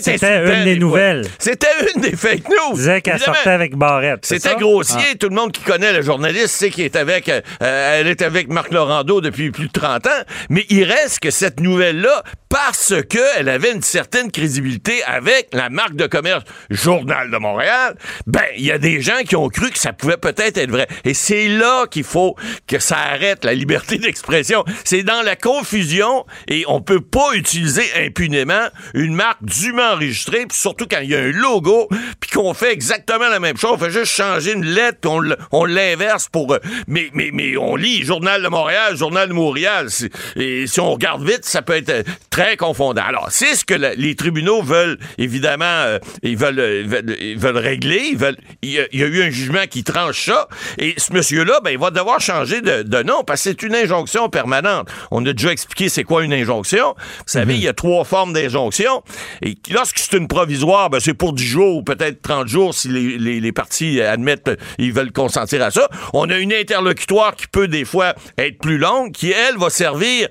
c'était 0.01 0.45
une 0.45 0.65
des 0.65 0.77
nouvelles. 0.77 1.27
C'était 1.39 1.67
une 1.95 2.01
des 2.01 2.17
fake 2.17 2.49
news. 2.49 2.75
disait 2.75 3.01
qu'elle 3.01 3.19
sortait 3.19 3.51
avec 3.51 3.77
Barrette. 3.77 4.25
C'était 4.25 4.57
grossier. 4.57 4.97
Ah. 5.13 5.17
Tout 5.19 5.29
le 5.29 5.35
monde 5.35 5.53
qui 5.53 5.63
connaît 5.63 5.93
le 5.93 6.03
journaliste 6.03 6.49
sait 6.49 6.71
qu'elle 6.71 6.87
est 6.87 6.97
avec, 6.97 7.29
euh, 7.29 7.41
elle 7.61 8.07
est 8.07 8.23
avec 8.23 8.49
Marc 8.49 8.73
Laurando 8.73 9.21
depuis 9.21 9.51
plus 9.51 9.69
de 9.69 9.73
30 9.73 10.07
ans. 10.07 10.23
Mais 10.51 10.65
il 10.69 10.85
reste 10.85 11.21
que 11.21 11.31
cette 11.31 11.61
nouvelle-là, 11.61 12.23
parce 12.49 12.95
qu'elle 13.09 13.49
avait 13.49 13.73
une 13.73 13.83
certaine 13.83 14.31
crédibilité 14.31 15.03
avec 15.05 15.49
la 15.53 15.71
marque 15.71 15.97
de 15.97 16.07
commerce 16.07 16.45
Journal 16.71 17.31
de 17.31 17.37
Montréal, 17.37 17.97
ben, 18.27 18.43
il 18.57 18.65
y 18.65 18.73
a 18.73 18.79
des 18.79 19.01
gens 19.01 19.23
qui 19.27 19.37
ont 19.37 19.49
cru 19.49 19.71
que 19.71 19.79
ça 19.79 19.93
pouvait 19.93 20.17
peut-être 20.17 20.59
être 20.59 20.71
vrai. 20.71 20.87
Et 21.05 21.15
c'est 21.15 21.49
là 21.49 21.87
qu'il 21.87 22.05
faut 22.05 22.37
que 22.67 22.79
ça 22.79 22.97
arrête 22.97 23.45
la 23.45 23.55
liberté 23.55 23.99
d'expression. 23.99 24.65
C'est 24.85 25.03
dans 25.03 25.23
la 25.23 25.37
confusion 25.37 26.25
et 26.49 26.65
on 26.69 26.81
peut 26.81 27.01
pas 27.01 27.35
utiliser 27.35 27.85
impunément 27.97 28.58
une 28.95 29.15
marque 29.15 29.45
dûment 29.45 29.93
enregistrée, 29.93 30.47
puis 30.47 30.57
surtout 30.57 30.87
quand 30.91 31.01
il 31.01 31.11
y 31.11 31.15
a 31.15 31.21
un 31.21 31.33
logo, 31.33 31.89
puis 32.21 32.31
qu'on 32.31 32.55
fait 32.55 32.73
exactement 32.73 33.29
la 33.29 33.41
même 33.41 33.57
chose, 33.57 33.73
on 33.75 33.79
fait 33.79 33.91
juste 33.91 34.13
changer 34.13 34.53
une 34.53 34.65
lettre, 34.65 34.99
puis 35.01 35.11
on 35.53 35.65
l'inverse 35.65 36.29
pour... 36.29 36.53
Euh, 36.53 36.59
mais, 36.87 37.11
mais, 37.13 37.31
mais 37.33 37.57
on 37.57 37.77
lit 37.77 38.03
Journal 38.03 38.43
de 38.43 38.49
Montréal, 38.49 38.97
Journal 38.97 39.29
de 39.29 39.35
Montréal, 39.35 39.89
et 40.37 40.67
si 40.67 40.81
on 40.81 40.93
regarde 40.93 41.23
vite, 41.23 41.45
ça 41.45 41.63
peut 41.63 41.75
être 41.75 41.91
euh, 41.91 42.03
très 42.31 42.57
confondant. 42.57 43.03
Alors, 43.03 43.29
c'est 43.31 43.55
ce 43.55 43.65
que 43.65 43.75
les 43.75 44.15
tribunaux 44.15 44.63
veulent, 44.63 44.99
évidemment, 45.19 45.65
euh, 45.65 45.99
ils, 46.23 46.37
veulent, 46.37 46.87
veulent, 47.37 47.57
régler, 47.57 48.09
ils 48.13 48.19
veulent... 48.19 48.39
Il 48.63 48.71
y, 48.71 48.79
a, 48.79 49.07
eu 49.07 49.23
un 49.23 49.31
jugement 49.31 49.67
qui 49.71 49.85
tranche 49.85 50.27
ça, 50.27 50.49
et 50.79 50.95
ce 50.97 51.13
monsieur-là, 51.13 51.61
ben, 51.63 51.71
il 51.71 51.79
va 51.79 51.91
devoir 51.91 52.21
changer 52.21 52.61
de, 52.61 52.83
de 52.83 53.03
nom, 53.03 53.25
parce 53.25 53.43
que 53.43 53.51
c'est 53.51 53.63
une 53.63 53.75
injonction 53.75 54.29
permanente. 54.29 54.89
On 55.11 55.25
a 55.27 55.33
déjà 55.33 55.53
expliqué 55.53 55.89
c'est 55.89 56.05
quoi 56.05 56.25
une 56.25 56.33
injonction. 56.33 56.95
Vous 56.97 57.25
savez, 57.27 57.55
mhm. 57.55 57.61
il 57.61 57.65
y 57.65 57.69
a 57.69 57.73
trois 57.73 58.05
formes 58.05 58.33
d'injonction 58.33 58.48
et 59.43 59.55
lorsque 59.71 59.99
c'est 59.99 60.17
une 60.17 60.29
provisoire, 60.29 60.91
ben, 60.91 61.01
c'est 61.01 61.15
pour 61.15 61.33
10 61.33 61.45
jours 61.45 61.77
ou 61.77 61.83
peut-être 61.83 62.23
30 62.23 62.49
jours 62.49 62.75
si 62.75 62.89
les, 62.89 63.41
les, 63.41 63.53
partis 63.53 64.01
admettent, 64.01 64.51
ils 64.79 64.93
veulent 64.93 65.13
consentir 65.13 65.63
à 65.63 65.71
ça. 65.71 65.89
On 66.13 66.29
a 66.31 66.39
une 66.39 66.53
interlocutoire 66.53 67.35
qui 67.37 67.47
peut 67.47 67.69
des 67.69 67.85
fois 67.85 68.15
être 68.37 68.59
plus 68.59 68.79
longue, 68.79 69.13
qui, 69.13 69.33
elle, 69.33 69.57
va 69.57 69.71
servir 69.71 70.29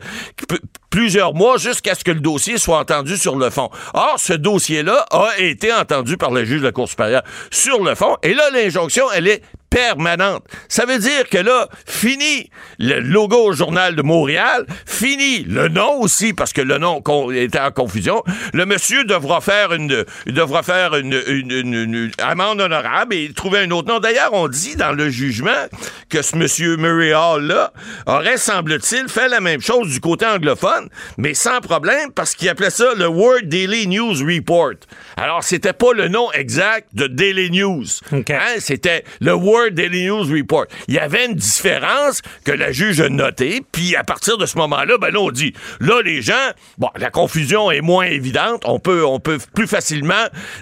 plusieurs 0.90 1.34
mois 1.34 1.58
jusqu'à 1.58 1.96
ce 1.96 2.04
que 2.04 2.12
le 2.12 2.20
dossier 2.20 2.58
soit 2.58 2.80
entendu 2.80 3.18
sur 3.18 3.36
le 3.36 3.50
fond. 3.50 3.70
Or, 3.94 4.16
ce 4.18 4.34
dossier-là 4.34 5.06
a 5.12 5.38
été 5.38 5.74
entendu 5.74 6.18
par 6.18 6.32
le 6.32 6.46
juge 6.46 6.62
de 6.62 6.66
la 6.66 6.72
Cour 6.72 6.88
supérieure 6.88 7.24
sur 7.52 7.84
le 7.84 7.96
fond, 7.96 8.16
et 8.24 8.34
là, 8.34 8.50
l'injonction, 8.52 9.06
elle 9.14 9.28
est 9.28 9.42
permanente. 9.70 10.44
Ça 10.70 10.86
veut 10.86 11.00
dire 11.00 11.28
que 11.30 11.38
là, 11.38 11.68
fini 11.86 12.50
le 12.80 13.00
logo 13.00 13.54
Journal 13.54 13.96
de 13.96 14.02
Montréal, 14.02 14.66
fini 14.86 15.44
le 15.44 15.68
nom 15.68 16.02
aussi, 16.02 16.34
parce 16.34 16.54
que 16.54 16.62
le 16.62 16.78
nom 16.78 17.02
était 17.32 17.60
en 17.60 17.72
confusion. 17.72 18.24
Le 18.54 18.66
monsieur 18.66 19.04
devra 19.04 19.42
faire 19.42 19.74
une, 19.74 20.06
devra 20.26 20.64
faire 20.64 20.96
une, 20.96 21.22
une, 21.28 22.12
amende 22.20 22.62
honorable 22.62 23.16
et 23.16 23.32
trouver 23.34 23.60
un 23.60 23.72
autre 23.72 23.88
nom. 23.88 24.00
D'ailleurs, 24.00 24.34
on 24.34 24.48
dit 24.48 24.76
dans 24.76 24.92
le 24.92 25.10
jugement 25.10 25.68
que 26.10 26.22
ce 26.22 26.36
monsieur 26.36 26.78
Murray 26.78 27.14
Hall-là 27.14 27.74
aurait, 28.06 28.38
semble-t-il, 28.38 29.10
fait 29.10 29.28
la 29.28 29.42
même 29.42 29.62
chose 29.62 29.90
du 29.90 30.00
côté 30.00 30.26
anglophone, 30.26 30.90
mais 31.18 31.34
sans 31.34 31.60
problème, 31.60 32.12
parce 32.12 32.36
qu'il 32.36 32.50
appelait 32.50 32.70
ça 32.70 32.94
le 32.96 33.08
World 33.08 33.50
Daily 33.50 33.88
News 33.88 34.16
Report. 34.26 34.76
Alors, 35.18 35.44
c'était 35.44 35.74
pas 35.74 35.94
le 35.94 36.08
nom 36.08 36.32
exact 36.32 36.90
de 36.94 37.08
Daily 37.08 37.52
News. 37.52 37.86
Hein, 38.12 38.56
c'était 38.60 39.04
le 39.20 39.34
World 39.34 39.57
Daily 39.72 40.08
News 40.08 40.24
Report. 40.24 40.66
Il 40.88 40.96
y 40.96 41.00
avait 41.00 41.26
une 41.26 41.36
différence 41.36 42.22
que 42.44 42.52
la 42.52 42.72
juge 42.72 43.02
a 43.02 43.10
notée, 43.10 43.62
puis 43.72 43.96
à 43.96 44.04
partir 44.04 44.38
de 44.38 44.46
ce 44.46 44.58
moment-là, 44.58 44.98
ben 44.98 45.12
là, 45.12 45.20
on 45.20 45.32
dit, 45.32 45.54
là, 45.80 46.02
les 46.04 46.22
gens, 46.22 46.34
bon, 46.78 46.90
la 46.98 47.10
confusion 47.10 47.72
est 47.72 47.82
moins 47.82 48.06
évidente, 48.06 48.64
on 48.66 48.80
peut, 48.80 49.06
on 49.06 49.20
peut 49.20 49.38
plus 49.54 49.68
facilement 49.68 50.14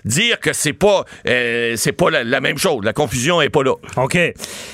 dire 0.04 0.40
que 0.40 0.54
c'est 0.54 0.74
pas, 0.74 1.06
euh, 1.28 1.74
c'est 1.78 1.92
pas 1.92 2.10
la, 2.10 2.42
même 2.42 2.58
chose. 2.58 2.84
La 2.84 2.94
confusion 2.94 3.42
est 3.42 3.50
pas 3.50 3.64
là. 3.64 3.74
OK. 3.98 4.18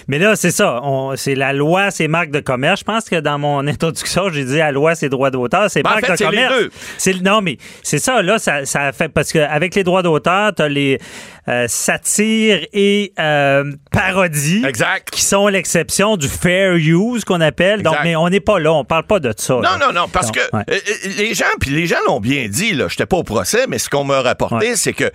Mais 0.07 0.19
là, 0.19 0.36
c'est 0.36 0.51
ça. 0.51 0.81
C'est 1.15 1.36
la 1.36 1.53
loi, 1.53 1.91
c'est 1.91 2.07
marque 2.07 2.31
de 2.31 2.39
commerce. 2.39 2.81
Je 2.81 2.86
pense 2.86 3.10
que 3.10 3.19
dans 3.19 3.39
mon 3.39 3.67
introduction, 3.67 4.29
j'ai 4.29 4.45
dit 4.45 4.57
la 4.57 4.71
loi, 4.71 4.95
c'est 4.95 5.10
droit 5.10 5.31
d'auteur, 5.31 5.69
c'est 5.69 5.84
ben, 5.84 5.91
marque 5.91 6.12
de 6.12 6.23
commerce. 6.23 6.53
Les 7.05 7.13
deux. 7.13 7.21
Non, 7.21 7.41
mais 7.41 7.57
c'est 7.84 7.99
ça, 7.99 8.21
là, 8.21 8.39
ça, 8.39 8.65
ça 8.65 8.91
fait, 8.91 9.10
parce 9.10 9.31
qu'avec 9.31 9.75
les 9.75 9.84
droits 9.84 10.01
d'auteur, 10.01 10.53
t'as 10.55 10.67
les, 10.67 10.99
euh, 11.47 11.65
satire 11.67 12.65
et 12.73 13.13
euh, 13.19 13.71
parodie. 13.91 14.63
Exact. 14.67 15.10
Qui 15.12 15.21
sont 15.23 15.47
l'exception 15.47 16.17
du 16.17 16.27
fair 16.27 16.73
use 16.75 17.23
qu'on 17.25 17.41
appelle. 17.41 17.82
Donc, 17.84 17.95
mais 18.04 18.15
on 18.15 18.30
n'est 18.30 18.39
pas 18.39 18.60
là, 18.60 18.73
on 18.73 18.86
parle 18.86 19.06
pas 19.08 19.19
de 19.19 19.34
ça. 19.36 19.56
Non, 19.56 19.62
là. 19.62 19.77
non, 19.80 19.93
non, 19.93 20.08
parce 20.08 20.27
Donc, 20.27 20.36
que 20.36 20.56
ouais. 20.58 20.63
euh, 20.69 20.80
les 21.17 21.34
gens, 21.34 21.45
puis 21.60 21.71
les 21.71 21.88
gens 21.88 21.97
l'ont 22.08 22.19
bien 22.19 22.47
dit, 22.47 22.73
là, 22.73 22.88
j'étais 22.89 23.06
pas 23.06 23.17
au 23.17 23.23
procès, 23.23 23.65
mais 23.67 23.80
ce 23.80 23.89
qu'on 23.89 24.04
m'a 24.04 24.21
rapporté, 24.21 24.75
c'est 24.75 24.93
que 24.93 25.12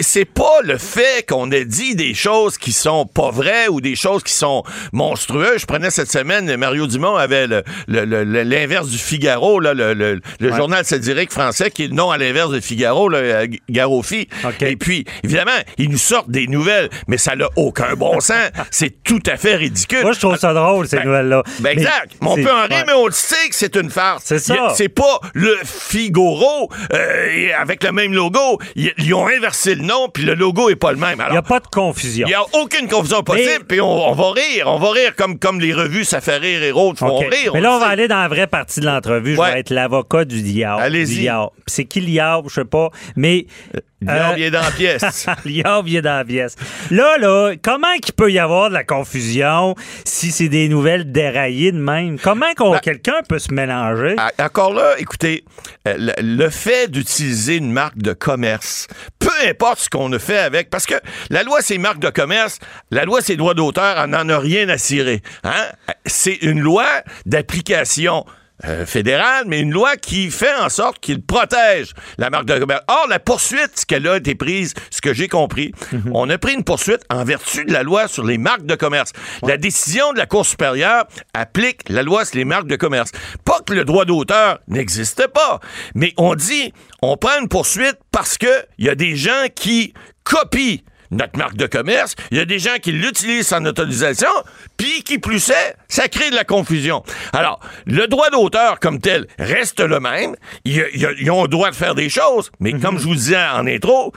c'est 0.00 0.24
pas 0.24 0.60
le 0.62 0.78
fait 0.78 1.26
qu'on 1.28 1.50
ait 1.50 1.64
dit 1.64 1.94
des 1.96 2.14
choses 2.14 2.56
qui 2.58 2.72
sont 2.72 3.06
pas 3.06 3.30
vraies 3.30 3.68
ou 3.68 3.80
des 3.80 3.96
choses 3.96 4.22
qui 4.22 4.32
sont 4.32 4.62
monstrueuses. 4.92 5.60
Je 5.62 5.66
prenais 5.66 5.90
cette 5.90 6.10
semaine, 6.10 6.54
Mario 6.56 6.86
Dumont 6.86 7.16
avait 7.16 7.46
le- 7.46 7.62
le- 7.88 8.04
le- 8.04 8.24
le- 8.24 8.42
l'inverse 8.42 8.88
du 8.88 8.98
Figaro, 8.98 9.60
là, 9.60 9.74
le, 9.74 10.20
Ouais. 10.40 10.56
journal 10.56 10.84
satirique 10.84 11.32
français 11.32 11.70
qui 11.70 11.84
est 11.84 11.88
le 11.88 11.94
nom 11.94 12.10
à 12.10 12.18
l'inverse 12.18 12.50
de 12.50 12.60
Figaro, 12.60 13.08
là, 13.08 13.46
Garofi. 13.68 14.28
Et 14.60 14.76
puis, 14.76 15.04
évidemment, 15.24 15.47
ils 15.76 15.90
nous 15.90 15.98
sortent 15.98 16.30
des 16.30 16.46
nouvelles, 16.46 16.88
mais 17.06 17.18
ça 17.18 17.36
n'a 17.36 17.48
aucun 17.56 17.94
bon 17.94 18.20
sens. 18.20 18.50
c'est 18.70 19.02
tout 19.02 19.22
à 19.26 19.36
fait 19.36 19.56
ridicule. 19.56 20.02
Moi, 20.02 20.12
je 20.12 20.20
trouve 20.20 20.36
ça 20.36 20.52
drôle, 20.52 20.88
ces 20.88 20.96
Ben, 20.96 21.06
nouvelles-là. 21.06 21.42
Ben 21.60 21.70
exact. 21.70 22.12
Mais 22.20 22.28
on 22.28 22.34
peut 22.36 22.50
en 22.50 22.62
rire, 22.62 22.68
ouais. 22.70 22.84
mais 22.86 22.92
on 22.92 23.06
le 23.06 23.12
sait 23.12 23.48
que 23.48 23.54
c'est 23.54 23.76
une 23.76 23.90
farce. 23.90 24.24
C'est 24.26 24.38
ça. 24.38 24.72
C'est 24.74 24.88
pas 24.88 25.20
le 25.34 25.56
Figaro 25.64 26.70
euh, 26.92 27.48
avec 27.58 27.82
le 27.84 27.92
même 27.92 28.12
logo. 28.12 28.58
Ils, 28.76 28.92
ils 28.98 29.14
ont 29.14 29.26
inversé 29.26 29.74
le 29.74 29.82
nom, 29.82 30.08
puis 30.08 30.24
le 30.24 30.34
logo 30.34 30.68
est 30.70 30.76
pas 30.76 30.92
le 30.92 30.98
même. 30.98 31.22
Il 31.28 31.32
n'y 31.32 31.38
a 31.38 31.42
pas 31.42 31.60
de 31.60 31.66
confusion. 31.66 32.26
il 32.26 32.30
n'y 32.30 32.34
a 32.34 32.44
aucune 32.54 32.88
confusion 32.88 33.22
possible, 33.22 33.64
puis 33.66 33.80
on, 33.80 34.08
on 34.08 34.12
va 34.14 34.32
rire. 34.32 34.64
On 34.66 34.78
va 34.78 34.90
rire 34.92 35.14
comme, 35.16 35.38
comme 35.38 35.60
les 35.60 35.72
revues 35.72 36.04
Ça 36.04 36.20
fait 36.20 36.36
rire 36.36 36.62
et 36.62 36.72
autres 36.72 36.98
font 36.98 37.18
OK. 37.18 37.26
rire. 37.30 37.52
Mais 37.54 37.60
là, 37.60 37.72
on 37.72 37.78
va 37.78 37.86
sait. 37.86 37.92
aller 37.92 38.08
dans 38.08 38.20
la 38.20 38.28
vraie 38.28 38.46
partie 38.46 38.80
de 38.80 38.86
l'entrevue. 38.86 39.34
Je 39.36 39.40
vais 39.40 39.60
être 39.60 39.70
l'avocat 39.70 40.24
du 40.24 40.42
diable. 40.42 40.82
Allez-y. 40.82 41.30
C'est 41.66 41.84
qui 41.84 42.00
le 42.00 42.06
diable? 42.06 42.48
Je 42.48 42.54
sais 42.54 42.64
pas. 42.64 42.90
Mais. 43.16 43.46
Euh, 43.76 43.80
diable, 44.00 44.34
il 44.38 44.44
est 44.44 44.50
dans 44.50 44.60
la 44.60 44.70
pièce. 44.70 45.26
Liard 45.44 45.82
vient 45.82 46.00
dans 46.02 46.16
la 46.18 46.24
pièce. 46.24 46.56
Là, 46.90 47.16
là, 47.18 47.52
comment 47.62 47.94
qu'il 48.02 48.14
peut 48.14 48.30
y 48.30 48.38
avoir 48.38 48.68
de 48.68 48.74
la 48.74 48.84
confusion 48.84 49.74
si 50.04 50.30
c'est 50.30 50.48
des 50.48 50.68
nouvelles 50.68 51.10
déraillées 51.12 51.72
de 51.72 51.78
même? 51.78 52.18
Comment 52.18 52.52
qu'on- 52.56 52.72
Ben- 52.72 52.80
quelqu'un 52.80 53.20
peut 53.28 53.38
se 53.38 53.52
mélanger? 53.52 54.14
Ah, 54.18 54.30
Encore 54.40 54.72
là, 54.74 54.94
écoutez, 54.98 55.44
euh, 55.86 55.94
le, 55.98 56.12
le 56.22 56.50
fait 56.50 56.90
d'utiliser 56.90 57.56
une 57.56 57.72
marque 57.72 57.98
de 57.98 58.12
commerce, 58.12 58.86
peu 59.18 59.28
importe 59.48 59.80
ce 59.80 59.88
qu'on 59.90 60.12
a 60.12 60.18
fait 60.18 60.38
avec, 60.38 60.70
parce 60.70 60.86
que 60.86 60.94
la 61.30 61.42
loi, 61.42 61.58
c'est 61.60 61.78
marque 61.78 61.98
de 62.00 62.10
commerce, 62.10 62.58
la 62.90 63.04
loi, 63.04 63.20
c'est 63.20 63.36
droit 63.36 63.54
d'auteur, 63.54 63.96
on 63.98 64.08
n'en 64.08 64.28
a 64.28 64.38
rien 64.38 64.68
à 64.68 64.78
cirer. 64.78 65.22
Hein? 65.44 65.66
C'est 66.06 66.34
une 66.42 66.60
loi 66.60 66.86
d'application. 67.26 68.24
Euh, 68.64 68.86
fédérale, 68.86 69.44
mais 69.46 69.60
une 69.60 69.70
loi 69.70 69.96
qui 69.96 70.30
fait 70.30 70.54
en 70.54 70.68
sorte 70.68 70.98
qu'il 70.98 71.22
protège 71.22 71.92
la 72.18 72.28
marque 72.30 72.46
de 72.46 72.58
commerce. 72.58 72.82
Or, 72.88 73.06
la 73.08 73.20
poursuite 73.20 73.84
qu'elle 73.86 74.06
a 74.08 74.16
été 74.16 74.34
prise, 74.34 74.74
ce 74.90 75.00
que 75.00 75.14
j'ai 75.14 75.28
compris, 75.28 75.72
on 76.12 76.28
a 76.28 76.38
pris 76.38 76.54
une 76.54 76.64
poursuite 76.64 77.02
en 77.08 77.24
vertu 77.24 77.64
de 77.64 77.72
la 77.72 77.82
loi 77.82 78.08
sur 78.08 78.24
les 78.24 78.38
marques 78.38 78.66
de 78.66 78.74
commerce. 78.74 79.12
La 79.42 79.56
décision 79.56 80.12
de 80.12 80.18
la 80.18 80.26
Cour 80.26 80.44
supérieure 80.44 81.06
applique 81.34 81.88
la 81.88 82.02
loi 82.02 82.24
sur 82.24 82.36
les 82.36 82.44
marques 82.44 82.66
de 82.66 82.76
commerce. 82.76 83.12
Pas 83.44 83.60
que 83.64 83.74
le 83.74 83.84
droit 83.84 84.04
d'auteur 84.04 84.58
n'existe 84.66 85.28
pas, 85.28 85.60
mais 85.94 86.12
on 86.16 86.34
dit, 86.34 86.72
on 87.00 87.16
prend 87.16 87.40
une 87.40 87.48
poursuite 87.48 87.98
parce 88.10 88.38
que 88.38 88.66
il 88.78 88.86
y 88.86 88.88
a 88.88 88.94
des 88.94 89.14
gens 89.14 89.46
qui 89.54 89.94
copient 90.24 90.78
notre 91.10 91.38
marque 91.38 91.56
de 91.56 91.66
commerce, 91.66 92.14
il 92.30 92.36
y 92.38 92.40
a 92.40 92.44
des 92.44 92.58
gens 92.58 92.76
qui 92.82 92.92
l'utilisent 92.92 93.48
sans 93.48 93.64
autorisation, 93.64 94.28
puis 94.76 95.02
qui 95.02 95.18
plus 95.18 95.48
est, 95.50 95.76
ça 95.88 96.08
crée 96.08 96.30
de 96.30 96.34
la 96.34 96.44
confusion. 96.44 97.02
Alors, 97.32 97.60
le 97.86 98.06
droit 98.06 98.30
d'auteur 98.30 98.78
comme 98.80 99.00
tel 99.00 99.26
reste 99.38 99.80
le 99.80 100.00
même, 100.00 100.36
ils 100.64 101.30
ont 101.30 101.42
le 101.42 101.48
droit 101.48 101.70
de 101.70 101.76
faire 101.76 101.94
des 101.94 102.08
choses, 102.08 102.50
mais 102.60 102.72
comme 102.72 102.98
je 102.98 103.04
vous 103.04 103.14
disais 103.14 103.36
en 103.36 103.66
intro, 103.66 104.12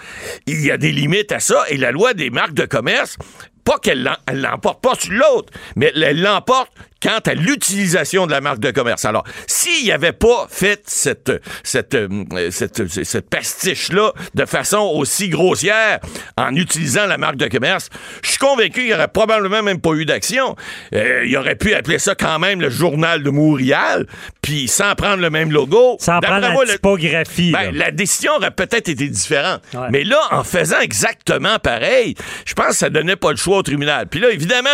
il 0.47 0.63
y 0.65 0.71
a 0.71 0.77
des 0.77 0.91
limites 0.91 1.31
à 1.31 1.39
ça, 1.39 1.63
et 1.69 1.77
la 1.77 1.91
loi 1.91 2.13
des 2.13 2.29
marques 2.29 2.53
de 2.53 2.65
commerce, 2.65 3.17
pas 3.63 3.77
qu'elle 3.77 4.03
l'em- 4.03 4.17
elle 4.27 4.41
l'emporte 4.41 4.81
pas 4.81 4.95
sur 4.95 5.13
l'autre, 5.13 5.53
mais 5.75 5.91
elle 5.95 6.21
l'emporte 6.21 6.71
quant 7.01 7.19
à 7.25 7.33
l'utilisation 7.33 8.25
de 8.25 8.31
la 8.31 8.41
marque 8.41 8.59
de 8.59 8.71
commerce. 8.71 9.05
Alors, 9.05 9.23
s'il 9.47 9.83
n'y 9.85 9.91
avait 9.91 10.11
pas 10.11 10.47
fait 10.49 10.81
cette, 10.85 11.31
cette, 11.63 11.95
euh, 11.95 12.07
cette, 12.51 12.87
cette 13.03 13.29
pastiche-là 13.29 14.13
de 14.35 14.45
façon 14.45 14.91
aussi 14.95 15.29
grossière 15.29 15.99
en 16.37 16.55
utilisant 16.55 17.05
la 17.05 17.17
marque 17.17 17.37
de 17.37 17.47
commerce, 17.47 17.89
je 18.23 18.29
suis 18.29 18.37
convaincu 18.37 18.71
qu'il 18.71 18.85
n'y 18.87 18.93
aurait 18.93 19.07
probablement 19.07 19.63
même 19.63 19.81
pas 19.81 19.93
eu 19.93 20.05
d'action. 20.05 20.55
Euh, 20.93 21.23
il 21.25 21.35
aurait 21.37 21.55
pu 21.55 21.73
appeler 21.73 21.99
ça 21.99 22.15
quand 22.15 22.39
même 22.39 22.61
le 22.61 22.69
journal 22.69 23.23
de 23.23 23.29
Montréal, 23.29 24.07
puis 24.41 24.67
sans 24.67 24.95
prendre 24.95 25.21
le 25.21 25.29
même 25.29 25.51
logo. 25.51 25.97
Sans 25.99 26.19
prendre 26.19 26.63
la 26.63 26.73
typographie. 26.73 27.51
ben, 27.51 27.75
la 27.75 27.91
décision 27.91 28.33
aurait 28.33 28.51
peut-être 28.51 28.89
été 28.89 29.07
différente. 29.07 29.61
Ouais. 29.73 29.87
Mais 29.91 30.03
là, 30.03 30.19
en 30.31 30.43
faisant 30.43 30.79
exactement 30.79 31.59
pareil, 31.59 32.15
je 32.45 32.53
pense 32.53 32.67
que 32.67 32.75
ça 32.75 32.89
donnait 32.89 33.15
pas 33.15 33.31
le 33.31 33.37
choix 33.37 33.57
au 33.57 33.63
tribunal. 33.63 34.07
Puis 34.07 34.19
là, 34.19 34.31
évidemment, 34.31 34.69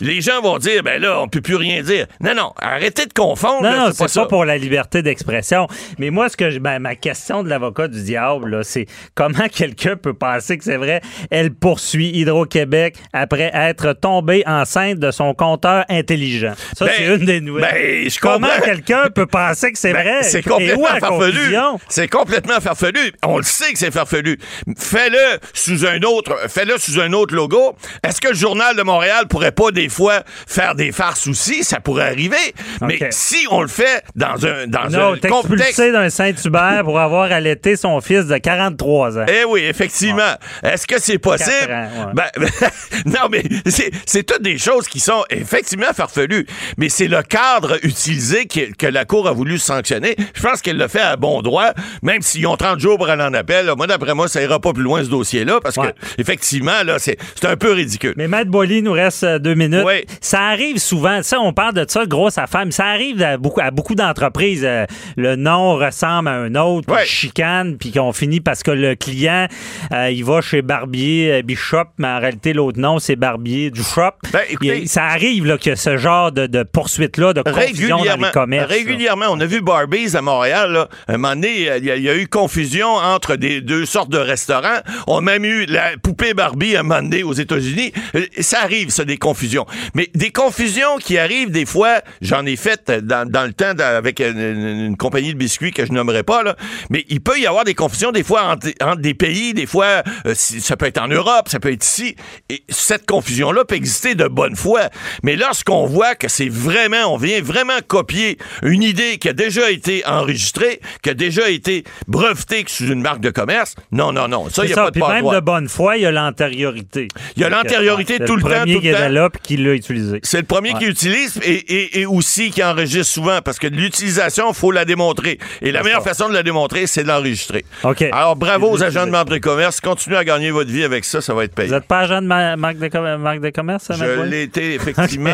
les 0.00 0.20
gens 0.20 0.40
vont 0.40 0.58
dire, 0.58 0.82
ben 0.82 1.00
là, 1.00 1.20
on 1.20 1.28
peut 1.28 1.40
plus 1.40 1.56
rien 1.56 1.71
dire. 1.80 2.06
Non, 2.20 2.34
non, 2.34 2.52
arrêtez 2.60 3.06
de 3.06 3.12
confondre. 3.14 3.62
Non, 3.62 3.70
là, 3.70 3.76
non, 3.78 3.90
c'est 3.92 3.98
pas, 4.04 4.08
ça. 4.08 4.26
pour 4.26 4.44
la 4.44 4.58
liberté 4.58 5.02
d'expression. 5.02 5.66
Mais 5.98 6.10
moi, 6.10 6.28
ce 6.28 6.36
que 6.36 6.50
je- 6.50 6.58
ben, 6.58 6.78
ma 6.78 6.94
question 6.94 7.42
de 7.42 7.48
l'avocat 7.48 7.88
du 7.88 8.02
diable, 8.02 8.50
là, 8.50 8.62
c'est 8.62 8.86
comment 9.14 9.48
quelqu'un 9.54 9.96
peut 9.96 10.14
penser 10.14 10.58
que 10.58 10.64
c'est 10.64 10.76
vrai? 10.76 11.00
Elle 11.30 11.52
poursuit 11.54 12.10
Hydro-Québec 12.14 12.96
après 13.12 13.50
être 13.54 13.92
tombée 13.94 14.42
enceinte 14.46 14.98
de 14.98 15.10
son 15.10 15.32
compteur 15.34 15.84
intelligent. 15.88 16.52
Ça, 16.76 16.86
Ben, 16.86 16.92
c'est 16.96 17.06
une 17.06 17.24
des 17.24 17.40
nouvelles. 17.40 17.70
ben, 17.72 18.10
je 18.10 18.18
comment 18.20 18.48
quelqu'un 18.64 19.08
peut 19.14 19.26
penser 19.26 19.72
que 19.72 19.78
c'est 19.78 19.92
Ben, 19.92 20.02
vrai? 20.02 20.22
C'est 20.22 20.42
complètement 20.42 20.86
farfelu. 21.00 21.56
C'est 21.88 22.08
complètement 22.08 22.60
farfelu. 22.60 23.12
On 23.24 23.36
le 23.38 23.42
sait 23.44 23.72
que 23.72 23.78
c'est 23.78 23.90
farfelu. 23.92 24.38
Fais-le 24.78 25.38
sous 25.54 25.86
un 25.86 26.00
autre, 26.02 26.36
fais-le 26.48 26.76
sous 26.78 27.00
un 27.00 27.12
autre 27.12 27.34
logo. 27.34 27.74
Est-ce 28.06 28.20
que 28.20 28.28
le 28.28 28.34
journal 28.34 28.76
de 28.76 28.82
Montréal 28.82 29.26
pourrait 29.28 29.52
pas 29.52 29.70
des 29.70 29.88
fois 29.88 30.22
faire 30.46 30.74
des 30.74 30.92
farces 30.92 31.26
aussi? 31.26 31.61
Ça 31.62 31.80
pourrait 31.80 32.04
arriver. 32.08 32.36
Mais 32.80 32.98
si 33.10 33.46
on 33.50 33.62
le 33.62 33.68
fait 33.68 34.02
dans 34.14 34.44
un 34.46 34.66
dans 34.66 34.88
Non, 34.90 35.14
un 35.14 35.28
contexte 35.28 35.80
d'un 35.80 36.10
Saint-Hubert 36.10 36.82
pour 36.84 36.98
avoir 37.00 37.30
allaité 37.32 37.76
son 37.76 38.00
fils 38.00 38.26
de 38.26 38.36
43 38.38 39.18
ans. 39.18 39.26
Eh 39.28 39.44
oui, 39.44 39.62
effectivement. 39.64 40.34
Est-ce 40.62 40.86
que 40.86 41.00
c'est 41.00 41.18
possible? 41.18 41.72
Ans, 41.72 41.88
ouais. 42.06 42.12
Ben, 42.14 42.68
non, 43.06 43.28
mais 43.30 43.42
c'est, 43.66 44.22
toutes 44.24 44.42
des 44.42 44.58
choses 44.58 44.88
qui 44.88 45.00
sont 45.00 45.24
effectivement 45.30 45.92
farfelues. 45.94 46.46
Mais 46.78 46.88
c'est 46.88 47.08
le 47.08 47.22
cadre 47.22 47.78
utilisé 47.84 48.46
que, 48.46 48.72
que 48.74 48.86
la 48.86 49.04
Cour 49.04 49.28
a 49.28 49.32
voulu 49.32 49.58
sanctionner. 49.58 50.16
Je 50.34 50.42
pense 50.42 50.60
qu'elle 50.62 50.76
l'a 50.76 50.88
fait 50.88 51.00
à 51.00 51.16
bon 51.16 51.42
droit, 51.42 51.72
même 52.02 52.22
s'ils 52.22 52.46
ont 52.46 52.56
30 52.56 52.80
jours 52.80 52.96
pour 52.98 53.08
aller 53.08 53.22
en 53.22 53.34
appel. 53.34 53.66
là. 53.66 53.74
moi, 53.74 53.86
d'après 53.86 54.14
moi, 54.14 54.28
ça 54.28 54.42
ira 54.42 54.60
pas 54.60 54.72
plus 54.72 54.82
loin 54.82 55.02
ce 55.04 55.08
dossier-là, 55.10 55.60
parce 55.62 55.76
Ouais. 55.76 55.92
que 55.92 56.20
effectivement, 56.20 56.82
là, 56.84 56.98
c'est, 56.98 57.16
c'est 57.34 57.46
un 57.46 57.56
peu 57.56 57.72
ridicule. 57.72 58.14
Mais 58.16 58.28
Matt 58.28 58.48
Boily, 58.48 58.78
il 58.78 58.84
nous 58.84 58.92
reste 58.92 59.24
euh, 59.24 59.38
deux 59.38 59.54
minutes. 59.54 59.84
Oui. 59.86 60.04
Ça 60.20 60.40
arrive 60.42 60.78
souvent, 60.78 61.22
ça, 61.22 61.40
on 61.40 61.51
parle 61.52 61.74
de 61.74 61.84
ça, 61.88 62.06
grosse 62.06 62.38
affaire, 62.38 62.64
mais 62.64 62.70
ça 62.72 62.86
arrive 62.86 63.22
à 63.22 63.36
beaucoup, 63.36 63.60
à 63.60 63.70
beaucoup 63.70 63.94
d'entreprises. 63.94 64.64
euh, 64.64 64.86
le 65.16 65.36
nom 65.36 65.76
ressemble 65.76 66.28
à 66.28 66.32
un 66.32 66.54
autre, 66.54 66.86
puis 66.86 66.96
Ouais. 66.96 67.04
chicanent, 67.06 67.76
puis 67.78 67.90
qu'on 67.92 68.12
finit 68.12 68.40
parce 68.40 68.62
que 68.62 68.70
le 68.70 68.94
client, 68.94 69.46
euh, 69.92 70.10
il 70.10 70.24
va 70.24 70.40
chez 70.40 70.62
Barbier 70.62 71.32
euh, 71.32 71.42
Bishop, 71.42 71.84
mais 71.98 72.08
en 72.08 72.18
réalité, 72.20 72.52
l'autre 72.52 72.78
nom, 72.78 72.98
c'est 72.98 73.16
Barbier 73.16 73.70
du 73.70 73.82
Shop. 73.82 74.12
Ben, 74.32 74.40
écoutez- 74.48 74.80
Il- 74.82 74.88
ça 74.88 75.04
arrive 75.04 75.46
là, 75.46 75.58
que 75.58 75.74
ce 75.74 75.96
genre 75.96 76.32
de, 76.32 76.46
de 76.46 76.62
poursuite-là, 76.62 77.32
de 77.32 77.42
confusion 77.42 77.98
dans 78.04 78.16
les 78.16 78.30
commerces. 78.32 78.68
là. 78.70 78.74
régulièrement, 78.76 79.26
on 79.30 79.40
a 79.40 79.46
vu 79.46 79.60
Barbies 79.60 80.16
à 80.16 80.22
Montréal. 80.22 80.72
Là. 80.72 80.88
Un 81.08 81.12
moment 81.18 81.34
donné, 81.34 81.52
il 81.78 81.84
y, 81.84 81.90
a- 81.90 81.96
il 81.96 82.02
y 82.02 82.08
a 82.08 82.16
eu 82.16 82.26
confusion 82.28 82.88
entre 82.94 83.36
des 83.36 83.60
deux 83.60 83.84
sortes 83.86 84.10
de 84.10 84.18
restaurants. 84.18 84.80
On 85.06 85.18
a 85.18 85.20
même 85.20 85.44
eu 85.44 85.66
la 85.66 85.96
poupée 86.02 86.34
Barbie 86.34 86.76
à 86.76 86.80
un 86.80 86.82
moment 86.82 87.02
donné 87.02 87.22
aux 87.22 87.32
États-Unis. 87.32 87.92
Ça 88.40 88.60
arrive, 88.62 88.90
ça, 88.90 89.04
des 89.04 89.16
confusions. 89.16 89.66
Mais 89.94 90.08
des 90.14 90.30
confusions 90.30 90.96
qui 90.98 91.18
arrivent 91.18 91.41
des 91.50 91.66
fois, 91.66 92.00
j'en 92.20 92.44
ai 92.46 92.56
fait 92.56 92.90
dans, 92.90 93.28
dans 93.28 93.44
le 93.44 93.52
temps 93.52 93.72
avec 93.78 94.20
une, 94.20 94.96
compagnie 94.96 95.32
de 95.32 95.38
biscuits 95.38 95.72
que 95.72 95.84
je 95.86 95.92
nommerai 95.92 96.22
pas, 96.22 96.42
là. 96.42 96.56
mais 96.90 97.04
il 97.08 97.20
peut 97.20 97.38
y 97.38 97.46
avoir 97.46 97.64
des 97.64 97.74
confusions 97.74 98.12
des 98.12 98.22
fois 98.22 98.42
entre, 98.44 98.68
entre 98.80 99.00
des 99.00 99.14
pays, 99.14 99.54
des 99.54 99.66
fois, 99.66 100.02
euh, 100.26 100.34
ça 100.34 100.76
peut 100.76 100.86
être 100.86 101.00
en 101.00 101.08
Europe, 101.08 101.48
ça 101.48 101.60
peut 101.60 101.72
être 101.72 101.84
ici. 101.84 102.16
Et 102.48 102.62
cette 102.68 103.06
confusion-là 103.06 103.64
peut 103.64 103.74
exister 103.74 104.14
de 104.14 104.26
bonne 104.28 104.56
foi. 104.56 104.82
Mais 105.22 105.36
lorsqu'on 105.36 105.86
voit 105.86 106.14
que 106.14 106.28
c'est 106.28 106.48
vraiment, 106.48 107.12
on 107.14 107.16
vient 107.16 107.40
vraiment 107.42 107.78
copier 107.86 108.38
une 108.62 108.82
idée 108.82 109.18
qui 109.18 109.28
a 109.28 109.32
déjà 109.32 109.70
été 109.70 110.04
enregistrée, 110.06 110.80
qui 111.02 111.10
a 111.10 111.14
déjà 111.14 111.48
été 111.48 111.84
brevetée 112.06 112.64
sous 112.66 112.86
une 112.86 113.00
marque 113.02 113.20
de 113.20 113.30
commerce, 113.30 113.74
non, 113.90 114.12
non, 114.12 114.28
non. 114.28 114.48
Ça, 114.50 114.64
il 114.64 114.68
C'est 114.68 114.68
n'y 114.68 114.72
a 114.72 114.74
ça, 114.76 114.82
pas 114.84 114.90
de 114.90 115.00
passe 115.00 115.22
même 115.22 115.32
de 115.34 115.40
bonne 115.40 115.68
foi, 115.68 115.96
il 115.96 116.02
y 116.02 116.06
a 116.06 116.12
l'antériorité. 116.12 117.08
Il 117.36 117.42
y 117.42 117.44
a 117.44 117.48
l'antériorité 117.48 118.16
c'est 118.18 118.24
tout 118.24 118.36
le 118.36 118.42
temps, 118.42 118.48
premier 118.48 118.80
qui 118.80 118.90
le 118.90 119.08
là, 119.08 119.30
puis 119.30 119.40
qui 119.42 119.56
l'a 119.56 119.74
utilisé. 119.74 120.20
C'est 120.22 120.38
le 120.38 120.44
premier 120.44 120.72
Ouais. 120.72 120.78
qui 120.78 120.84
utilise 120.86 121.31
et, 121.42 121.52
et- 121.52 122.00
et 122.00 122.06
aussi 122.06 122.50
qui 122.50 122.62
enregistre 122.62 123.12
souvent 123.12 123.40
parce 123.44 123.58
que 123.58 123.66
l'utilisation, 123.66 124.48
il 124.50 124.54
faut 124.54 124.70
la 124.70 124.84
démontrer. 124.84 125.38
Et 125.60 125.72
la 125.72 125.82
meilleure 125.82 126.02
ça. 126.02 126.08
façon 126.10 126.28
de 126.28 126.34
la 126.34 126.42
démontrer, 126.42 126.86
c'est 126.86 127.02
de 127.02 127.08
l'enregistrer. 127.08 127.64
OK. 127.84 128.02
Alors, 128.12 128.36
bravo 128.36 128.70
aux 128.70 128.82
agents 128.82 129.06
de 129.06 129.10
marque 129.10 129.28
de 129.30 129.38
commerce. 129.38 129.80
Continuez 129.80 130.16
à 130.16 130.24
gagner 130.24 130.50
votre 130.50 130.70
vie 130.70 130.84
avec 130.84 131.04
ça, 131.04 131.20
ça 131.20 131.34
va 131.34 131.44
être 131.44 131.50
Vous 131.52 131.56
payé. 131.56 131.70
n'êtes 131.70 131.86
pas 131.86 132.00
agent 132.00 132.22
de 132.22 132.26
ma- 132.26 132.56
marque 132.56 132.78
de, 132.78 132.88
com- 132.88 133.16
marque 133.18 133.40
de 133.40 133.50
commerce, 133.50 133.88
Matt 133.90 133.98
Je 133.98 134.14
Boily? 134.16 134.30
l'ai 134.30 134.42
été, 134.42 134.74
effectivement. 134.76 135.30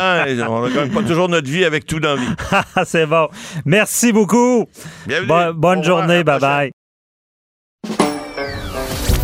On 0.49 0.61
ne 0.67 0.69
gagne 0.73 0.89
pas 0.91 1.01
toujours 1.03 1.29
notre 1.29 1.49
vie 1.49 1.65
avec 1.65 1.85
tout 1.85 1.99
dans 1.99 2.15
la 2.15 2.21
vie. 2.21 2.27
C'est 2.85 3.05
bon. 3.05 3.27
Merci 3.65 4.11
beaucoup. 4.11 4.65
Bienvenue. 5.07 5.27
Bo- 5.27 5.53
bonne 5.53 5.79
Au 5.79 5.83
journée. 5.83 6.17
la 6.17 6.23
Bye 6.23 6.39
bye. 6.39 6.78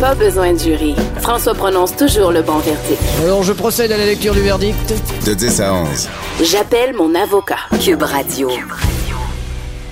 Pas 0.00 0.14
besoin 0.14 0.52
de 0.52 0.58
jury. 0.58 0.94
François 1.22 1.54
prononce 1.54 1.96
toujours 1.96 2.30
le 2.30 2.42
bon 2.42 2.58
verdict. 2.58 3.00
Alors, 3.22 3.42
je 3.42 3.54
procède 3.54 3.90
à 3.92 3.96
la 3.96 4.04
lecture 4.04 4.34
du 4.34 4.42
verdict. 4.42 4.92
De 5.26 5.32
10 5.32 5.60
à 5.62 5.72
11. 5.72 6.08
J'appelle 6.42 6.94
mon 6.94 7.14
avocat. 7.14 7.56
Cube 7.82 8.02
Radio. 8.02 8.50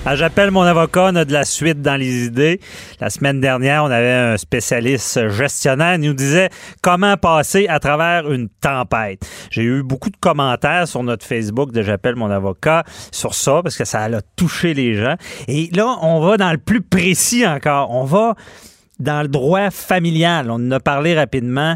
Ah, 0.05 0.15
J'appelle 0.15 0.51
mon 0.51 0.61
avocat, 0.61 1.09
on 1.11 1.15
a 1.15 1.25
de 1.25 1.33
la 1.33 1.43
suite 1.43 1.81
dans 1.81 1.95
les 1.95 2.25
idées. 2.25 2.59
La 3.01 3.09
semaine 3.09 3.41
dernière, 3.41 3.83
on 3.83 3.89
avait 3.89 4.11
un 4.11 4.37
spécialiste 4.37 5.29
gestionnaire 5.29 5.95
qui 5.95 6.05
nous 6.05 6.13
disait 6.13 6.49
comment 6.83 7.17
passer 7.17 7.65
à 7.67 7.79
travers 7.79 8.31
une 8.31 8.47
tempête. 8.61 9.27
J'ai 9.49 9.63
eu 9.63 9.81
beaucoup 9.81 10.11
de 10.11 10.17
commentaires 10.17 10.87
sur 10.87 11.01
notre 11.01 11.25
Facebook 11.25 11.71
de 11.71 11.81
J'appelle 11.81 12.15
mon 12.15 12.29
avocat 12.29 12.83
sur 13.11 13.33
ça 13.33 13.61
parce 13.63 13.75
que 13.75 13.85
ça 13.85 14.03
a 14.03 14.21
touché 14.35 14.75
les 14.75 14.93
gens. 14.93 15.15
Et 15.47 15.71
là, 15.73 15.97
on 16.03 16.19
va 16.19 16.37
dans 16.37 16.51
le 16.51 16.59
plus 16.59 16.81
précis 16.81 17.47
encore. 17.47 17.89
On 17.89 18.03
va 18.03 18.35
dans 18.99 19.21
le 19.21 19.27
droit 19.27 19.69
familial. 19.71 20.49
On 20.49 20.55
en 20.55 20.71
a 20.71 20.79
parlé 20.79 21.15
rapidement. 21.15 21.75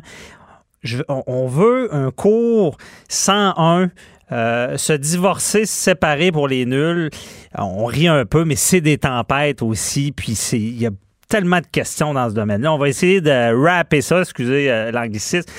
On- 1.08 1.48
veut 1.48 1.94
un 1.94 2.10
cours 2.12 2.78
101 3.10 3.90
euh, 4.32 4.78
se 4.78 4.94
divorcer, 4.94 5.66
se 5.66 5.74
séparer 5.74 6.32
pour 6.32 6.48
les 6.48 6.66
nuls, 6.66 7.10
on 7.58 7.86
rit 7.86 8.08
un 8.08 8.26
peu, 8.26 8.46
mais 8.46 8.56
c'est 8.56 8.80
des 8.80 8.98
tempêtes 9.00 9.62
aussi. 9.62 10.12
Puis 10.12 10.34
il 10.54 10.80
y 10.80 10.86
a 10.86 10.92
tellement 11.28 11.60
de 11.60 11.66
questions 11.66 12.14
dans 12.14 12.30
ce 12.30 12.36
domaine-là. 12.36 12.72
On 12.72 12.78
va 12.78 12.88
essayer 12.88 13.20
de 13.22 13.54
rapper 13.66 14.02
ça, 14.02 14.22
excusez 14.22 14.72
euh, 14.72 14.92
l'anglicisme, 14.92 15.52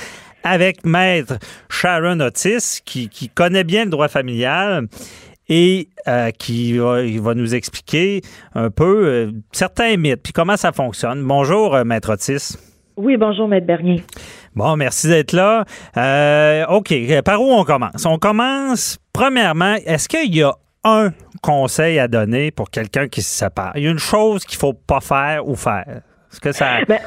avec 0.45 0.87
maître 0.87 1.35
Sharon 1.69 2.21
Otis, 2.21 2.81
qui 2.85 3.29
connaît 3.35 3.65
bien 3.65 3.85
le 3.85 3.91
droit 3.91 4.09
familial 4.09 4.87
et 5.51 5.89
euh, 6.09 6.31
qui 6.31 6.79
va, 6.79 7.03
il 7.03 7.21
va 7.21 7.35
nous 7.35 7.55
expliquer 7.55 8.23
un 8.55 8.71
peu 8.71 9.07
euh, 9.07 9.33
certains 9.53 9.97
mythes, 9.97 10.23
puis 10.23 10.33
comment 10.33 10.57
ça 10.57 10.73
fonctionne? 10.73 11.23
Bonjour, 11.25 11.75
euh, 11.75 11.85
maître 11.85 12.15
Otis. 12.15 12.57
Oui, 12.97 13.17
bonjour, 13.17 13.49
Maître 13.49 13.67
Bernier. 13.67 14.03
Bon, 14.55 14.77
merci 14.77 15.09
d'être 15.09 15.33
là. 15.33 15.65
OK, 16.69 16.95
par 17.25 17.41
où 17.41 17.51
on 17.51 17.65
commence? 17.65 18.05
On 18.05 18.19
commence, 18.19 18.99
premièrement, 19.13 19.75
est-ce 19.87 20.09
qu'il 20.09 20.35
y 20.35 20.43
a 20.43 20.53
un 20.85 21.11
conseil 21.43 21.99
à 21.99 22.09
donner 22.09 22.51
pour 22.51 22.71
quelqu'un 22.71 23.09
qui 23.09 23.23
se 23.23 23.31
sépare? 23.31 23.73
Il 23.77 23.85
y 23.85 23.87
a 23.87 23.91
une 23.91 23.99
chose 23.99 24.45
qu'il 24.45 24.59
faut 24.59 24.75
pas 24.75 25.01
faire 25.01 25.49
ou 25.49 25.57
faire. 25.57 26.03
Est-ce 26.31 26.41
que 26.41 26.53
ça... 26.53 26.85
Ben, 26.87 26.99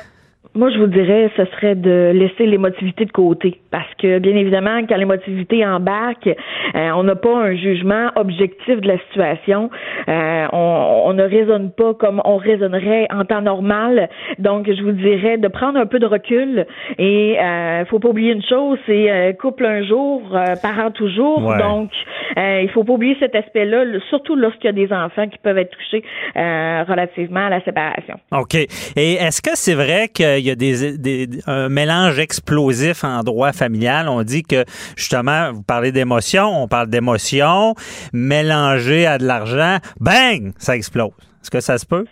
moi, 0.56 0.70
je 0.70 0.78
vous 0.78 0.88
dirais, 0.88 1.32
ce 1.36 1.46
serait 1.46 1.76
de 1.76 2.12
laisser 2.14 2.46
l'émotivité 2.46 3.06
de 3.06 3.12
côté. 3.12 3.60
Parce 3.72 3.92
que, 4.00 4.20
bien 4.20 4.36
évidemment, 4.36 4.82
quand 4.88 4.98
l'émotivité 4.98 5.66
embarque, 5.66 6.28
euh, 6.28 6.90
on 6.96 7.04
n'a 7.04 7.16
pas 7.16 7.36
un 7.36 7.56
jugement 7.56 8.10
objectif 8.16 8.80
de 8.82 8.88
la 8.88 8.98
situation. 9.00 9.70
Euh, 10.08 10.48
on, 10.52 11.04
on 11.06 11.14
ne 11.14 11.24
raisonne 11.24 11.72
pas 11.72 11.94
comme 11.96 12.22
on 12.26 12.38
raisonnerait 12.38 13.08
en 13.12 13.26
temps 13.26 13.42
normal. 13.42 14.10
Donc, 14.40 14.68
je 14.72 14.82
vous 14.84 14.92
dirais 14.92 15.38
de 15.38 15.48
prendre 15.48 15.80
un 15.80 15.86
peu 15.86 16.00
de 16.00 16.06
recul. 16.06 16.66
Et 17.00 17.40
euh, 17.40 17.86
faut 17.86 18.00
pas 18.00 18.10
oublier 18.10 18.34
une 18.34 18.44
chose, 18.44 18.78
c'est 18.86 19.12
euh, 19.12 19.34
couple 19.34 19.66
un 19.66 19.84
jour, 19.84 20.22
euh, 20.34 20.56
parent 20.62 20.92
toujours. 20.92 21.44
Ouais. 21.46 21.58
Donc, 21.58 21.90
euh, 22.38 22.62
il 22.64 22.70
faut 22.70 22.84
pas 22.84 22.94
oublier 22.94 23.16
cet 23.20 23.36
aspect-là, 23.36 23.86
surtout 24.10 24.36
lorsqu'il 24.36 24.66
y 24.66 24.70
a 24.70 24.74
des 24.74 24.92
enfants 24.94 25.28
qui 25.28 25.38
peuvent 25.38 25.58
être 25.58 25.72
touchés 25.72 26.04
euh, 26.36 26.84
relativement 26.88 27.48
à 27.48 27.50
la 27.50 27.62
séparation. 27.62 28.16
OK. 28.32 28.56
Et 28.56 29.14
est-ce 29.14 29.42
que 29.42 29.52
c'est 29.54 29.76
vrai 29.76 30.08
qu'il 30.14 30.43
y 30.44 30.52
a 30.52 30.56
des, 30.56 30.98
des- 30.98 31.30
un 31.48 31.70
mélange 31.70 32.20
explosif 32.20 33.04
en 33.04 33.22
droit 33.24 33.54
familial? 33.54 34.08
On 34.10 34.24
dit 34.24 34.44
que, 34.44 34.66
justement, 34.96 35.52
vous 35.54 35.64
parlez 35.64 35.92
d'émotion, 35.92 36.64
on 36.64 36.68
parle 36.68 36.90
d'émotion, 36.90 37.76
mélangé 38.14 39.06
à 39.06 39.18
de 39.18 39.26
l'argent, 39.26 39.78
bang, 40.00 40.54
ça 40.58 40.76
explose. 40.76 41.12
Est-ce 41.42 41.52
que 41.52 41.60
ça 41.60 41.78
se 41.78 41.86
peut? 41.86 42.06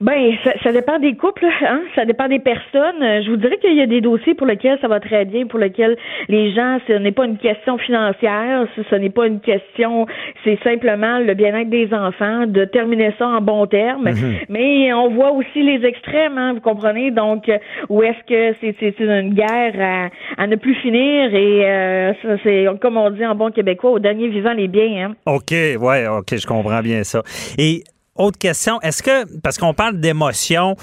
Ben, 0.00 0.32
ça, 0.44 0.52
ça 0.62 0.72
dépend 0.72 1.00
des 1.00 1.14
couples, 1.16 1.44
hein? 1.66 1.80
ça 1.96 2.04
dépend 2.04 2.28
des 2.28 2.38
personnes. 2.38 3.02
Euh, 3.02 3.20
Je 3.24 3.30
vous 3.30 3.36
dirais 3.36 3.56
qu'il 3.60 3.74
y 3.74 3.80
a 3.80 3.86
des 3.86 4.00
dossiers 4.00 4.34
pour 4.34 4.46
lesquels 4.46 4.78
ça 4.80 4.86
va 4.86 5.00
très 5.00 5.24
bien, 5.24 5.46
pour 5.46 5.58
lesquels 5.58 5.96
les 6.28 6.52
gens, 6.52 6.78
ce 6.86 6.92
n'est 6.92 7.10
pas 7.10 7.24
une 7.24 7.36
question 7.36 7.78
financière, 7.78 8.66
ce, 8.76 8.82
ce 8.88 8.94
n'est 8.94 9.10
pas 9.10 9.26
une 9.26 9.40
question, 9.40 10.06
c'est 10.44 10.56
simplement 10.62 11.18
le 11.18 11.34
bien-être 11.34 11.68
des 11.68 11.92
enfants, 11.92 12.46
de 12.46 12.64
terminer 12.64 13.12
ça 13.18 13.26
en 13.26 13.40
bon 13.40 13.66
terme. 13.66 14.08
Mais 14.48 14.92
on 14.92 15.08
voit 15.10 15.32
aussi 15.32 15.62
les 15.62 15.84
extrêmes, 15.84 16.38
hein, 16.38 16.52
vous 16.54 16.60
comprenez? 16.60 17.10
Donc, 17.10 17.48
euh, 17.48 17.58
où 17.88 18.00
est-ce 18.04 18.22
que 18.28 18.56
c'est 18.60 19.00
une 19.00 19.34
guerre 19.34 19.74
à, 19.80 20.42
à 20.42 20.46
ne 20.46 20.54
plus 20.54 20.76
finir 20.76 21.34
et 21.34 21.68
euh, 21.68 22.12
c'est 22.44 22.66
comme 22.80 22.96
on 22.96 23.10
dit 23.10 23.26
en 23.26 23.34
bon 23.34 23.50
québécois, 23.50 23.90
au 23.90 23.98
dernier 23.98 24.28
vivant 24.28 24.52
les 24.52 24.68
biens. 24.68 25.08
Hein? 25.10 25.14
OK, 25.26 25.50
ouais, 25.50 26.06
OK, 26.06 26.36
je 26.36 26.46
comprends 26.46 26.82
bien 26.82 27.02
ça. 27.02 27.22
Et 27.58 27.82
autre 28.18 28.38
question, 28.38 28.80
est-ce 28.82 29.02
que, 29.02 29.38
parce 29.40 29.58
qu'on 29.58 29.74
parle 29.74 30.00
d'émotion, 30.00 30.76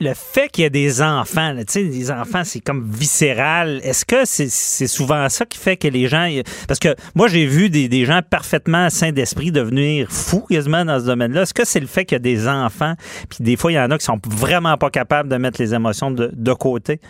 le 0.00 0.14
fait 0.14 0.48
qu'il 0.48 0.62
y 0.62 0.66
ait 0.66 0.70
des 0.70 1.02
enfants, 1.02 1.54
tu 1.58 1.64
sais, 1.68 1.84
des 1.84 2.10
enfants, 2.10 2.42
c'est 2.42 2.60
comme 2.60 2.90
viscéral. 2.90 3.80
Est-ce 3.84 4.06
que 4.06 4.24
c'est 4.24 4.86
souvent 4.86 5.28
ça 5.28 5.44
qui 5.44 5.58
fait 5.58 5.76
que 5.76 5.88
les 5.88 6.08
gens. 6.08 6.26
Parce 6.66 6.80
que 6.80 6.94
moi, 7.14 7.28
j'ai 7.28 7.44
vu 7.44 7.68
des, 7.68 8.04
gens 8.06 8.20
parfaitement 8.28 8.88
sains 8.88 9.12
d'esprit 9.12 9.52
devenir 9.52 10.10
fous 10.10 10.46
quasiment 10.48 10.86
dans 10.86 10.98
ce 10.98 11.04
domaine-là. 11.04 11.42
Est-ce 11.42 11.52
que 11.52 11.66
c'est 11.66 11.80
le 11.80 11.86
fait 11.86 12.06
qu'il 12.06 12.14
y 12.14 12.16
a 12.16 12.20
des 12.20 12.48
enfants, 12.48 12.94
puis 13.28 13.38
des 13.40 13.56
fois, 13.56 13.72
il 13.72 13.74
y 13.74 13.78
en 13.80 13.90
a 13.90 13.98
qui 13.98 14.04
sont 14.06 14.18
vraiment 14.26 14.78
pas 14.78 14.88
capables 14.88 15.28
de 15.28 15.36
mettre 15.36 15.60
les 15.60 15.74
émotions 15.74 16.10
de 16.10 16.52
côté? 16.54 17.00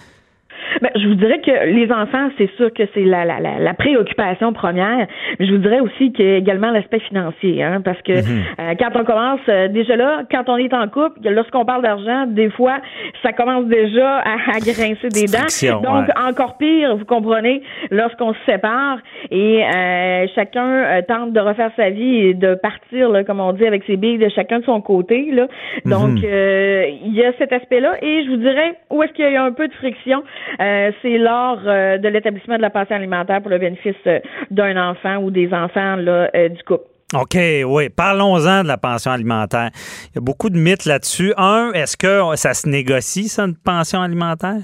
Ben, 0.82 0.90
je 0.94 1.06
vous 1.08 1.14
dirais 1.14 1.40
que 1.40 1.66
les 1.66 1.90
enfants, 1.92 2.30
c'est 2.38 2.50
sûr 2.56 2.72
que 2.72 2.84
c'est 2.94 3.04
la, 3.04 3.24
la, 3.24 3.40
la, 3.40 3.58
la 3.58 3.74
préoccupation 3.74 4.52
première, 4.52 5.06
mais 5.38 5.46
je 5.46 5.52
vous 5.52 5.58
dirais 5.58 5.80
aussi 5.80 6.12
qu'il 6.12 6.24
y 6.26 6.32
a 6.32 6.36
également 6.36 6.70
l'aspect 6.70 7.00
financier, 7.00 7.62
hein, 7.62 7.80
parce 7.84 8.00
que 8.02 8.12
euh, 8.12 8.74
quand 8.78 8.90
on 8.94 9.04
commence, 9.04 9.40
euh, 9.48 9.68
déjà 9.68 9.96
là, 9.96 10.22
quand 10.30 10.48
on 10.48 10.56
est 10.56 10.72
en 10.72 10.88
couple, 10.88 11.20
lorsqu'on 11.28 11.64
parle 11.64 11.82
d'argent, 11.82 12.26
des 12.26 12.50
fois, 12.50 12.78
ça 13.22 13.32
commence 13.32 13.66
déjà 13.66 14.18
à, 14.18 14.34
à 14.56 14.58
grincer 14.60 15.08
des 15.08 15.26
dents. 15.26 15.38
Friction, 15.40 15.80
Donc, 15.80 16.08
ouais. 16.08 16.14
encore 16.28 16.56
pire, 16.56 16.96
vous 16.96 17.04
comprenez, 17.04 17.62
lorsqu'on 17.90 18.32
se 18.32 18.38
sépare 18.46 18.98
et 19.30 19.64
euh, 19.64 20.26
chacun 20.34 20.66
euh, 20.66 21.02
tente 21.06 21.32
de 21.32 21.40
refaire 21.40 21.70
sa 21.76 21.90
vie 21.90 22.16
et 22.26 22.34
de 22.34 22.54
partir, 22.54 23.10
là, 23.10 23.24
comme 23.24 23.40
on 23.40 23.52
dit, 23.52 23.66
avec 23.66 23.84
ses 23.84 23.96
billes 23.96 24.18
de 24.18 24.28
chacun 24.28 24.60
de 24.60 24.64
son 24.64 24.80
côté. 24.80 25.30
Là. 25.32 25.46
Donc, 25.84 26.22
euh, 26.24 26.86
il 27.04 27.14
y 27.14 27.24
a 27.24 27.32
cet 27.38 27.52
aspect-là. 27.52 27.96
Et 28.02 28.24
je 28.24 28.30
vous 28.30 28.36
dirais, 28.36 28.74
où 28.90 29.02
est-ce 29.02 29.12
qu'il 29.12 29.30
y 29.30 29.36
a 29.36 29.42
un 29.42 29.52
peu 29.52 29.68
de 29.68 29.74
friction? 29.74 30.22
Euh, 30.60 30.69
c'est 31.02 31.18
lors 31.18 31.58
euh, 31.66 31.98
de 31.98 32.08
l'établissement 32.08 32.56
de 32.56 32.62
la 32.62 32.70
pension 32.70 32.96
alimentaire 32.96 33.40
pour 33.40 33.50
le 33.50 33.58
bénéfice 33.58 33.94
euh, 34.06 34.18
d'un 34.50 34.76
enfant 34.90 35.16
ou 35.18 35.30
des 35.30 35.52
enfants 35.52 35.96
là, 35.96 36.30
euh, 36.34 36.48
du 36.48 36.62
couple. 36.62 36.84
OK, 37.14 37.36
oui. 37.66 37.88
Parlons-en 37.88 38.62
de 38.62 38.68
la 38.68 38.76
pension 38.78 39.10
alimentaire. 39.10 39.70
Il 40.12 40.16
y 40.16 40.18
a 40.18 40.20
beaucoup 40.20 40.48
de 40.48 40.56
mythes 40.56 40.86
là-dessus. 40.86 41.32
Un, 41.36 41.72
est-ce 41.74 41.96
que 41.96 42.36
ça 42.36 42.54
se 42.54 42.68
négocie, 42.68 43.28
ça, 43.28 43.42
une 43.44 43.56
pension 43.56 44.00
alimentaire? 44.00 44.60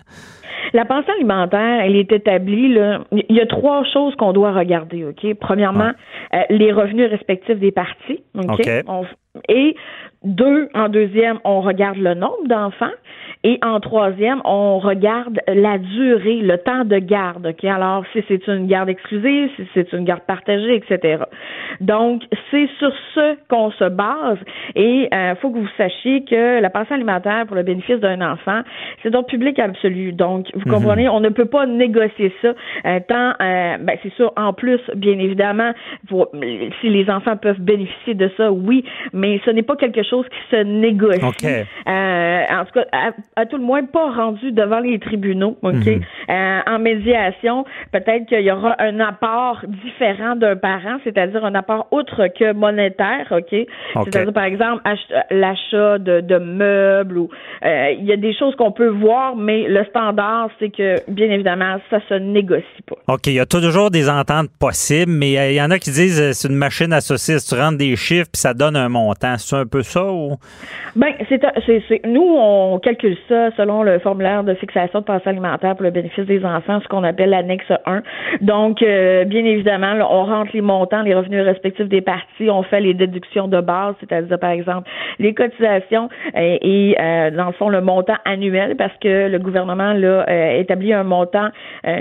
La 0.72 0.84
pension 0.84 1.12
alimentaire, 1.14 1.80
elle 1.82 1.96
est 1.96 2.12
établie. 2.12 2.72
Là, 2.72 3.00
il 3.10 3.34
y 3.34 3.40
a 3.40 3.46
trois 3.46 3.82
choses 3.92 4.14
qu'on 4.16 4.32
doit 4.32 4.52
regarder. 4.52 5.04
Ok? 5.04 5.34
Premièrement, 5.40 5.90
euh, 6.34 6.38
les 6.50 6.70
revenus 6.72 7.10
respectifs 7.10 7.58
des 7.58 7.72
parties. 7.72 8.22
Ok? 8.36 8.68
On- 8.86 9.04
et 9.48 9.74
deux, 10.24 10.68
en 10.74 10.88
deuxième, 10.88 11.38
on 11.44 11.60
regarde 11.60 11.98
le 11.98 12.14
nombre 12.14 12.46
d'enfants. 12.48 12.94
Et 13.48 13.60
en 13.64 13.78
troisième, 13.78 14.40
on 14.44 14.80
regarde 14.80 15.38
la 15.46 15.78
durée, 15.78 16.40
le 16.42 16.58
temps 16.58 16.84
de 16.84 16.98
garde. 16.98 17.46
Ok? 17.46 17.62
Alors, 17.64 18.02
si 18.12 18.24
c'est 18.26 18.44
une 18.48 18.66
garde 18.66 18.88
exclusive, 18.88 19.50
si 19.54 19.62
c'est 19.72 19.92
une 19.92 20.04
garde 20.04 20.22
partagée, 20.26 20.74
etc. 20.74 21.22
Donc, 21.80 22.22
c'est 22.50 22.68
sur 22.80 22.90
ce 23.14 23.36
qu'on 23.48 23.70
se 23.70 23.88
base. 23.88 24.38
Et 24.74 25.08
il 25.12 25.36
faut 25.40 25.50
que 25.50 25.58
vous 25.58 25.68
sachiez 25.76 26.24
que 26.24 26.60
la 26.60 26.70
pension 26.70 26.96
alimentaire 26.96 27.46
pour 27.46 27.54
le 27.54 27.62
bénéfice 27.62 28.00
d'un 28.00 28.20
enfant, 28.20 28.62
c'est 29.02 29.10
d'ordre 29.10 29.28
public 29.28 29.60
absolu. 29.60 30.12
Donc, 30.12 30.46
vous 30.54 30.68
comprenez, 30.68 31.08
on 31.08 31.20
ne 31.20 31.28
peut 31.28 31.44
pas 31.44 31.66
négocier 31.66 32.34
ça. 32.42 32.48
Euh, 32.48 32.98
tant, 33.06 33.30
euh, 33.40 33.76
ben, 33.78 33.96
c'est 34.02 34.12
sûr, 34.14 34.32
en 34.36 34.52
plus, 34.54 34.80
bien 34.96 35.18
évidemment, 35.20 35.70
pour- 36.08 36.30
si 36.80 36.88
les 36.88 37.08
enfants 37.10 37.36
peuvent 37.36 37.60
bénéficier 37.60 38.14
de 38.14 38.28
ça, 38.36 38.50
oui, 38.50 38.84
mais 39.12 39.40
ce 39.44 39.50
n'est 39.50 39.62
pas 39.62 39.76
quelque 39.76 40.02
chose 40.02 40.26
qui 40.28 40.56
se 40.56 40.62
négocie. 40.64 41.20
Euh, 41.88 42.42
en 42.50 42.64
tout 42.64 42.72
cas, 42.72 42.86
à, 43.35 43.35
à 43.36 43.44
tout 43.46 43.58
le 43.58 43.62
moins, 43.62 43.84
pas 43.84 44.10
rendu 44.12 44.50
devant 44.52 44.80
les 44.80 44.98
tribunaux. 44.98 45.58
OK? 45.62 45.74
Mhm. 45.74 46.00
Euh, 46.30 46.60
en 46.66 46.78
médiation, 46.78 47.64
peut-être 47.92 48.26
qu'il 48.26 48.40
y 48.40 48.50
aura 48.50 48.74
un 48.80 48.98
apport 49.00 49.60
différent 49.84 50.36
d'un 50.36 50.56
parent, 50.56 50.96
c'est-à-dire 51.04 51.44
un 51.44 51.54
apport 51.54 51.86
outre 51.92 52.28
que 52.28 52.52
monétaire. 52.52 53.26
OK? 53.30 53.54
C'est-à-dire, 54.04 54.32
par 54.32 54.44
exemple, 54.44 54.80
ach- 54.84 55.24
l'achat 55.30 55.98
de, 55.98 56.20
de 56.20 56.38
meubles 56.38 57.18
ou 57.18 57.28
euh, 57.64 57.90
il 57.98 58.04
y 58.06 58.12
a 58.12 58.16
des 58.16 58.34
choses 58.34 58.54
qu'on 58.56 58.72
peut 58.72 58.88
voir, 58.88 59.36
mais 59.36 59.68
le 59.68 59.84
standard 59.84 60.48
c'est 60.58 60.70
que, 60.70 60.96
bien 61.10 61.30
évidemment, 61.30 61.76
ça 61.90 61.98
se 62.08 62.14
négocie 62.14 62.64
pas. 62.86 62.96
OK, 63.12 63.26
il 63.26 63.34
y 63.34 63.40
a 63.40 63.46
toujours 63.46 63.90
des 63.90 64.08
ententes 64.08 64.48
possibles, 64.58 65.12
mais 65.12 65.52
il 65.52 65.56
y 65.56 65.62
en 65.62 65.70
a 65.70 65.78
qui 65.78 65.90
disent 65.90 66.20
euh, 66.20 66.32
c'est 66.32 66.48
une 66.48 66.56
machine 66.56 66.92
à 66.92 67.00
saucisses. 67.00 67.46
Tu 67.46 67.54
rentres 67.54 67.78
des 67.78 67.96
chiffres 67.96 68.30
puis 68.32 68.40
ça 68.40 68.54
donne 68.54 68.76
un 68.76 68.88
montant. 68.88 69.36
C'est 69.36 69.56
un 69.56 69.66
peu 69.66 69.82
ça 69.82 70.04
ou? 70.04 70.36
Ben, 70.94 71.12
c'est, 71.28 72.00
nous, 72.06 72.22
on 72.38 72.78
calcule 72.78 73.16
ça 73.28 73.50
selon 73.56 73.82
le 73.82 73.98
formulaire 73.98 74.44
de 74.44 74.54
fixation 74.54 75.00
de 75.00 75.04
pension 75.04 75.30
alimentaire 75.30 75.74
pour 75.74 75.84
le 75.84 75.90
bénéfice 75.90 76.26
des 76.26 76.44
enfants, 76.44 76.80
ce 76.80 76.88
qu'on 76.88 77.04
appelle 77.04 77.30
l'annexe 77.30 77.70
1. 77.84 78.02
Donc, 78.40 78.82
euh, 78.82 79.24
bien 79.24 79.44
évidemment, 79.44 79.94
on 80.10 80.24
rentre 80.24 80.50
les 80.54 80.60
montants, 80.60 81.02
les 81.02 81.14
revenus 81.14 81.42
respectifs 81.42 81.88
des 81.88 82.00
parties, 82.00 82.50
on 82.50 82.62
fait 82.62 82.80
les 82.80 82.94
déductions 82.94 83.48
de 83.48 83.60
base, 83.60 83.94
c'est-à-dire, 84.00 84.38
par 84.38 84.50
exemple, 84.50 84.88
les 85.18 85.34
cotisations 85.34 86.08
euh, 86.36 86.58
et, 86.60 86.96
dans 87.36 87.46
le 87.46 87.52
fond, 87.52 87.68
le 87.68 87.80
montant 87.80 88.16
annuel, 88.24 88.76
parce 88.76 88.96
que 89.00 89.28
le 89.28 89.38
gouvernement 89.38 89.92
là, 89.92 90.24
établit 90.56 90.92
un 90.92 91.04
montant 91.04 91.48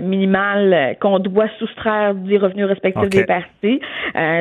minimal 0.03 0.95
qu'on 0.99 1.19
doit 1.19 1.47
soustraire 1.59 2.13
des 2.15 2.37
revenus 2.37 2.65
respectifs 2.65 3.09
des 3.09 3.25
parties. 3.25 3.79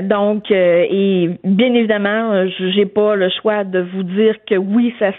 donc, 0.03 0.51
et 0.51 1.31
bien 1.45 1.75
évidemment, 1.75 2.47
j'ai 2.75 2.87
pas 2.87 3.17
le 3.17 3.29
choix 3.31 3.65
de 3.65 3.81
vous 3.81 4.03
dire 4.03 4.37
que 4.47 4.57
oui, 4.57 4.95
ça 4.99 5.11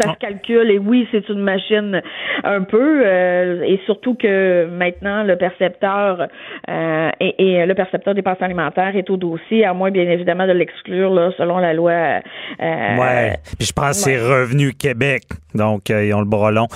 ça 0.00 0.12
se 0.12 0.18
calcule 0.18 0.70
et 0.70 0.78
oui, 0.78 1.06
c'est 1.10 1.28
une 1.28 1.40
machine 1.40 2.02
un 2.44 2.62
peu 2.62 3.02
euh, 3.04 3.62
et 3.62 3.80
surtout 3.86 4.14
que 4.14 4.66
maintenant 4.66 5.22
le 5.22 5.36
percepteur 5.36 6.28
euh, 6.68 7.10
et, 7.20 7.66
le 7.66 7.74
percepteur 7.74 8.14
des 8.14 8.22
pensions 8.22 8.46
alimentaires 8.46 8.96
est 8.96 9.10
au 9.10 9.16
dossier, 9.16 9.64
à 9.64 9.74
moins 9.74 9.90
bien 9.90 10.08
évidemment 10.08 10.46
de 10.46 10.52
l'exclure 10.52 11.12
là, 11.12 11.30
selon 11.36 11.58
la 11.58 11.74
loi. 11.74 11.92
Euh, 11.92 12.96
ouais. 12.96 13.36
Puis 13.58 13.68
je 13.68 13.72
pense 13.72 13.98
que 13.98 14.10
c'est 14.10 14.18
Revenu 14.18 14.72
Québec, 14.72 15.22
donc 15.54 15.88
ils 15.90 16.14
ont 16.14 16.20
le 16.20 16.26
bras 16.26 16.50
long. 16.50 16.68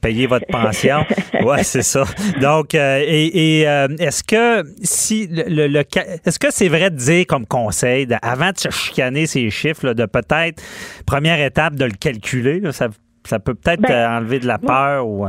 payez 0.00 0.26
votre 0.26 0.46
pension. 0.46 1.04
ouais, 1.42 1.62
c'est 1.62 1.82
ça. 1.82 2.04
Donc 2.40 2.74
et, 2.74 3.62
est-ce 3.62 4.22
que 4.22 4.62
si 4.82 5.28
le, 5.28 5.66
le, 5.66 5.80
est-ce 5.80 6.38
que 6.38 6.50
c'est 6.50 6.68
vrai 6.68 6.90
de 6.90 6.96
dire 6.96 7.26
comme 7.26 7.46
conseil 7.46 8.06
avant 8.22 8.50
de 8.50 8.58
se 8.58 8.70
chicaner 8.70 9.26
ces 9.26 9.50
chiffres 9.50 9.92
de 9.92 10.06
peut-être 10.06 10.62
première 11.06 11.40
étape 11.40 11.74
de 11.74 11.84
le 11.84 11.92
calculer 11.92 12.51
ça, 12.72 12.88
peut 13.38 13.54
peut-être 13.54 13.82
ben, 13.82 14.18
enlever 14.18 14.40
de 14.40 14.46
la 14.46 14.58
peur 14.58 15.06
ou. 15.06 15.26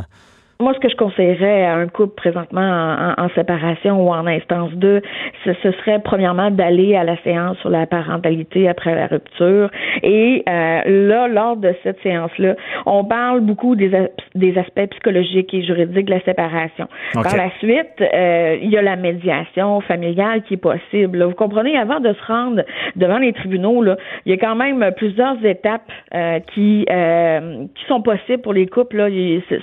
Euh, 0.59 0.63
moi, 0.63 0.73
ce 0.73 0.79
que 0.79 0.89
je 0.89 0.95
conseillerais 0.95 1.65
à 1.65 1.75
un 1.75 1.87
couple 1.87 2.15
présentement 2.15 3.13
en, 3.17 3.29
séparation 3.35 4.05
ou 4.05 4.09
en 4.11 4.25
instance 4.27 4.71
2, 4.73 5.01
ce, 5.45 5.53
serait 5.53 5.99
premièrement 5.99 6.51
d'aller 6.51 6.95
à 6.95 7.03
la 7.03 7.17
séance 7.23 7.57
sur 7.59 7.69
la 7.69 7.85
parentalité 7.85 8.67
après 8.69 8.95
la 8.95 9.07
rupture. 9.07 9.69
Et 10.03 10.43
euh, 10.47 11.07
là, 11.07 11.27
lors 11.27 11.57
de 11.57 11.73
cette 11.83 12.01
séance-là, 12.01 12.55
on 12.85 13.03
parle 13.03 13.41
beaucoup 13.41 13.75
des, 13.75 13.91
des 14.35 14.57
aspects 14.57 14.89
psychologiques 14.91 15.53
et 15.53 15.63
juridiques 15.63 16.05
de 16.05 16.11
la 16.11 16.21
séparation. 16.21 16.87
Par 17.13 17.35
la 17.35 17.49
suite, 17.59 18.01
euh, 18.01 18.57
il 18.61 18.69
y 18.69 18.77
a 18.77 18.81
la 18.81 18.95
médiation 18.95 19.81
familiale 19.81 20.43
qui 20.43 20.55
est 20.55 20.57
possible. 20.57 21.23
Vous 21.23 21.35
comprenez, 21.35 21.77
avant 21.77 21.99
de 21.99 22.13
se 22.13 22.25
rendre 22.25 22.63
devant 22.95 23.17
les 23.17 23.33
tribunaux, 23.33 23.81
là, 23.81 23.97
il 24.25 24.31
y 24.31 24.35
a 24.35 24.37
quand 24.37 24.55
même 24.55 24.91
plusieurs 24.95 25.43
étapes 25.43 25.91
euh, 26.13 26.39
qui, 26.53 26.85
qui 26.85 27.85
sont 27.87 28.01
possibles 28.01 28.41
pour 28.41 28.53
les 28.53 28.67
couples. 28.67 28.97
Là. 28.97 29.09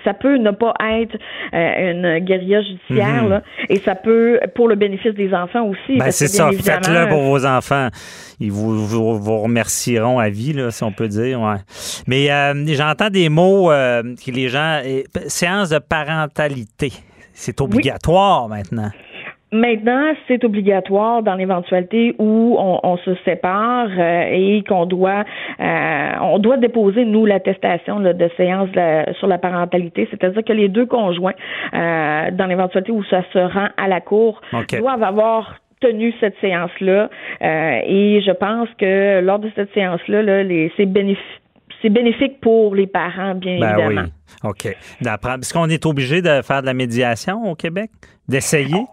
Ça 0.05 0.15
peut 0.15 0.37
ne 0.37 0.51
pas 0.51 0.75
être 0.89 1.17
euh, 1.53 1.93
une 1.93 2.19
guérilla 2.25 2.63
judiciaire, 2.63 3.25
mhm. 3.25 3.41
et 3.69 3.79
ça 3.79 3.95
peut, 3.95 4.41
pour 4.55 4.69
le 4.69 4.75
bénéfice 4.75 5.15
des 5.15 5.33
enfants 5.35 5.67
aussi. 5.67 5.99
Ben, 5.99 6.11
c'est 6.11 6.29
ça, 6.29 6.51
faites-le 6.51 7.09
pour 7.09 7.23
vos 7.23 7.47
enfants. 7.47 7.89
Ils 8.41 8.51
vous, 8.51 8.87
vous, 8.87 9.39
remercieront 9.39 10.19
à 10.19 10.31
vie, 10.31 10.53
là, 10.53 10.71
si 10.71 10.83
on 10.83 10.93
peut 10.93 11.09
dire. 11.09 11.41
Ouais. 11.41 11.57
Mais 12.07 12.31
euh, 12.31 12.55
j'entends 12.69 13.11
des 13.11 13.29
mots 13.29 13.71
euh, 13.71 14.03
que 14.25 14.31
les 14.31 14.49
gens. 14.49 14.81
séance 15.27 15.71
de 15.71 15.79
parentalité. 15.79 16.93
C'est 17.35 17.61
obligatoire 17.61 18.49
maintenant. 18.49 18.91
Maintenant, 19.53 20.13
c'est 20.29 20.45
obligatoire 20.45 21.25
dans 21.25 21.35
l'éventualité 21.35 22.15
où 22.19 22.57
on, 22.59 22.97
se 22.99 23.17
sépare 23.25 23.89
euh, 23.99 24.29
et 24.31 24.63
qu'on 24.69 24.87
doit 24.87 25.25
euh, 25.61 26.11
on 26.21 26.39
doit 26.39 26.57
déposer 26.57 27.05
nous 27.05 27.27
l'attestation 27.27 27.99
de 27.99 28.31
séance 28.37 28.69
sur 29.19 29.27
la 29.27 29.39
parentalité, 29.39 30.07
c'est-à-dire 30.11 30.45
que 30.45 30.53
les 30.53 30.69
deux 30.69 30.87
conjoints 30.87 31.35
euh, 31.75 32.31
dans 32.31 32.47
l'éventualité 32.47 32.93
où 32.93 33.03
ça 33.05 33.23
se 33.33 33.39
rend 33.39 33.69
à 33.77 33.89
la 33.89 34.01
cour 34.01 34.41
doivent 34.79 35.03
avoir 35.03 35.57
tenu 35.81 36.15
cette 36.21 36.39
séance-là 36.41 37.09
et 37.41 38.21
je 38.25 38.33
pense 38.33 38.69
que 38.79 39.21
lors 39.21 39.39
de 39.39 39.51
cette 39.57 39.73
séance-là, 39.73 40.23
là, 40.23 40.45
c'est 40.77 40.87
bénéfique 40.87 41.41
c'est 41.83 41.89
bénéfique 41.89 42.41
pour 42.41 42.75
les 42.75 42.87
parents, 42.87 43.35
bien 43.35 43.59
ben 43.59 43.71
évidemment. 43.71 44.09
Oui. 44.45 44.51
OK. 44.51 44.67
Est-ce 44.67 45.53
qu'on 45.55 45.69
est 45.71 45.87
obligé 45.87 46.21
de 46.21 46.43
faire 46.43 46.61
de 46.61 46.67
la 46.67 46.75
médiation 46.75 47.51
au 47.51 47.55
Québec? 47.55 47.91
D'essayer? 48.29 48.85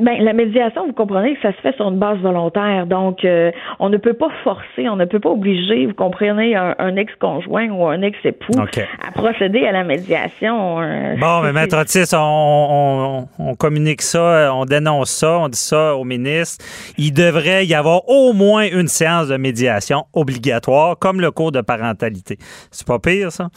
Ben, 0.00 0.20
la 0.22 0.32
médiation, 0.32 0.86
vous 0.86 0.92
comprenez 0.92 1.36
que 1.36 1.42
ça 1.42 1.52
se 1.52 1.60
fait 1.60 1.74
sur 1.76 1.88
une 1.88 2.00
base 2.00 2.18
volontaire. 2.18 2.86
Donc, 2.86 3.24
euh, 3.24 3.52
on 3.78 3.90
ne 3.90 3.96
peut 3.96 4.12
pas 4.12 4.30
forcer, 4.42 4.88
on 4.88 4.96
ne 4.96 5.04
peut 5.04 5.20
pas 5.20 5.30
obliger, 5.30 5.86
vous 5.86 5.94
comprenez, 5.94 6.56
un, 6.56 6.96
ex-conjoint 6.96 7.68
ou 7.68 7.86
un 7.86 8.02
ex-époux 8.02 8.52
à 8.58 9.12
procéder 9.12 9.64
à 9.66 9.72
la 9.72 9.84
médiation. 9.84 10.80
Euh, 10.80 11.14
bon, 11.16 11.42
mais 11.42 11.52
Maître 11.52 11.76
Otis, 11.80 12.12
on, 12.12 13.26
on, 13.38 13.54
communique 13.54 14.02
ça, 14.02 14.52
on 14.52 14.64
dénonce 14.64 15.10
ça, 15.10 15.38
on 15.38 15.48
dit 15.48 15.58
ça 15.58 15.94
au 15.94 16.02
ministre. 16.02 16.64
Il 16.98 17.12
devrait 17.12 17.64
y 17.64 17.74
avoir 17.74 18.08
au 18.08 18.32
moins 18.32 18.66
une 18.66 18.88
séance 18.88 19.28
de 19.28 19.36
médiation 19.36 20.06
obligatoire, 20.12 20.98
comme 20.98 21.20
le 21.20 21.30
cours 21.30 21.52
de 21.52 21.60
parentalité. 21.60 22.36
C'est 22.72 22.86
pas 22.86 22.98
pire, 22.98 23.30
ça? 23.30 23.48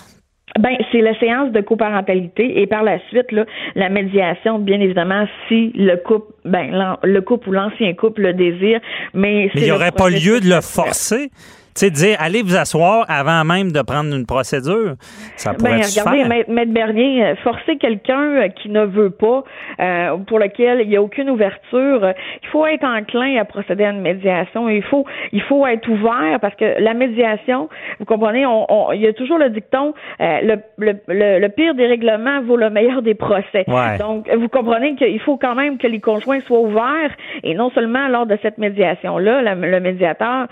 Ben, 0.60 0.76
c'est 0.92 1.02
la 1.02 1.18
séance 1.20 1.52
de 1.52 1.62
coparentalité 1.62 2.62
et 2.62 2.68
par 2.68 2.82
la 2.82 3.00
suite, 3.10 3.32
là, 3.32 3.46
la 3.76 3.90
médiation, 3.90 4.60
bien 4.60 4.80
évidemment, 4.80 5.26
si 5.48 5.72
le 5.76 5.98
couple, 5.98 6.34
ben, 6.46 6.98
le 7.04 7.22
couple 7.22 7.50
ou 7.50 7.52
l'ancien 7.52 7.94
couple 7.94 8.22
le 8.22 8.34
désire, 8.34 8.80
mais. 9.14 9.52
Mais 9.54 9.62
il 9.62 9.64
n'y 9.64 9.72
aurait 9.72 9.92
pas 9.92 10.10
lieu 10.10 10.40
de 10.40 10.50
le 10.50 10.62
forcer? 10.62 11.30
Sais, 11.78 11.90
dire 11.92 12.18
allez 12.20 12.42
vous 12.42 12.56
asseoir 12.56 13.06
avant 13.08 13.44
même 13.44 13.72
de 13.72 13.82
prendre 13.82 14.16
une 14.16 14.26
procédure, 14.26 14.96
ça 15.36 15.54
pourrait 15.54 15.80
ben, 15.80 15.86
regardez, 15.86 16.46
Maître 16.48 16.72
Bernier, 16.72 17.24
euh, 17.24 17.36
forcer 17.38 17.78
quelqu'un 17.78 18.22
euh, 18.22 18.48
qui 18.50 18.70
ne 18.70 18.86
veut 18.86 19.10
pas, 19.10 19.44
euh, 19.80 20.18
pour 20.28 20.40
lequel 20.40 20.82
il 20.82 20.90
n'y 20.90 20.98
a 20.98 21.02
aucune 21.02 21.30
ouverture, 21.30 22.14
il 22.42 22.48
faut 22.50 22.66
être 22.66 22.84
enclin 22.84 23.38
à 23.40 23.46
procéder 23.46 23.84
à 23.84 23.92
une 23.92 24.02
médiation. 24.02 24.70
Il 24.70 24.84
faut, 24.84 25.06
il 25.32 25.42
faut 25.44 25.66
être 25.68 25.88
ouvert 25.90 26.40
parce 26.42 26.56
que 26.56 26.82
la 26.82 26.94
médiation, 26.94 27.70
vous 28.00 28.06
comprenez, 28.06 28.46
on, 28.46 28.92
il 28.94 29.02
y 29.02 29.08
a 29.08 29.14
toujours 29.14 29.38
le 29.38 29.50
dicton, 29.50 29.94
le, 30.20 30.56
le, 30.78 30.94
le, 31.08 31.48
pire 31.50 31.76
des 31.76 31.88
règlements 31.88 32.42
vaut 32.42 32.58
le 32.58 32.70
meilleur 32.70 33.02
des 33.02 33.14
procès. 33.14 33.66
Donc, 34.00 34.30
vous 34.34 34.48
comprenez 34.50 34.96
qu'il 34.96 35.20
faut 35.22 35.38
quand 35.38 35.56
même 35.56 35.78
que 35.78 35.88
les 35.88 36.00
conjoints 36.00 36.40
soient 36.42 36.60
ouverts 36.60 37.12
et 37.44 37.54
non 37.54 37.70
seulement 37.72 38.08
lors 38.08 38.26
de 38.26 38.38
cette 38.42 38.58
médiation-là, 38.58 39.56
le 39.56 39.80
médiateur, 39.80 40.48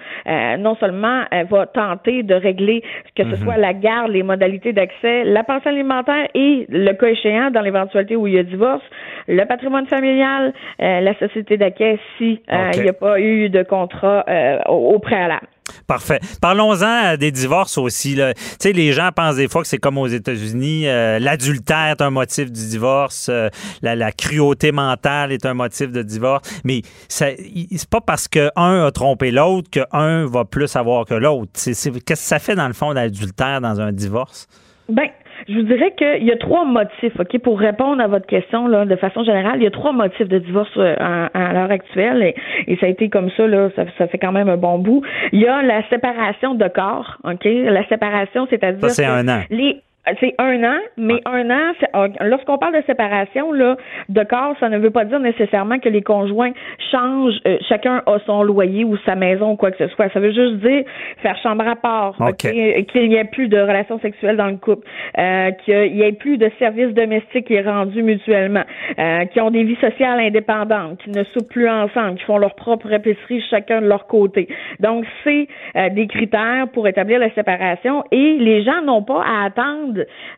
non 0.59 0.75
seulement 0.75 1.14
elle 1.32 1.47
va 1.47 1.65
tenter 1.65 2.23
de 2.23 2.36
régler 2.36 2.84
que 3.15 3.23
ce 3.23 3.30
mhm. 3.30 3.43
soit 3.43 3.58
la 3.58 3.73
garde, 3.73 4.12
les 4.12 4.23
modalités 4.23 4.73
d'accès, 4.73 5.23
la 5.23 5.43
pension 5.43 5.69
alimentaire 5.71 6.28
et, 6.34 6.65
le 6.69 6.93
cas 6.93 7.08
échéant, 7.08 7.51
dans 7.51 7.62
l'éventualité 7.62 8.15
où 8.15 8.28
il 8.28 8.34
y 8.34 8.39
a 8.39 8.43
divorce, 8.43 8.84
le 9.28 9.43
patrimoine 9.45 9.88
familial, 9.88 10.54
euh, 10.82 11.01
la 11.01 11.13
société 11.19 11.58
d'accueil 11.58 11.99
si 12.17 12.41
euh, 12.51 12.71
il 12.75 12.84
n'y 12.84 12.89
a 12.89 12.93
pas 12.93 13.19
eu 13.19 13.49
de 13.49 13.63
contrat 13.63 14.23
euh, 14.28 14.60
au 14.67 14.99
préalable. 14.99 15.47
Parfait. 15.88 16.19
Parlons-en 16.41 17.13
euh, 17.13 17.17
des 17.17 17.32
divorces 17.32 17.78
aussi. 17.78 18.15
Tu 18.15 18.21
sais, 18.60 18.71
les 18.71 18.93
gens 18.93 19.10
pensent 19.15 19.36
des 19.36 19.47
fois 19.47 19.62
que 19.62 19.67
c'est 19.67 19.78
comme 19.78 19.97
aux 19.97 20.08
États-Unis. 20.08 20.88
Euh, 20.88 21.19
l'adultère 21.19 21.91
est 21.91 22.01
un 22.01 22.10
motif 22.10 22.51
du 22.51 22.67
divorce. 22.67 23.28
Euh, 23.30 23.49
la, 23.82 24.12
cruauté 24.12 24.71
mentale 24.71 25.32
est 25.32 25.45
un 25.45 25.54
motif 25.54 25.91
de 25.91 26.01
divorce. 26.01 26.47
Mais 26.63 26.82
c'est 27.08 27.89
pas 27.89 28.01
parce 28.01 28.28
qu'un 28.28 28.51
a 28.56 28.91
trompé 28.91 29.32
l'autre 29.32 29.69
qu'un 29.69 30.25
va 30.25 30.45
plus 30.45 30.75
avoir 30.75 31.06
que 31.06 31.13
l'autre. 31.13 31.51
Qu'est-ce 31.54 31.89
que 31.89 32.15
ça 32.15 32.39
fait 32.39 32.56
dans 32.56 32.67
le 32.67 32.73
fond 32.73 32.91
l'adultère 32.91 33.62
dans 33.62 33.80
un 33.82 33.91
divorce? 33.91 34.47
Ben, 34.88 35.10
je 35.47 35.53
vous 35.53 35.63
dirais 35.63 35.93
qu'il 35.95 36.23
y 36.23 36.31
a 36.31 36.38
trois 36.38 36.65
motifs, 36.65 37.19
OK, 37.19 37.38
pour 37.39 37.60
répondre 37.60 38.01
à 38.01 38.08
votre 38.08 38.25
question 38.25 38.67
là, 38.67 38.86
de 38.86 38.95
façon 38.95 39.23
générale, 39.23 39.58
il 39.58 39.63
y 39.63 39.67
a 39.67 39.71
trois 39.71 39.91
motifs 39.91 40.27
de 40.27 40.39
divorce 40.39 40.71
euh, 40.77 40.95
à, 40.99 41.53
l'heure 41.53 41.71
actuelle 41.71 42.34
et, 42.67 42.75
ça 42.77 42.88
a 42.88 42.89
été 42.89 43.10
comme 43.10 43.29
ça, 43.38 43.45
là, 43.47 43.69
ça, 43.75 43.84
ça, 43.97 44.08
fait 44.08 44.17
quand 44.17 44.31
même 44.31 44.49
un 44.49 44.58
bon 44.58 44.79
bout. 44.79 45.01
Il 45.31 45.39
y 45.39 45.47
a 45.47 45.62
la 45.62 45.88
séparation 45.89 46.55
de 46.55 46.67
corps, 46.67 47.17
OK? 47.23 47.45
La 47.45 47.88
séparation, 47.88 48.47
c'est-à-dire 48.49 48.89
c'est 48.89 49.05
un 49.05 49.27
an. 49.27 49.41
les 49.49 49.81
c'est 50.20 50.36
un 50.38 50.63
an, 50.63 50.78
mais 50.98 51.22
un 51.26 51.50
an, 51.50 52.08
lorsqu'on 52.22 52.58
parle 52.58 52.76
de 52.76 52.84
séparation 52.86 53.52
là, 53.52 53.76
de 54.10 54.24
corps, 54.24 54.56
ça 54.60 54.70
ne 54.70 54.78
veut 54.78 54.91
pas 54.91 55.06
dire 55.06 55.20
nécessairement 55.20 55.80
que 55.80 55.89
les 55.89 56.02
conjoints 56.02 56.52
changent, 56.91 57.39
euh, 57.48 57.58
chacun 57.68 58.02
a 58.06 58.20
son 58.26 58.44
loyer 58.44 58.84
ou 58.84 58.98
sa 59.06 59.15
maison 59.15 59.52
ou 59.52 59.56
quoi 59.56 59.72
que 59.72 59.78
ce 59.78 59.88
soit. 59.94 60.10
Ça 60.10 60.20
veut 60.20 60.32
juste 60.32 60.56
dire 60.58 60.84
faire 61.22 61.38
chambre 61.38 61.68
à 61.68 61.76
part, 61.76 62.15
qu'il 62.38 63.10
n'y 63.10 63.15
ait 63.15 63.24
plus 63.24 63.48
de 63.48 63.60
relations 63.60 64.00
sexuelles 64.00 64.38
dans 64.38 64.48
le 64.48 64.58
couple, 64.58 64.88
euh, 65.18 65.52
qu'il 65.63 65.94
n'y 65.94 66.02
ait 66.02 66.12
plus 66.13 66.38
de 66.38 66.52
services 66.60 66.94
domestiques 66.94 67.48
qui 67.48 67.54
est 67.54 67.62
rendu 67.62 68.04
mutuellement, 68.04 68.63
euh, 69.00 69.26
qui 69.26 69.41
ont 69.41 69.52
des 69.52 69.63
vies 69.63 69.78
sociales 69.82 70.20
indépendantes, 70.20 71.00
qui 71.04 71.10
ne 71.10 71.24
soupent 71.26 71.50
plus 71.50 71.70
ensemble, 71.70 72.18
qui 72.18 72.26
font 72.26 72.38
leur 72.38 72.56
propre 72.56 72.91
épicerie 72.91 73.41
chacun 73.50 73.82
de 73.82 73.88
leur 73.88 74.08
côté, 74.08 74.48
Donc, 74.80 75.06
c'est 75.24 75.48
euh, 75.76 75.89
des 75.89 76.08
critères 76.08 76.68
pour 76.74 76.88
établir 76.88 77.20
la 77.20 77.30
séparation 77.32 78.04
et 78.12 78.38
les 78.38 78.63
gens 78.63 78.82
n'ont 78.84 79.04
pas 79.04 79.24
à 79.24 79.46
attendre 79.46 79.94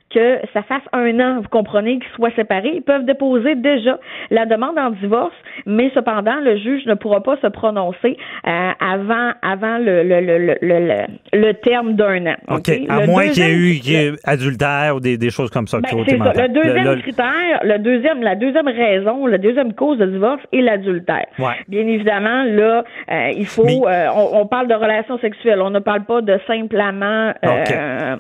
que 0.10 0.40
ça 0.54 0.64
fasse 0.64 0.84
un 0.94 1.20
an, 1.20 1.42
vous 1.42 1.50
comprenez, 1.50 2.00
qu'ils 2.00 2.12
soient 2.16 2.32
séparés. 2.36 2.72
Ils 2.76 2.82
peuvent 2.82 3.06
déposer 3.06 3.56
déjà 3.56 4.00
la 4.32 4.46
demande 4.46 4.78
en 4.78 4.92
divorce, 4.92 5.36
mais 5.66 5.92
cependant, 5.94 6.40
le 6.42 6.58
juge 6.58 6.86
ne 6.86 6.94
pourra 6.94 7.22
pas 7.22 7.38
se 7.42 7.48
prononcer 7.48 8.18
euh, 8.48 8.72
avant 8.80 9.32
avant 9.42 9.78
le, 9.78 10.04
le, 10.04 10.22
le, 10.22 10.58
le, 10.62 11.06
le 11.34 11.54
terme 11.54 11.94
d'un 11.94 12.26
an. 12.28 12.36
OK? 12.50 12.70
À 12.90 13.06
moins 13.06 13.28
qu'il 13.30 13.44
y 13.88 13.96
ait 13.96 14.10
eu 14.10 14.16
adultère 14.24 14.96
ou 14.96 15.00
des, 15.00 15.18
des, 15.18 15.30
choses 15.30 15.50
comme 15.50 15.68
ça. 15.68 15.80
Ben, 15.80 15.90
ça. 15.90 15.96
Le 15.96 16.48
deuxième 16.50 17.02
critère, 17.02 17.62
le 17.64 17.78
deuxième, 17.80 18.22
la 18.22 18.36
deuxième 18.36 18.68
raison, 18.68 19.26
la 19.26 19.38
deuxième 19.38 19.74
cause 19.74 19.98
de 19.98 20.06
divorce 20.06 20.42
est 20.54 20.62
l'adultère. 20.62 21.26
Ouais. 21.40 21.54
Bien 21.68 21.88
évidemment, 21.88 22.44
là, 22.44 22.84
euh, 23.12 23.32
il 23.36 23.46
faut, 23.46 23.88
euh, 23.88 24.08
on, 24.16 24.42
on, 24.42 24.46
parle 24.48 24.68
de 24.68 24.74
relations 24.74 25.18
sexuelles. 25.20 25.62
On 25.62 25.70
ne 25.70 25.80
parle 25.80 26.06
pas 26.06 26.22
de 26.22 26.40
simplement, 26.48 27.34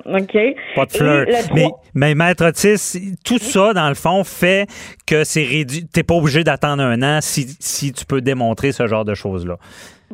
OK. 0.05 0.37
Pas 0.75 0.85
de 0.85 0.91
flirt. 0.91 1.26
Mais, 1.53 1.67
mais 1.93 2.15
maître 2.15 2.45
Otis, 2.45 3.15
tout 3.23 3.39
ça, 3.39 3.73
dans 3.73 3.89
le 3.89 3.95
fond, 3.95 4.23
fait 4.23 4.67
que 5.05 5.23
c'est 5.23 5.43
réduit. 5.43 5.85
T'es 5.87 6.03
pas 6.03 6.15
obligé 6.15 6.43
d'attendre 6.43 6.83
un 6.83 7.01
an 7.03 7.19
si, 7.21 7.47
si 7.59 7.91
tu 7.91 8.05
peux 8.05 8.21
démontrer 8.21 8.71
ce 8.71 8.87
genre 8.87 9.05
de 9.05 9.13
choses-là. 9.13 9.57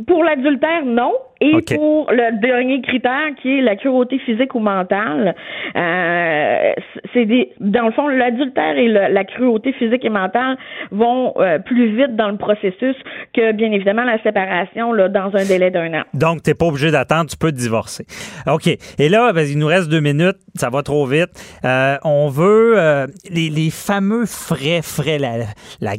Pour 0.08 0.24
l'adultère, 0.24 0.86
non. 0.86 1.14
Et 1.44 1.56
okay. 1.56 1.76
pour 1.76 2.10
le 2.10 2.40
dernier 2.40 2.82
critère 2.82 3.36
qui 3.42 3.60
est 3.60 3.62
la 3.62 3.76
cruauté 3.76 4.18
physique 4.20 4.56
ou 4.56 4.60
mentale, 4.60 5.36
euh, 5.76 6.74
c'est 7.14 7.26
des, 7.26 7.52
dans 7.60 7.88
le 7.88 7.92
fond, 7.92 8.08
l'adultère 8.08 8.78
et 8.78 8.88
le, 8.88 9.14
la 9.14 9.24
cruauté 9.26 9.74
physique 9.74 10.06
et 10.06 10.10
mentale 10.10 10.58
vont 10.92 11.34
euh, 11.38 11.60
plus 11.60 11.98
vite 11.98 12.16
dans 12.16 12.30
le 12.30 12.38
processus 12.38 12.96
que, 13.34 13.52
bien 13.52 13.74
évidemment, 13.74 14.06
la 14.06 14.22
séparation 14.24 14.94
là, 14.94 15.10
dans 15.10 15.36
un 15.36 15.46
délai 15.46 15.70
d'un 15.70 15.94
an. 15.94 16.04
Donc, 16.14 16.44
tu 16.44 16.50
n'es 16.50 16.54
pas 16.54 16.68
obligé 16.68 16.92
d'attendre, 16.92 17.30
tu 17.30 17.36
peux 17.36 17.52
te 17.52 17.58
divorcer. 17.58 18.06
OK. 18.48 18.68
Et 18.98 19.10
là, 19.10 19.34
ben, 19.34 19.46
il 19.46 19.58
nous 19.58 19.68
reste 19.68 19.90
deux 19.90 20.00
minutes, 20.00 20.38
ça 20.56 20.70
va 20.70 20.82
trop 20.82 21.06
vite. 21.06 21.32
Euh, 21.66 21.98
on 22.06 22.30
veut 22.30 22.76
euh, 22.78 23.06
les, 23.30 23.50
les, 23.50 23.70
fameux 23.70 24.26
frais, 24.26 24.82
frais, 24.82 25.18
la, 25.20 25.46
la 25.82 25.94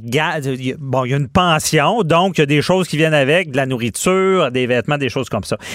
Bon, 0.79 1.05
il 1.05 1.11
y 1.11 1.15
a 1.15 1.17
une 1.19 1.29
pension, 1.29 2.03
donc 2.03 2.39
il 2.39 2.41
y 2.41 2.45
a 2.45 2.47
des 2.47 2.63
choses 2.63 2.89
qui 2.89 2.97
viennent 2.97 3.15
avec, 3.15 3.51
de 3.51 3.57
la 3.57 3.67
nourriture, 3.67 4.51
des 4.51 4.67
vêtements, 4.67 4.97
des 4.97 5.09
choses 5.09 5.29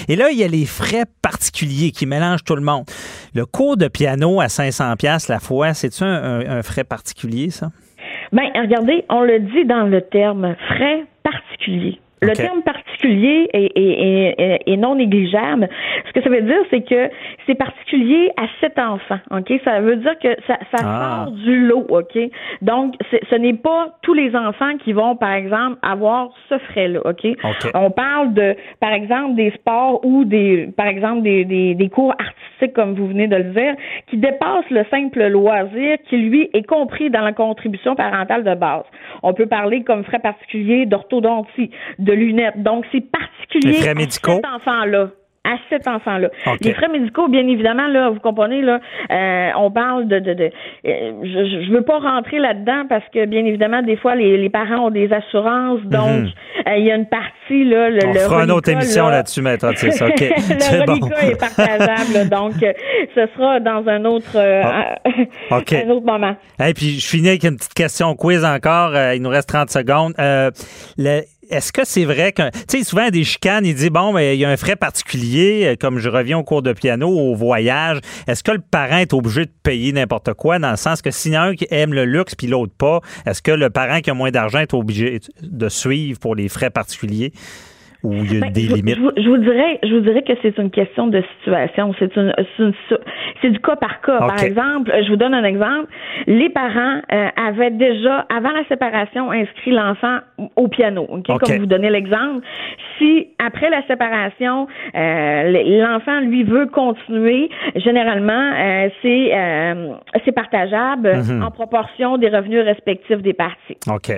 Et 0.08 0.16
là, 0.16 0.30
il 0.30 0.38
y 0.38 0.44
a 0.44 0.48
les 0.48 0.66
frais 0.66 1.04
particuliers 1.22 1.90
qui 1.90 2.06
mélangent 2.06 2.44
tout 2.44 2.56
le 2.56 2.62
monde. 2.62 2.84
Le 3.34 3.46
cours 3.46 3.76
de 3.76 3.88
piano 3.88 4.40
à 4.40 4.48
500 4.48 4.96
pièces 4.96 5.28
la 5.28 5.40
fois, 5.40 5.74
c'est-tu 5.74 6.04
un, 6.04 6.62
frais 6.62 6.84
particulier, 6.84 7.50
ça? 7.50 7.70
Bien, 8.32 8.50
regardez, 8.54 9.04
on 9.08 9.22
le 9.22 9.40
dit 9.40 9.64
dans 9.66 9.84
le 9.84 10.02
terme 10.02 10.54
frais 10.68 11.04
particuliers. 11.22 11.98
Le 12.22 12.32
okay. 12.32 12.42
terme 12.42 12.62
particulier 12.62 13.48
est, 13.52 13.72
est, 13.74 14.34
est, 14.38 14.60
est, 14.66 14.76
non 14.76 14.94
négligeable. 14.94 15.68
Ce 16.06 16.12
que 16.12 16.22
ça 16.22 16.28
veut 16.28 16.42
dire, 16.42 16.60
c'est 16.70 16.82
que 16.82 17.10
c'est 17.46 17.54
particulier 17.54 18.30
à 18.36 18.46
sept 18.60 18.78
enfants. 18.78 19.20
Ok, 19.30 19.52
ça 19.64 19.80
veut 19.80 19.96
dire 19.96 20.18
que 20.18 20.28
ça, 20.46 20.58
ça 20.70 20.84
ah. 20.84 21.24
sort 21.24 21.32
du 21.32 21.66
lot. 21.66 21.86
Ok, 21.88 22.18
donc 22.60 22.94
ce 23.10 23.34
n'est 23.36 23.54
pas 23.54 23.88
tous 24.02 24.12
les 24.12 24.36
enfants 24.36 24.76
qui 24.84 24.92
vont, 24.92 25.16
par 25.16 25.32
exemple, 25.32 25.78
avoir 25.82 26.30
ce 26.48 26.58
frais-là. 26.58 27.00
Okay? 27.06 27.36
ok, 27.42 27.70
on 27.74 27.90
parle 27.90 28.34
de, 28.34 28.54
par 28.80 28.92
exemple, 28.92 29.34
des 29.36 29.50
sports 29.52 30.04
ou 30.04 30.24
des, 30.24 30.68
par 30.76 30.86
exemple, 30.86 31.22
des, 31.22 31.44
des, 31.44 31.74
des 31.74 31.88
cours 31.88 32.12
artistiques, 32.12 32.74
comme 32.74 32.94
vous 32.94 33.08
venez 33.08 33.28
de 33.28 33.36
le 33.36 33.44
dire, 33.44 33.74
qui 34.08 34.18
dépassent 34.18 34.70
le 34.70 34.84
simple 34.90 35.26
loisir, 35.28 35.96
qui 36.08 36.18
lui 36.18 36.50
est 36.52 36.66
compris 36.66 37.08
dans 37.08 37.22
la 37.22 37.32
contribution 37.32 37.94
parentale 37.94 38.44
de 38.44 38.54
base. 38.54 38.84
On 39.22 39.32
peut 39.32 39.46
parler 39.46 39.82
comme 39.84 40.04
frais 40.04 40.18
particuliers 40.18 40.86
d'orthodontie 40.86 41.70
de 41.98 42.09
lunettes. 42.12 42.62
Donc, 42.62 42.84
c'est 42.92 43.04
particulier 43.10 43.88
à 43.88 43.94
cet 44.10 44.46
enfant-là 44.46 45.08
à 45.44 45.56
cet 45.70 45.88
enfant-là. 45.88 46.28
Okay. 46.46 46.68
Les 46.68 46.74
frais 46.74 46.88
médicaux, 46.88 47.28
bien 47.28 47.46
évidemment, 47.46 47.88
là, 47.88 48.10
vous 48.10 48.20
comprenez, 48.20 48.60
là, 48.60 48.78
euh, 49.10 49.50
on 49.56 49.70
parle 49.70 50.06
de, 50.06 50.18
de, 50.18 50.34
de 50.34 50.44
euh, 50.44 51.12
je, 51.22 51.64
je 51.66 51.72
veux 51.72 51.82
pas 51.82 51.98
rentrer 51.98 52.38
là-dedans 52.38 52.84
parce 52.88 53.04
que, 53.12 53.24
bien 53.24 53.44
évidemment, 53.46 53.80
des 53.82 53.96
fois, 53.96 54.14
les, 54.14 54.36
les 54.36 54.50
parents 54.50 54.86
ont 54.86 54.90
des 54.90 55.10
assurances, 55.12 55.80
donc 55.84 56.08
il 56.08 56.22
mm 56.22 56.26
-hmm. 56.26 56.72
euh, 56.72 56.76
y 56.78 56.90
a 56.90 56.94
une 56.94 57.08
partie, 57.08 57.64
là, 57.64 57.88
le, 57.88 58.06
on 58.06 58.12
le 58.12 58.18
fera 58.18 58.44
une 58.44 58.50
autre 58.50 58.68
émission 58.70 59.04
là, 59.06 59.16
là-dessus, 59.16 59.40
maître 59.40 59.66
Otis, 59.66 60.02
OK. 60.08 60.20
le 60.20 60.80
reliquat 60.92 61.22
bon. 61.22 61.30
est 61.30 61.40
partageable, 61.40 62.28
donc 62.28 62.52
ce 63.14 63.26
sera 63.34 63.60
dans 63.60 63.82
un 63.88 64.04
autre, 64.04 64.36
oh. 64.36 65.54
okay. 65.58 65.84
un 65.86 65.90
autre 65.90 66.06
moment. 66.06 66.36
Et 66.62 66.74
puis, 66.74 67.00
je 67.00 67.08
finis 67.08 67.28
avec 67.28 67.44
une 67.44 67.56
petite 67.56 67.74
question 67.74 68.14
quiz 68.14 68.44
encore, 68.44 68.92
il 69.14 69.22
nous 69.22 69.30
reste 69.30 69.48
30 69.48 69.70
secondes. 69.70 70.12
Le, 70.98 71.22
est-ce 71.50 71.72
que 71.72 71.82
c'est 71.84 72.04
vrai 72.04 72.32
que, 72.32 72.50
tu 72.50 72.78
sais, 72.78 72.84
souvent, 72.84 73.10
des 73.10 73.24
chicanes, 73.24 73.66
il 73.66 73.74
dit, 73.74 73.90
bon, 73.90 74.12
mais 74.12 74.36
il 74.36 74.40
y 74.40 74.44
a 74.44 74.50
un 74.50 74.56
frais 74.56 74.76
particulier, 74.76 75.76
comme 75.80 75.98
je 75.98 76.08
reviens 76.08 76.38
au 76.38 76.44
cours 76.44 76.62
de 76.62 76.72
piano, 76.72 77.08
au 77.08 77.34
voyage. 77.34 78.00
Est-ce 78.26 78.42
que 78.42 78.52
le 78.52 78.60
parent 78.60 78.98
est 78.98 79.12
obligé 79.12 79.46
de 79.46 79.52
payer 79.62 79.92
n'importe 79.92 80.34
quoi, 80.34 80.58
dans 80.58 80.70
le 80.70 80.76
sens 80.76 81.02
que 81.02 81.10
s'il 81.10 81.32
y 81.32 81.38
en 81.38 81.42
a 81.42 81.44
un 81.46 81.54
qui 81.54 81.66
aime 81.70 81.92
le 81.92 82.04
luxe 82.04 82.34
puis 82.34 82.46
l'autre 82.46 82.72
pas, 82.76 83.00
est-ce 83.26 83.42
que 83.42 83.50
le 83.50 83.70
parent 83.70 84.00
qui 84.00 84.10
a 84.10 84.14
moins 84.14 84.30
d'argent 84.30 84.60
est 84.60 84.74
obligé 84.74 85.20
de 85.42 85.68
suivre 85.68 86.18
pour 86.18 86.34
les 86.34 86.48
frais 86.48 86.70
particuliers? 86.70 87.32
Où 88.02 88.12
il 88.12 88.32
y 88.34 88.36
a 88.36 88.40
ben, 88.40 88.52
des 88.52 88.62
je, 88.62 88.74
limites? 88.74 88.96
Je, 88.96 89.22
je, 89.22 89.28
vous 89.28 89.36
dirais, 89.38 89.78
je 89.82 89.94
vous 89.94 90.00
dirais 90.00 90.22
que 90.22 90.32
c'est 90.42 90.56
une 90.58 90.70
question 90.70 91.06
de 91.06 91.22
situation. 91.36 91.94
C'est 91.98 92.14
une, 92.16 92.32
une 92.58 92.72
c'est 93.40 93.50
du 93.50 93.60
cas 93.60 93.76
par 93.76 94.00
cas. 94.00 94.16
Okay. 94.16 94.26
Par 94.26 94.42
exemple, 94.44 94.92
je 95.04 95.08
vous 95.10 95.16
donne 95.16 95.34
un 95.34 95.44
exemple. 95.44 95.86
Les 96.26 96.48
parents 96.50 97.00
euh, 97.12 97.28
avaient 97.36 97.70
déjà, 97.70 98.26
avant 98.34 98.50
la 98.50 98.64
séparation, 98.68 99.30
inscrit 99.30 99.72
l'enfant 99.72 100.18
au 100.56 100.68
piano. 100.68 101.06
Okay? 101.10 101.32
Okay. 101.32 101.46
Comme 101.46 101.58
vous 101.60 101.66
donnez 101.66 101.90
l'exemple. 101.90 102.40
Si 102.98 103.28
après 103.38 103.70
la 103.70 103.82
séparation, 103.86 104.66
euh, 104.94 105.82
l'enfant 105.82 106.20
lui 106.20 106.44
veut 106.44 106.66
continuer, 106.66 107.48
généralement, 107.76 108.32
euh, 108.58 108.88
c'est 109.02 109.30
c'est 110.24 110.32
partageable 110.32 111.10
Mhm. 111.16 111.36
mm 111.36 111.40
-hmm. 111.40 111.46
en 111.46 111.50
proportion 111.50 112.18
des 112.18 112.28
revenus 112.28 112.62
respectifs 112.64 113.22
des 113.22 113.32
parties. 113.34 113.78
OK. 113.88 114.10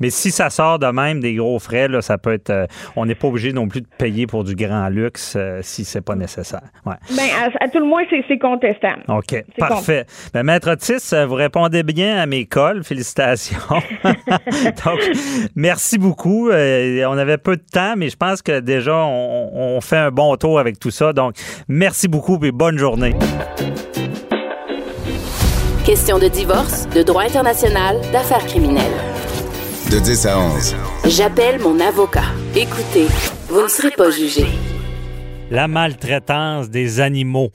Mais 0.00 0.10
si 0.10 0.30
ça 0.30 0.50
sort 0.50 0.78
de 0.78 0.90
même 1.02 1.20
des 1.20 1.34
gros 1.34 1.58
frais, 1.58 1.88
là, 1.88 2.00
ça 2.00 2.16
peut 2.18 2.32
être. 2.32 2.52
on 2.96 3.04
n'est 3.06 3.14
pas 3.14 3.28
obligé 3.30 3.52
non 3.52 3.68
plus 3.68 3.80
de 3.80 3.86
payer 3.98 4.26
pour 4.26 4.44
du 4.44 4.54
grand 4.54 4.88
luxe 4.88 5.34
euh, 5.36 5.60
si 5.62 5.84
c'est 5.84 6.00
pas 6.00 6.14
nécessaire. 6.14 6.60
Ouais. 6.84 6.94
Ben, 7.16 7.28
à, 7.40 7.64
à, 7.64 7.68
tout 7.68 7.78
le 7.78 7.86
moins, 7.86 8.02
c'est 8.10 8.38
contestable. 8.38 9.02
OK. 9.08 9.44
Parfait. 9.58 10.06
Ben, 10.34 10.42
Maître 10.42 10.70
Otis, 10.70 11.14
vous 11.26 11.34
répondez 11.34 11.82
bien 11.82 12.18
à 12.18 12.26
mes 12.26 12.46
cols. 12.46 12.84
Félicitations. 12.84 13.58
Donc, 14.84 15.00
merci 15.54 15.98
beaucoup. 15.98 16.50
Euh, 16.50 17.04
on 17.06 17.18
avait 17.18 17.38
peu 17.38 17.56
de 17.56 17.64
temps, 17.72 17.94
mais 17.96 18.08
je 18.08 18.16
pense 18.16 18.42
que 18.42 18.60
déjà, 18.60 18.96
on, 18.96 19.76
on 19.76 19.80
fait 19.80 19.96
un 19.96 20.10
bon 20.10 20.36
tour 20.36 20.58
avec 20.58 20.78
tout 20.78 20.90
ça. 20.90 21.12
Donc, 21.12 21.34
merci 21.68 22.08
beaucoup 22.08 22.38
et 22.44 22.52
bonne 22.52 22.78
journée. 22.78 23.14
Question 25.84 26.18
de 26.18 26.28
divorce, 26.28 26.88
de 26.90 27.02
droit 27.02 27.22
international, 27.22 27.96
d'affaires 28.12 28.46
criminelles. 28.46 29.09
De 29.90 29.98
10 29.98 30.26
à 30.26 30.38
11. 30.38 30.76
J'appelle 31.08 31.60
mon 31.60 31.80
avocat. 31.80 32.32
Écoutez, 32.54 33.06
vous 33.48 33.62
ne 33.62 33.66
serez 33.66 33.90
pas 33.90 34.10
jugé. 34.10 34.44
La 35.50 35.66
maltraitance 35.66 36.70
des 36.70 37.00
animaux. 37.00 37.50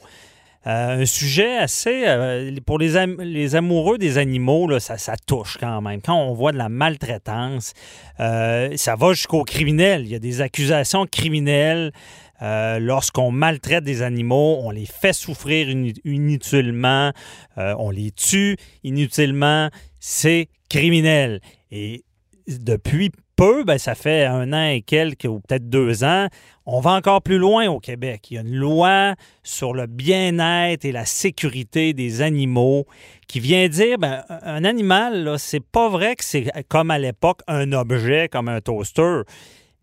Euh, 0.68 1.02
un 1.02 1.06
sujet 1.06 1.58
assez... 1.58 2.04
Euh, 2.06 2.52
pour 2.66 2.78
les, 2.78 2.98
am 2.98 3.22
les, 3.22 3.56
amoureux 3.56 3.98
des 3.98 4.18
animaux, 4.18 4.68
là, 4.68 4.80
ça, 4.80 4.98
ça, 4.98 5.14
touche 5.26 5.58
quand 5.60 5.82
même. 5.82 6.02
Quand 6.02 6.16
on 6.16 6.34
voit 6.34 6.52
de 6.52 6.58
la 6.58 6.68
maltraitance, 6.68 7.74
euh, 8.20 8.76
ça 8.76 8.96
va 8.96 9.14
jusqu'au 9.14 9.44
criminel. 9.44 10.02
Il 10.02 10.10
y 10.10 10.16
a 10.16 10.20
des 10.20 10.42
accusations 10.42 11.06
criminelles. 11.06 11.94
Euh, 12.42 12.80
lorsqu'on 12.80 13.32
maltraite 13.32 13.84
des 13.84 14.02
animaux, 14.02 14.60
on 14.62 14.72
les 14.72 14.86
fait 14.86 15.14
souffrir 15.14 15.70
inutilement, 16.04 17.12
euh, 17.58 17.76
on 17.80 17.92
les 17.92 18.12
tue 18.12 18.58
inutilement, 18.84 19.70
c'est 20.00 20.50
criminel. 20.70 21.40
Et 21.72 22.04
depuis 22.48 23.12
peu, 23.36 23.64
ben, 23.64 23.78
ça 23.78 23.96
fait 23.96 24.26
un 24.26 24.54
an 24.54 24.70
et 24.70 24.82
quelques 24.82 25.26
ou 25.26 25.40
peut-être 25.40 25.70
deux 25.70 26.04
ans, 26.04 26.28
on 26.66 26.80
va 26.80 26.92
encore 26.92 27.22
plus 27.22 27.38
loin 27.38 27.68
au 27.68 27.80
Québec. 27.80 28.28
Il 28.32 28.36
y 28.36 28.38
a 28.38 28.42
une 28.42 28.56
loi 28.56 29.16
sur 29.44 29.74
le 29.74 29.88
bien-être 29.88 30.86
et 30.86 30.92
la 30.92 31.06
sécurité 31.06 31.94
des 31.94 32.22
animaux 32.22 32.86
qui 33.28 33.40
vient 33.40 33.68
dire 33.68 33.98
ben, 33.98 34.24
un 34.30 34.64
animal, 34.64 35.36
c'est 35.38 35.64
pas 35.64 35.90
vrai 35.90 36.16
que 36.16 36.24
c'est 36.24 36.50
comme 36.70 36.92
à 36.92 37.00
l'époque 37.00 37.42
un 37.48 37.72
objet 37.74 38.30
comme 38.30 38.48
un 38.48 38.62
toaster. 38.62 39.22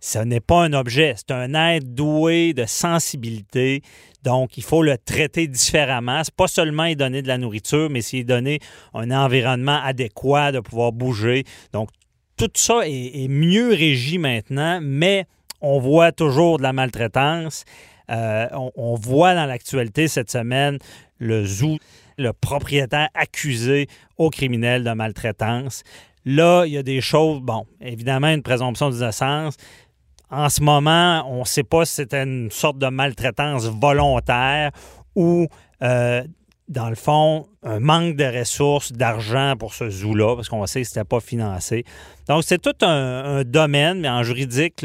Ce 0.04 0.18
n'est 0.18 0.40
pas 0.40 0.64
un 0.64 0.72
objet, 0.72 1.14
c'est 1.16 1.30
un 1.30 1.54
être 1.54 1.94
doué 1.94 2.54
de 2.54 2.64
sensibilité. 2.64 3.82
Donc, 4.24 4.56
il 4.56 4.64
faut 4.64 4.82
le 4.82 4.98
traiter 4.98 5.46
différemment. 5.46 6.22
C'est 6.24 6.34
pas 6.34 6.48
seulement 6.48 6.86
y 6.86 6.96
donner 6.96 7.22
de 7.22 7.28
la 7.28 7.38
nourriture, 7.38 7.88
mais 7.88 8.02
c'est 8.02 8.24
donner 8.24 8.58
un 8.94 9.12
environnement 9.12 9.80
adéquat 9.80 10.50
de 10.50 10.58
pouvoir 10.58 10.90
bouger. 10.90 11.44
Donc, 11.72 11.90
tout 12.48 12.50
ça 12.54 12.80
est, 12.84 13.28
mieux 13.28 13.68
régi 13.68 14.18
maintenant, 14.18 14.80
mais 14.82 15.26
on 15.60 15.78
voit 15.78 16.10
toujours 16.10 16.58
de 16.58 16.64
la 16.64 16.72
maltraitance. 16.72 17.64
Euh, 18.10 18.48
on, 18.52 18.72
on, 18.74 18.94
voit 18.96 19.34
dans 19.36 19.46
l'actualité 19.46 20.08
cette 20.08 20.28
semaine 20.30 20.78
le 21.18 21.44
zoo, 21.44 21.78
le 22.18 22.32
propriétaire 22.32 23.08
accusé 23.14 23.86
au 24.18 24.28
criminel 24.28 24.82
de 24.82 24.90
maltraitance. 24.90 25.84
Là, 26.24 26.64
il 26.66 26.72
y 26.72 26.78
a 26.78 26.82
des 26.82 27.00
choses, 27.00 27.40
bon, 27.40 27.64
évidemment, 27.80 28.28
une 28.28 28.42
présomption 28.42 28.90
d'innocence. 28.90 29.54
en 30.30 30.48
ce 30.48 30.62
moment, 30.62 31.24
on 31.28 31.40
ne 31.40 31.44
sait 31.44 31.62
pas 31.62 31.84
si 31.84 31.94
c'était 31.94 32.24
une 32.24 32.50
sorte 32.50 32.78
de 32.78 32.88
maltraitance 32.88 33.66
volontaire 33.66 34.72
ou, 35.14 35.46
euh, 35.82 36.24
dans 36.68 36.88
le 36.88 36.94
fond, 36.94 37.46
un 37.62 37.80
manque 37.80 38.16
de 38.16 38.24
ressources, 38.24 38.92
d'argent 38.92 39.54
pour 39.58 39.74
ce 39.74 39.90
zoo-là, 39.90 40.36
parce 40.36 40.48
qu'on 40.48 40.64
sait 40.66 40.82
que 40.82 40.88
ce 40.88 40.98
n'était 40.98 41.08
pas 41.08 41.20
financé. 41.20 41.84
Donc, 42.28 42.44
c'est 42.44 42.60
tout 42.60 42.74
un, 42.84 43.42
domaine, 43.44 44.00
mais 44.00 44.08
en 44.08 44.22
juridique, 44.22 44.84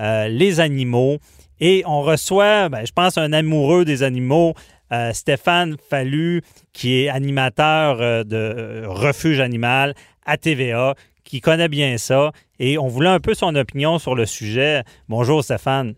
euh, 0.00 0.28
les 0.28 0.60
animaux. 0.60 1.18
Et 1.60 1.82
on 1.86 2.02
reçoit, 2.02 2.68
ben, 2.68 2.84
je 2.86 2.92
pense, 2.92 3.18
un 3.18 3.32
amoureux 3.32 3.84
des 3.84 4.02
animaux, 4.02 4.54
euh, 4.92 5.12
Stéphane 5.12 5.76
Fallu, 5.88 6.42
qui 6.72 7.02
est 7.02 7.08
animateur 7.08 8.24
de 8.24 8.84
Refuge 8.86 9.40
Animal 9.40 9.94
à 10.24 10.36
TVA, 10.36 10.94
qui 11.24 11.40
connaît 11.40 11.68
bien 11.68 11.98
ça. 11.98 12.32
Et 12.58 12.78
on 12.78 12.88
voulait 12.88 13.10
un 13.10 13.20
peu 13.20 13.34
son 13.34 13.54
opinion 13.54 13.98
sur 13.98 14.14
le 14.14 14.26
sujet. 14.26 14.82
Bonjour 15.08 15.44
Stéphane. 15.44 15.94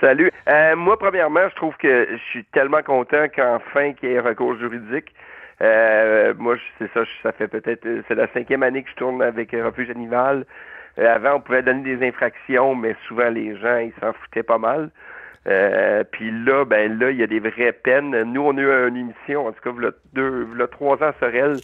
Salut. 0.00 0.30
Euh, 0.48 0.76
moi, 0.76 0.98
premièrement, 0.98 1.48
je 1.48 1.54
trouve 1.54 1.76
que 1.76 2.08
je 2.10 2.22
suis 2.30 2.44
tellement 2.46 2.82
content 2.82 3.26
qu'enfin 3.34 3.92
qu'il 3.92 4.10
y 4.10 4.12
ait 4.12 4.18
un 4.18 4.22
recours 4.22 4.56
juridique. 4.56 5.14
Euh, 5.60 6.34
moi, 6.38 6.56
c'est 6.78 6.92
ça, 6.92 7.02
ça 7.22 7.32
fait 7.32 7.46
peut-être, 7.46 7.86
c'est 8.08 8.14
la 8.14 8.26
cinquième 8.32 8.62
année 8.62 8.82
que 8.82 8.90
je 8.90 8.96
tourne 8.96 9.22
avec 9.22 9.52
Refuge 9.52 9.90
Animal. 9.90 10.44
Euh, 10.98 11.14
avant, 11.14 11.36
on 11.36 11.40
pouvait 11.40 11.62
donner 11.62 11.96
des 11.96 12.06
infractions, 12.06 12.74
mais 12.74 12.96
souvent 13.06 13.30
les 13.30 13.56
gens, 13.56 13.78
ils 13.78 13.92
s'en 14.00 14.12
foutaient 14.12 14.42
pas 14.42 14.58
mal. 14.58 14.90
Euh, 15.48 16.04
puis 16.10 16.30
là, 16.30 16.64
ben 16.64 16.98
là, 16.98 17.10
il 17.10 17.16
y 17.16 17.22
a 17.22 17.26
des 17.26 17.40
vraies 17.40 17.72
peines. 17.72 18.22
Nous, 18.24 18.40
on 18.40 18.56
a 18.56 18.60
eu 18.60 18.88
une 18.88 18.96
émission, 18.96 19.46
en 19.46 19.52
tout 19.52 19.60
cas, 19.62 19.70
il 19.76 19.82
y 19.82 19.86
a, 19.86 19.90
deux, 20.12 20.48
il 20.52 20.58
y 20.58 20.62
a 20.62 20.66
trois 20.68 21.02
ans 21.02 21.12
Sorel, 21.18 21.56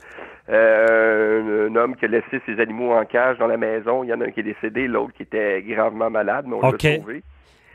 euh, 0.49 1.69
un, 1.69 1.77
homme 1.77 1.95
qui 1.95 2.07
a 2.07 2.09
laissé 2.09 2.41
ses 2.47 2.59
animaux 2.61 2.93
en 2.93 3.05
cage 3.05 3.39
dans 3.39 3.47
la 3.47 3.57
maison. 3.57 4.03
Il 4.03 4.09
y 4.09 4.13
en 4.13 4.21
a 4.21 4.25
un 4.25 4.31
qui 4.31 4.41
est 4.41 4.45
décédé, 4.45 4.89
l'autre 4.89 5.13
qui 5.15 5.23
était 5.23 5.63
gravement 5.63 6.11
malade, 6.11 6.47
mais 6.49 6.55
on 6.55 6.71
l'a 6.71 6.77
trouvé. 6.77 7.23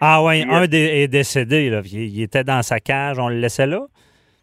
Ah 0.06 0.22
oui, 0.22 0.44
un 0.50 0.64
est 0.64 1.08
décédé. 1.08 1.70
Là. 1.70 1.80
Il, 1.86 2.22
était 2.22 2.44
dans 2.44 2.62
sa 2.62 2.82
cage, 2.82 3.20
on 3.20 3.30
le 3.30 3.38
laissait 3.38 3.66
là? 3.66 3.86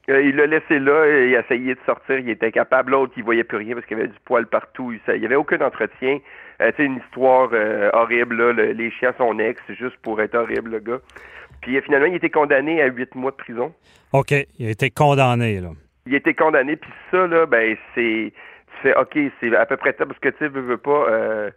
Euh, 0.09 0.23
il 0.23 0.35
l'a 0.37 0.47
laissé 0.47 0.79
là, 0.79 1.07
il 1.07 1.37
a 1.37 1.41
essayé 1.41 1.75
de 1.75 1.81
sortir, 1.85 2.19
il 2.19 2.31
était 2.31 2.51
capable. 2.51 2.93
L'autre, 2.93 3.13
il 3.19 3.25
voyait 3.25 3.45
plus 3.45 3.59
rien 3.59 3.75
parce 3.75 3.85
qu'il 3.85 3.99
y 3.99 4.01
avait 4.01 4.09
du 4.09 4.19
poil 4.25 4.47
partout. 4.47 4.91
Il 4.93 5.21
n'y 5.21 5.27
avait 5.27 5.37
aucun 5.37 5.61
entretien. 5.61 6.19
Euh, 6.63 6.73
c'est 6.75 6.85
une 6.85 6.97
histoire 6.97 7.51
horrible. 7.93 8.37
Là. 8.37 8.73
les 8.73 8.91
chiens 8.91 9.13
sont 9.19 9.39
ex, 9.39 9.61
juste 9.79 9.99
pour 9.99 10.23
être 10.23 10.35
horrible, 10.35 10.71
le 10.71 10.79
gars. 10.79 11.01
Puis 11.61 11.79
finalement, 11.83 12.07
il 12.07 12.15
a 12.15 12.17
été 12.17 12.31
condamné 12.31 12.81
à 12.81 12.87
huit 12.87 13.15
mois 13.15 13.33
de 13.33 13.37
prison. 13.37 13.75
OK, 14.15 14.33
il 14.59 14.67
a 14.67 14.71
été 14.71 14.89
condamné, 14.89 15.61
là. 15.61 15.73
Il 16.07 16.15
a 16.15 16.17
été 16.17 16.33
condamné, 16.33 16.77
puis 16.77 16.91
ça, 17.11 17.27
là, 17.27 17.45
ben, 17.45 17.77
c'est... 17.95 18.33
Tu 18.33 18.83
fais, 18.83 18.97
OK, 18.97 19.19
c'est 19.39 19.55
à 19.55 19.67
peu 19.67 19.77
près 19.77 19.95
ça, 19.99 20.07
parce 20.07 20.19
que, 20.21 20.31
tu 20.31 20.49
veux, 20.49 20.63
veux 20.63 20.79
pas... 20.79 21.51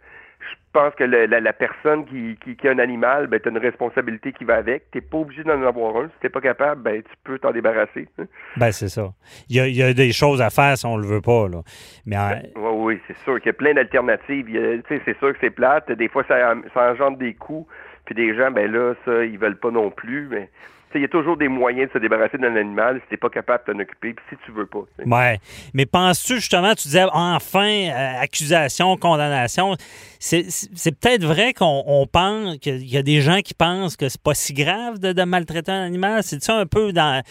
Euh, 0.44 0.50
je 0.74 0.80
pense 0.80 0.94
que 0.96 1.04
la, 1.04 1.52
personne 1.52 2.04
qui, 2.06 2.36
qui, 2.56 2.68
a 2.68 2.72
un 2.72 2.80
animal, 2.80 3.28
ben, 3.28 3.38
tu 3.38 3.48
as 3.48 3.52
une 3.52 3.58
responsabilité 3.58 4.32
qui 4.32 4.44
va 4.44 4.56
avec. 4.56 4.90
Tu 4.90 5.00
pas 5.00 5.18
obligé 5.18 5.44
d'en 5.44 5.62
avoir 5.62 5.96
un. 5.96 6.06
Si 6.08 6.14
tu 6.20 6.30
pas 6.30 6.40
capable, 6.40 6.82
ben, 6.82 7.02
tu 7.02 7.10
peux 7.22 7.38
t'en 7.38 7.52
débarrasser. 7.52 8.08
Hein. 8.18 8.24
Ben, 8.56 8.72
c'est 8.72 8.88
ça. 8.88 9.12
Il 9.48 9.56
y, 9.56 9.60
a, 9.60 9.68
il 9.68 9.76
y, 9.76 9.82
a, 9.82 9.94
des 9.94 10.12
choses 10.12 10.42
à 10.42 10.50
faire 10.50 10.76
si 10.76 10.84
on 10.84 10.96
le 10.96 11.06
veut 11.06 11.20
pas. 11.20 11.48
Là. 11.48 11.62
Mais, 12.06 12.16
oui, 12.56 12.70
oui, 12.74 13.00
c'est 13.06 13.16
sûr 13.18 13.36
qu'il 13.38 13.46
y 13.46 13.50
a 13.50 13.52
plein 13.52 13.74
d'alternatives. 13.74 14.48
C'est 14.88 15.18
sûr 15.18 15.32
que 15.32 15.38
c'est 15.40 15.50
plate. 15.50 15.92
Des 15.92 16.08
fois, 16.08 16.24
ça, 16.26 16.54
ça 16.72 16.92
engendre 16.92 17.18
des 17.18 17.34
coûts. 17.34 17.66
Puis 18.04 18.14
des 18.14 18.34
gens, 18.36 18.50
ben 18.50 18.70
là, 18.70 18.94
ça, 19.04 19.24
ils 19.24 19.38
veulent 19.38 19.58
pas 19.58 19.70
non 19.70 19.90
plus. 19.90 20.28
Mais 20.30 20.50
il 20.94 21.02
y 21.02 21.04
a 21.04 21.08
toujours 21.08 21.36
des 21.36 21.48
moyens 21.48 21.88
de 21.88 21.92
se 21.94 21.98
débarrasser 21.98 22.38
d'un 22.38 22.56
animal 22.56 23.00
si 23.00 23.08
tu 23.08 23.14
n'es 23.14 23.18
pas 23.18 23.30
capable 23.30 23.64
de 23.66 23.72
t'en 23.72 23.78
occuper, 23.78 24.14
puis 24.14 24.24
si 24.28 24.36
tu 24.44 24.52
veux 24.52 24.66
pas. 24.66 24.84
Oui. 25.04 25.38
Mais 25.74 25.86
penses-tu 25.86 26.36
justement, 26.36 26.74
tu 26.74 26.88
disais 26.88 27.04
enfin, 27.12 27.66
euh, 27.68 28.22
accusation, 28.22 28.96
condamnation. 28.96 29.74
C'est 30.18 31.00
peut-être 31.00 31.24
vrai 31.24 31.52
qu'on 31.52 32.06
pense 32.10 32.58
qu'il 32.58 32.86
y 32.86 32.96
a 32.96 33.02
des 33.02 33.20
gens 33.20 33.40
qui 33.40 33.54
pensent 33.54 33.96
que 33.96 34.08
c'est 34.08 34.22
pas 34.22 34.34
si 34.34 34.54
grave 34.54 34.98
de, 34.98 35.24
maltraiter 35.24 35.72
un 35.72 35.84
animal? 35.84 36.22
C'est 36.22 36.42
ça 36.42 36.56
un 36.58 36.66
peu 36.66 36.92
dans. 36.92 37.22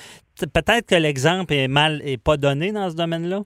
Peut-être 0.53 0.87
que 0.87 0.95
l'exemple 0.95 1.53
est 1.53 1.67
mal 1.67 2.01
est 2.03 2.21
pas 2.21 2.37
donné 2.37 2.71
dans 2.71 2.89
ce 2.89 2.95
domaine-là? 2.95 3.41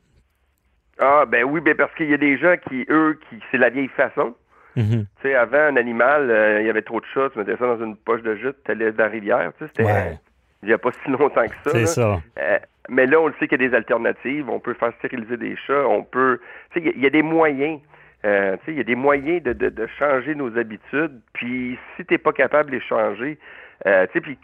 Ah 0.99 1.25
ben 1.27 1.43
oui, 1.43 1.61
ben 1.61 1.75
parce 1.75 1.93
qu'il 1.95 2.09
y 2.09 2.13
a 2.13 2.17
des 2.17 2.37
gens 2.37 2.55
qui, 2.67 2.85
eux, 2.89 3.19
qui 3.29 3.37
c'est 3.51 3.57
la 3.57 3.69
vieille 3.69 3.89
façon. 3.89 4.35
Mhm. 4.77 5.07
Tu 5.21 5.21
sais, 5.23 5.35
avant, 5.35 5.57
un 5.57 5.75
animal, 5.75 6.29
euh, 6.29 6.61
il 6.61 6.67
y 6.67 6.69
avait 6.69 6.83
trop 6.83 6.99
de 6.99 7.05
chats, 7.13 7.29
tu 7.33 7.39
mettais 7.39 7.57
ça 7.57 7.65
dans 7.65 7.83
une 7.83 7.97
poche 7.97 8.21
de 8.21 8.35
jute, 8.35 8.55
tu 8.63 8.71
allais 8.71 8.91
dans 8.91 9.05
la 9.05 9.09
rivière. 9.09 9.51
Tu 9.57 9.65
sais, 9.65 9.71
c'était. 9.75 10.17
Il 10.63 10.69
n'y 10.69 10.73
a 10.73 10.77
pas 10.77 10.91
si 10.91 11.11
longtemps 11.11 11.45
que 11.45 11.55
ça. 11.63 11.71
C'est 11.71 11.85
ça. 11.85 12.19
Euh, 12.39 12.59
mais 12.89 13.05
là, 13.05 13.19
on 13.19 13.27
le 13.27 13.33
sait 13.39 13.47
qu'il 13.47 13.61
y 13.61 13.65
a 13.65 13.69
des 13.69 13.75
alternatives. 13.75 14.49
On 14.49 14.59
peut 14.59 14.73
faire 14.73 14.91
stériliser 14.99 15.37
des 15.37 15.55
chats. 15.55 15.85
On 15.87 16.03
peut. 16.03 16.39
Tu 16.71 16.81
sais, 16.81 16.91
il 16.95 17.03
y, 17.03 17.05
a 17.05 17.11
des 17.11 17.21
moyens. 17.21 17.79
Euh, 18.25 18.57
tu 18.57 18.65
sais, 18.65 18.71
il 18.71 18.77
y 18.77 18.81
a 18.81 18.83
des 18.83 18.95
moyens 18.95 19.43
de, 19.43 19.53
de, 19.53 19.69
de, 19.69 19.87
changer 19.99 20.33
nos 20.33 20.55
habitudes. 20.57 21.19
Puis 21.33 21.77
si 21.95 22.05
tu 22.05 22.13
n'es 22.13 22.17
pas 22.17 22.33
capable 22.33 22.71
de 22.71 22.77
les 22.77 22.81
changer, 22.81 23.37
tu 23.83 23.91
sais, 24.13 24.21
puis 24.21 24.37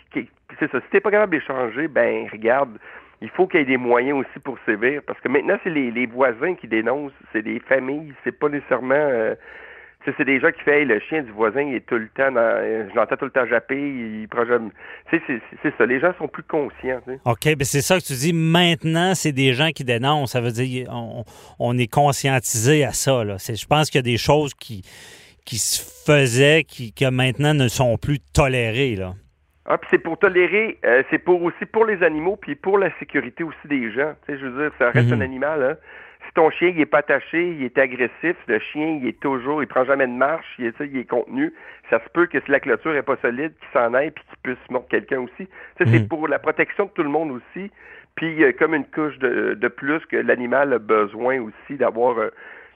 c'est 0.60 0.72
ça. 0.72 0.80
Si 0.82 0.90
tu 0.90 0.98
n'es 0.98 1.02
pas 1.02 1.12
capable 1.12 1.32
de 1.32 1.38
les 1.38 1.46
changer, 1.46 1.88
ben 1.88 2.28
regarde, 2.32 2.78
il 3.22 3.30
faut 3.30 3.48
qu'il 3.48 3.60
y 3.62 3.64
ait 3.64 3.66
des 3.66 3.78
moyens 3.78 4.20
aussi 4.20 4.40
pour 4.44 4.58
sévir. 4.66 5.02
Parce 5.08 5.20
que 5.20 5.30
maintenant, 5.30 5.58
c'est 5.64 5.72
les, 5.72 5.90
les 5.90 6.06
voisins 6.06 6.54
qui 6.54 6.68
dénoncent. 6.68 7.14
C'est 7.32 7.42
des 7.42 7.60
familles. 7.60 8.14
C'est 8.24 8.38
pas 8.38 8.50
nécessairement 8.50 9.34
c'est 10.06 10.26
des 10.26 10.40
gens 10.40 10.52
qui 10.52 10.62
font 10.62 10.86
le 10.86 11.00
chien 11.00 11.24
du 11.24 11.32
voisin, 11.32 11.62
il 11.62 11.76
est 11.76 11.86
tout 11.86 11.96
le 11.96 12.10
temps 12.10 12.32
dans, 12.32 12.90
je 12.90 12.96
l'entends 12.96 13.16
tout 13.16 13.26
le 13.26 13.32
temps 13.32 13.46
japper, 13.46 13.78
il 13.78 14.28
c'est 15.10 15.78
ça, 15.78 15.86
les 15.86 16.00
gens 16.00 16.14
sont 16.18 16.28
plus 16.28 16.44
conscients. 16.44 17.02
OK, 17.26 17.46
ben 17.46 17.64
c'est 17.64 17.82
ça 17.82 17.98
que 17.98 18.04
tu 18.04 18.14
dis. 18.14 18.34
Maintenant, 18.34 19.16
c'est 19.16 19.32
des 19.32 19.54
gens 19.54 19.70
qui 19.70 19.84
dénoncent. 19.84 20.32
Ça 20.32 20.42
veut 20.42 20.52
dire 20.52 20.90
on, 21.60 21.78
est 21.78 21.92
conscientisé 21.92 22.84
à 22.84 22.92
ça. 22.92 23.24
Là. 23.24 23.38
Je 23.38 23.66
pense 23.66 23.90
qu'il 23.90 24.00
y 24.00 24.04
a 24.04 24.10
des 24.12 24.18
choses 24.18 24.54
qui, 24.54 24.84
qui 25.46 25.58
se 25.58 25.82
faisaient 26.06 26.64
qui, 26.64 26.94
maintenant 27.12 27.54
ne 27.54 27.68
sont 27.68 27.98
plus 27.98 28.20
tolérées. 28.20 28.96
Là. 28.96 29.14
Ah, 29.66 29.78
puis 29.78 29.88
c'est 29.92 30.00
pour 30.00 30.18
tolérer, 30.18 30.78
euh, 30.84 31.04
c'est 31.10 31.20
pour 31.20 31.42
aussi 31.42 31.66
pour 31.66 31.86
les 31.86 32.04
animaux, 32.04 32.36
puis 32.36 32.56
pour 32.56 32.78
la 32.78 32.90
sécurité 33.00 33.44
aussi 33.44 33.68
des 33.70 33.92
gens. 33.94 34.14
Tu 34.26 34.34
sais, 34.34 34.40
je 34.40 34.46
veux 34.46 34.64
dire, 34.64 34.72
ça 34.78 34.90
reste 34.92 35.08
mhm. 35.08 35.22
un 35.22 35.22
animal, 35.22 35.64
hein 35.64 35.78
ton 36.34 36.50
chien 36.50 36.70
il 36.70 36.80
est 36.80 36.86
pas 36.86 37.00
attaché, 37.00 37.50
il 37.52 37.64
est 37.64 37.78
agressif, 37.78 38.36
le 38.48 38.60
chien 38.60 39.00
il 39.02 39.08
est 39.08 39.20
toujours, 39.20 39.62
il 39.62 39.68
prend 39.68 39.86
jamais 39.86 40.08
de 40.08 40.14
marche, 40.14 40.46
il 40.58 40.66
est, 40.66 40.76
il 40.80 40.98
est 40.98 41.10
contenu, 41.10 41.54
ça 41.90 42.00
se 42.04 42.10
peut 42.10 42.26
que 42.26 42.40
si 42.42 42.52
la 42.52 42.60
clôture 42.60 42.96
est 42.96 43.04
pas 43.04 43.18
solide, 43.22 43.54
qu'il 43.60 43.80
s'en 43.80 43.94
aille 43.94 44.12
puis 44.12 44.24
qu'il 44.30 44.38
puisse 44.42 44.70
mordre 44.70 44.88
quelqu'un 44.88 45.20
aussi. 45.20 45.48
C'est 45.78 45.86
hmm. 45.86 46.08
pour 46.08 46.28
la 46.28 46.40
protection 46.40 46.86
de 46.86 46.90
tout 46.90 47.04
le 47.04 47.10
monde 47.10 47.32
aussi. 47.32 47.72
Puis 48.16 48.44
comme 48.60 48.76
une 48.76 48.86
couche 48.86 49.18
de, 49.20 49.56
de 49.56 49.68
plus 49.68 50.06
que 50.06 50.18
l'animal 50.18 50.74
a 50.74 50.80
besoin 50.80 51.40
aussi 51.42 51.78
d'avoir. 51.78 52.18
Euh, 52.18 52.30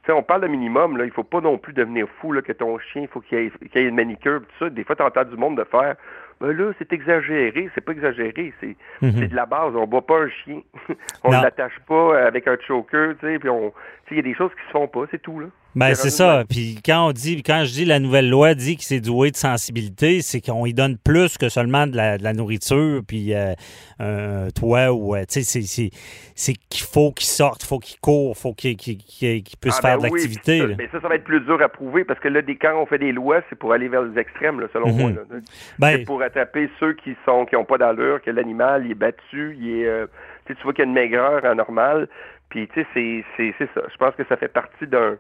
sais, 0.08 0.14
on 0.14 0.24
parle 0.24 0.42
de 0.42 0.48
minimum, 0.48 0.98
là, 0.98 1.06
il 1.06 1.12
faut 1.12 1.24
pas 1.24 1.42
non 1.42 1.58
plus 1.58 1.74
devenir 1.74 2.08
fou 2.20 2.32
là, 2.32 2.42
que 2.42 2.54
ton 2.54 2.80
chien, 2.80 3.04
il 3.04 3.08
faut 3.08 3.22
qu'il 3.22 3.38
ait, 3.38 3.52
ait, 3.76 3.84
une 3.84 3.96
manicure, 3.96 4.42
tout 4.42 4.66
ça. 4.66 4.70
Des 4.70 4.84
fois, 4.84 4.96
tu 4.96 5.04
entends 5.04 5.26
du 5.26 5.36
monde 5.36 5.58
de 5.58 5.64
faire 5.66 5.96
ben 6.40 6.52
là, 6.52 6.72
c'est 6.78 6.94
exagéré. 6.94 7.70
C'est 7.74 7.82
pas 7.82 7.94
exagéré. 7.94 8.54
C'est 8.60 8.76
mhm. 9.02 9.28
de 9.28 9.36
la 9.36 9.46
base. 9.46 9.76
On 9.76 9.88
boit 9.88 10.06
pas 10.06 10.20
un 10.20 10.30
chien. 10.30 10.62
on 11.24 11.30
ne 11.30 11.42
l'attache 11.42 11.80
pas 11.88 12.26
avec 12.26 12.48
un 12.48 12.58
choker, 12.60 13.16
tu 13.20 13.26
sais. 13.26 13.40
Puis 13.40 13.50
on, 13.50 13.74
il 14.12 14.18
y 14.18 14.20
a 14.20 14.24
des 14.24 14.36
choses 14.36 14.52
qui 14.52 14.66
se 14.68 14.72
font 14.72 14.88
pas. 14.88 15.06
C'est 15.10 15.22
tout, 15.22 15.40
là. 15.40 15.48
Ben, 15.78 15.94
c'est 15.94 16.10
ça. 16.10 16.44
Puis 16.50 16.80
quand 16.84 17.10
on 17.10 17.12
dit, 17.12 17.44
quand 17.44 17.64
je 17.66 17.72
dis 17.72 17.86
la 17.86 18.00
nouvelle 18.00 18.30
loi 18.30 18.56
dit 18.56 18.78
que 18.78 18.84
c'est 18.84 19.00
doué 19.00 19.30
de 19.30 19.36
sensibilité, 19.36 20.22
c'est 20.22 20.42
qu'on 20.42 20.66
y 20.66 20.74
donne 20.74 20.98
plus 20.98 21.38
que 21.38 21.50
seulement 21.50 21.86
de 21.86 21.96
la, 21.96 22.34
nourriture, 22.34 23.02
puis 23.08 23.34
euh, 23.34 23.54
un 24.00 24.50
toit 24.50 24.92
ou, 24.92 25.16
euh, 25.16 25.24
tu 25.30 25.44
sais, 25.44 25.92
c'est 26.36 26.54
qu'il 26.54 26.86
faut 26.86 27.12
qu'il 27.12 27.28
sorte, 27.28 27.64
faut 27.64 27.80
qu'il 27.80 28.00
court, 28.00 28.36
faut 28.36 28.54
qu'il 28.54 28.76
puisse 28.76 29.80
ah, 29.80 29.82
faire 29.82 29.98
ben 30.00 30.10
de 30.10 30.14
l'activité. 30.14 30.64
mais 30.78 30.88
ça, 30.92 31.00
ça 31.00 31.08
va 31.08 31.16
être 31.16 31.24
plus 31.24 31.42
dur 31.42 31.62
à 31.62 31.70
prouver 31.70 32.04
parce 32.04 32.20
que 32.20 32.28
là, 32.28 32.42
quand 32.60 32.82
on 32.82 32.86
fait 32.86 32.98
des 32.98 33.12
lois, 33.12 33.42
c'est 33.50 33.58
pour 33.58 33.74
aller 33.74 33.88
vers 33.88 34.02
les 34.02 34.20
extrêmes, 34.20 34.66
selon 34.74 34.92
moi. 34.92 35.12
Mhm. 35.12 35.42
Ben, 35.78 35.98
c'est 35.98 36.06
pour 36.06 36.22
attraper 36.22 36.70
ceux 36.80 36.94
qui 36.94 37.16
sont 37.26 37.46
qui 37.46 37.56
n'ont 37.56 37.66
pas 37.66 37.78
d'allure, 37.78 38.22
que 38.22 38.32
l'animal 38.32 38.90
est 38.90 38.96
battu, 38.96 39.56
il 39.60 39.82
est, 39.82 39.88
euh, 39.88 40.08
tu 40.48 40.56
vois 40.64 40.74
qu'il 40.74 40.86
y 40.86 40.88
a 40.88 40.90
une 40.90 40.96
maigreur 40.96 41.46
anormale. 41.46 42.08
Puis, 42.50 42.68
tu 42.70 42.86
sais, 42.94 43.24
c'est 43.36 43.68
ça. 43.76 43.82
Je 43.92 43.98
pense 43.98 44.16
que 44.16 44.24
ça 44.30 44.38
fait 44.38 44.48
partie 44.48 44.88
d'un 44.88 45.18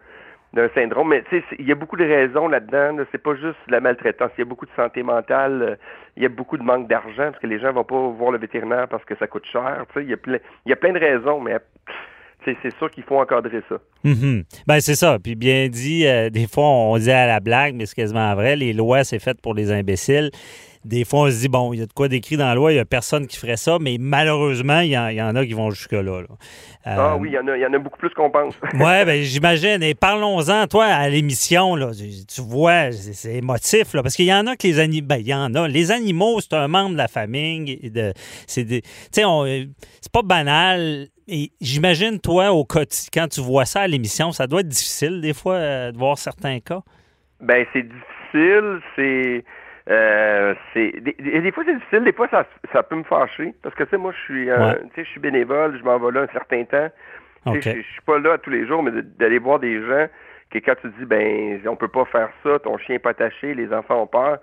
d'un 0.58 0.70
syndrome. 0.74 1.10
Mais 1.10 1.24
tu 1.30 1.40
sais, 1.40 1.44
il 1.60 1.68
y 1.68 1.72
a 1.72 1.76
beaucoup 1.76 1.96
de 1.96 2.04
raisons 2.04 2.48
là-dedans. 2.48 2.98
C'est 3.12 3.22
pas 3.22 3.36
juste 3.36 3.60
la 3.70 3.80
maltraitance. 3.80 4.32
Il 4.38 4.42
y 4.42 4.42
a 4.42 4.46
beaucoup 4.46 4.66
de 4.66 4.72
santé 4.76 5.04
mentale. 5.04 5.62
Euh, 5.62 5.76
il 6.18 6.24
y 6.24 6.26
a 6.26 6.30
beaucoup 6.30 6.58
de 6.58 6.64
manque 6.64 6.88
d'argent 6.88 7.30
parce 7.32 7.40
que 7.40 7.48
les 7.48 7.60
gens 7.60 7.72
vont 7.72 7.84
pas 7.84 8.08
voir 8.10 8.32
le 8.32 8.40
vétérinaire 8.40 8.88
parce 8.88 9.06
que 9.06 9.16
ça 9.18 9.28
coûte 9.28 9.46
cher. 9.46 9.86
Tu 9.90 10.00
sais, 10.00 10.06
il 10.06 10.10
y 10.10 10.14
a 10.14 10.18
plein, 10.18 10.40
il 10.66 10.70
y 10.70 10.74
a 10.74 10.76
plein 10.76 10.92
de 10.92 11.00
raisons, 11.00 11.40
mais 11.40 11.58
c'est 12.46 12.78
sûr 12.78 12.90
qu'il 12.90 13.04
faut 13.04 13.20
encadrer 13.20 13.62
ça. 13.70 13.76
Mm 14.04 14.42
Ben 14.66 14.80
c'est 14.80 14.96
ça. 14.96 15.18
Puis 15.22 15.36
bien 15.36 15.68
dit, 15.68 16.08
euh, 16.08 16.30
des 16.30 16.48
fois 16.48 16.66
on 16.66 16.98
dit 16.98 17.12
à 17.12 17.28
la 17.28 17.40
blague, 17.40 17.76
mais 17.76 17.86
c'est 17.86 17.96
quasiment 17.96 18.34
vrai. 18.36 18.56
Les 18.56 18.74
lois 18.74 19.04
c'est 19.04 19.20
fait 19.20 19.40
pour 19.42 19.54
les 19.54 19.72
imbéciles 19.72 20.32
des 20.86 21.06
fois, 21.06 21.22
on 21.22 21.32
se 21.32 21.40
dit, 21.40 21.50
bon, 21.50 21.74
il 21.74 21.80
y 21.80 21.82
a 21.82 21.86
de 21.86 21.94
quoi 21.94 22.08
décrit 22.08 22.38
dans 22.38 22.46
la 22.46 22.56
loi, 22.56 22.72
il 22.72 22.76
n'y 22.76 22.82
a 22.82 22.86
personne 22.86 23.28
qui 23.28 23.38
ferait 23.38 23.58
ça, 23.58 23.78
mais 23.80 23.98
malheureusement, 24.00 24.80
il 24.80 24.92
y, 24.92 24.98
en, 24.98 25.36
a 25.36 25.46
qui 25.46 25.54
vont 25.54 25.70
jusque-là. 25.70 26.22
ah 26.86 27.14
euh, 27.14 27.18
oui, 27.20 27.30
il 27.30 27.34
y, 27.34 27.40
en 27.40 27.48
a, 27.48 27.58
y 27.58 27.66
en 27.66 27.74
a 27.74 27.80
beaucoup 27.80 27.98
plus 28.00 28.10
qu'on 28.12 28.30
pense. 28.30 28.56
oui, 28.74 28.80
ben, 28.80 29.22
j'imagine. 29.22 29.84
Et 29.84 29.96
parlons-en, 29.96 30.68
toi, 30.68 30.86
à 30.86 31.10
l'émission, 31.10 31.76
tu 32.34 32.42
vois, 32.42 32.92
c'est 32.92 33.36
émotif, 33.36 33.94
là, 33.94 34.04
parce 34.04 34.16
qu'il 34.16 34.26
y 34.26 34.34
en 34.34 34.48
a 34.48 34.56
que 34.56 34.68
les 34.68 34.80
animaux, 34.80 35.08
ben, 35.08 35.18
il 35.18 35.28
y 35.28 35.34
en 35.34 35.54
a. 35.56 35.68
Les 35.68 35.92
animaux, 35.92 36.40
c'est 36.42 36.54
un 36.54 36.68
membre 36.68 36.92
de 36.92 36.98
la 36.98 37.08
famille. 37.08 37.90
De, 37.90 38.14
c'est 38.46 38.68
c'est 39.12 40.12
pas 40.12 40.22
banal. 40.24 41.08
Et 41.28 41.52
j'imagine, 41.60 42.20
toi, 42.20 42.54
au 42.54 42.64
quotidien, 42.64 43.10
quand 43.14 43.28
tu 43.28 43.42
vois 43.42 43.66
ça 43.66 43.82
à 43.82 43.88
l'émission, 43.88 44.32
ça 44.32 44.48
doit 44.48 44.62
être 44.62 44.70
difficile, 44.70 45.20
des 45.20 45.34
fois, 45.34 45.56
euh, 45.56 45.92
de 45.92 45.98
voir 45.98 46.18
certains 46.18 46.60
cas. 46.62 46.82
Ben, 47.42 47.66
c'est 47.74 47.84
difficile, 47.84 48.80
c'est 48.96 49.44
Euh, 49.90 50.54
c'est 50.74 50.92
des, 51.00 51.14
des, 51.14 51.52
fois 51.52 51.64
c'est 51.66 51.76
difficile, 51.76 52.04
des 52.04 52.12
fois 52.12 52.28
ça, 52.30 52.46
ça 52.74 52.84
peut 52.84 52.96
me 52.96 53.04
fâcher 53.04 53.54
parce 53.64 53.74
que 53.74 53.86
tu 53.86 53.92
sais 53.92 53.98
moi 53.98 54.12
je 54.12 54.22
suis 54.24 54.50
euh, 54.50 54.74
tu 54.74 54.96
sais 54.96 55.06
je 55.06 55.10
suis 55.12 55.20
bénévole, 55.22 55.78
je 55.78 55.84
m'en 55.84 55.98
vais 55.98 56.12
là 56.12 56.22
un 56.24 56.34
certain 56.34 56.64
temps. 56.66 56.90
Tu 57.46 57.62
sais, 57.62 57.76
Je, 57.76 57.82
je 57.82 57.92
suis 57.94 58.02
pas 58.02 58.20
là 58.20 58.38
tous 58.38 58.50
les 58.50 58.68
jours, 58.68 58.84
mais 58.84 58.92
d'aller 58.92 59.40
voir 59.40 59.60
des 59.60 59.82
gens 59.82 60.08
que 60.52 60.60
quand 60.60 60.76
tu 60.82 60.90
dis 61.00 61.06
ben 61.06 61.62
on 61.68 61.78
peut 61.78 61.88
pas 61.88 62.04
faire 62.06 62.30
ça, 62.44 62.60
ton 62.60 62.78
chien 62.78 62.96
est 62.96 63.00
pas 63.00 63.12
attaché, 63.12 63.54
les 63.54 63.72
enfants 63.74 64.02
ont 64.02 64.08
peur. 64.08 64.40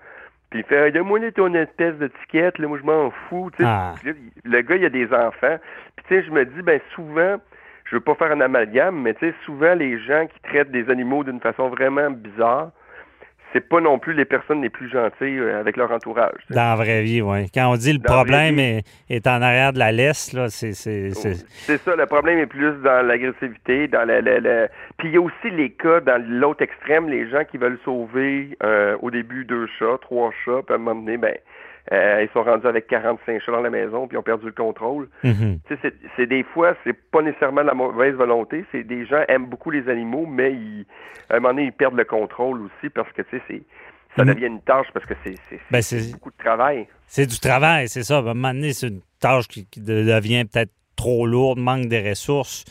Puis 0.49 0.61
il 0.61 0.65
fait 0.65 0.91
donne-moi 0.93 1.21
ton 1.33 1.53
espèce 1.53 1.97
de 1.99 2.07
ticket, 2.23 2.53
là, 2.57 2.67
moi 2.67 2.79
je 2.81 2.87
m'en 2.87 3.11
fous. 3.29 3.51
Tu 3.57 3.63
sais. 3.63 3.69
Ah. 3.69 3.95
Le 4.45 4.61
gars 4.63 4.77
il 4.77 4.85
a 4.87 4.91
des 4.91 5.13
enfants. 5.13 5.59
Puis 5.97 6.07
tu 6.09 6.15
sais 6.15 6.23
je 6.23 6.31
me 6.31 6.47
dis 6.47 6.63
ben 6.63 6.81
souvent 6.95 7.37
je 7.85 7.97
veux 7.97 8.01
pas 8.01 8.15
faire 8.15 8.33
un 8.33 8.41
amalgame, 8.41 9.03
mais 9.03 9.13
tu 9.13 9.29
sais 9.29 9.35
souvent 9.45 9.75
les 9.75 9.99
gens 9.99 10.27
qui 10.27 10.41
traitent 10.41 10.71
des 10.71 10.89
animaux 10.89 11.23
d'une 11.23 11.41
façon 11.41 11.69
vraiment 11.69 12.11
bizarre 12.11 12.71
c'est 13.55 13.67
pas 13.69 13.81
non 13.81 13.99
plus 14.01 14.13
les 14.15 14.25
personnes 14.25 14.61
les 14.63 14.69
plus 14.69 14.91
gentilles 14.91 15.39
euh, 15.39 15.61
avec 15.61 15.77
leur 15.77 15.91
entourage. 15.93 16.35
Dans 16.51 16.71
la 16.71 16.75
vraie 16.75 17.03
vie, 17.03 17.23
oui. 17.23 17.49
Quand 17.55 17.71
on 17.73 17.77
dit 17.77 17.93
le 17.93 17.99
Dans 18.01 18.11
la 18.13 18.17
problème 18.19 18.59
est, 18.59 18.83
est 19.09 19.27
en 19.29 19.41
arrière 19.41 19.73
de 19.73 19.79
la 19.79 19.93
laisse, 19.93 20.33
là, 20.33 20.49
c'est. 20.51 20.73
c'est- 20.73 21.13
c'est- 21.15 21.47
C'est 21.67 21.79
ça, 21.79 21.95
le 21.97 22.07
problème 22.07 22.39
est 22.41 22.47
plus 22.47 22.73
dans 22.83 23.07
l'agressivité, 23.07 23.87
dans 23.89 24.05
le- 24.07 24.21
le- 24.21 24.69
Puis 24.99 25.09
il 25.09 25.15
y 25.15 25.17
a 25.17 25.21
aussi 25.21 25.51
les 25.53 25.71
cas 25.71 26.01
dans 26.01 26.21
l'autre 26.29 26.63
extrême, 26.63 27.09
les 27.09 27.31
gens 27.31 27.45
qui 27.51 27.57
veulent 27.57 27.79
sauver 27.85 28.57
euh, 28.63 28.97
au 29.01 29.11
début 29.11 29.45
deux 29.45 29.67
chats, 29.79 29.99
trois 30.03 30.31
chats, 30.45 30.61
puis 30.67 30.73
à 30.73 30.75
un 30.75 30.79
moment 30.79 31.01
donné, 31.01 31.17
ben, 31.17 31.35
euh, 31.93 32.23
ils 32.23 32.33
sont 32.33 32.43
rendus 32.43 32.67
avec 32.67 32.87
45 32.87 33.41
chats 33.43 33.53
dans 33.53 33.61
la 33.61 33.71
maison, 33.71 34.07
puis 34.07 34.17
ils 34.17 34.19
ont 34.19 34.23
perdu 34.23 34.47
le 34.47 34.53
contrôle. 34.53 35.09
Mhm. 35.23 35.59
C'est- 36.17 36.27
des 36.27 36.43
fois, 36.43 36.75
c'est 36.85 36.93
pas 36.95 37.23
nécessairement 37.23 37.63
de 37.63 37.67
la 37.67 37.75
mauvaise 37.75 38.15
volonté, 38.15 38.65
c'est 38.73 38.85
des 38.85 39.05
gens 39.07 39.23
aiment 39.29 39.47
beaucoup 39.47 39.71
les 39.71 39.89
animaux, 39.89 40.27
mais 40.27 40.53
ils, 40.53 40.87
à 41.29 41.37
un 41.37 41.41
moment 41.41 41.55
donné, 41.55 41.67
ils 41.67 41.73
perdent 41.73 41.97
le 41.97 42.05
contrôle 42.05 42.63
aussi 42.63 42.89
parce 42.91 43.11
que, 43.13 43.23
tu 43.23 43.37
sais, 43.37 43.43
c'est- 43.49 43.63
ça 44.17 44.25
Mhm. 44.25 44.35
devient 44.35 44.47
une 44.47 44.61
tâche 44.63 44.87
parce 44.95 45.05
que 45.07 45.15
c'est 45.25 45.35
Ben, 45.71 45.83
c'est 45.83 46.13
beaucoup 46.13 46.31
de 46.31 46.37
travail. 46.37 46.87
C'est 47.07 47.27
du 47.27 47.39
travail, 47.39 47.89
c'est 47.89 48.03
ça. 48.05 48.17
À 48.17 48.21
un 48.21 48.23
moment 48.23 48.55
donné, 48.55 48.73
c'est 48.73 48.89
une 48.89 49.01
tâche 49.21 49.49
qui, 49.49 49.67
qui 49.67 49.81
de- 49.81 50.05
devient 50.05 50.45
peut-être 50.45 50.71
trop 50.97 51.27
lourde, 51.27 51.59
manque 51.59 51.87
de 51.89 52.09
ressources. 52.09 52.65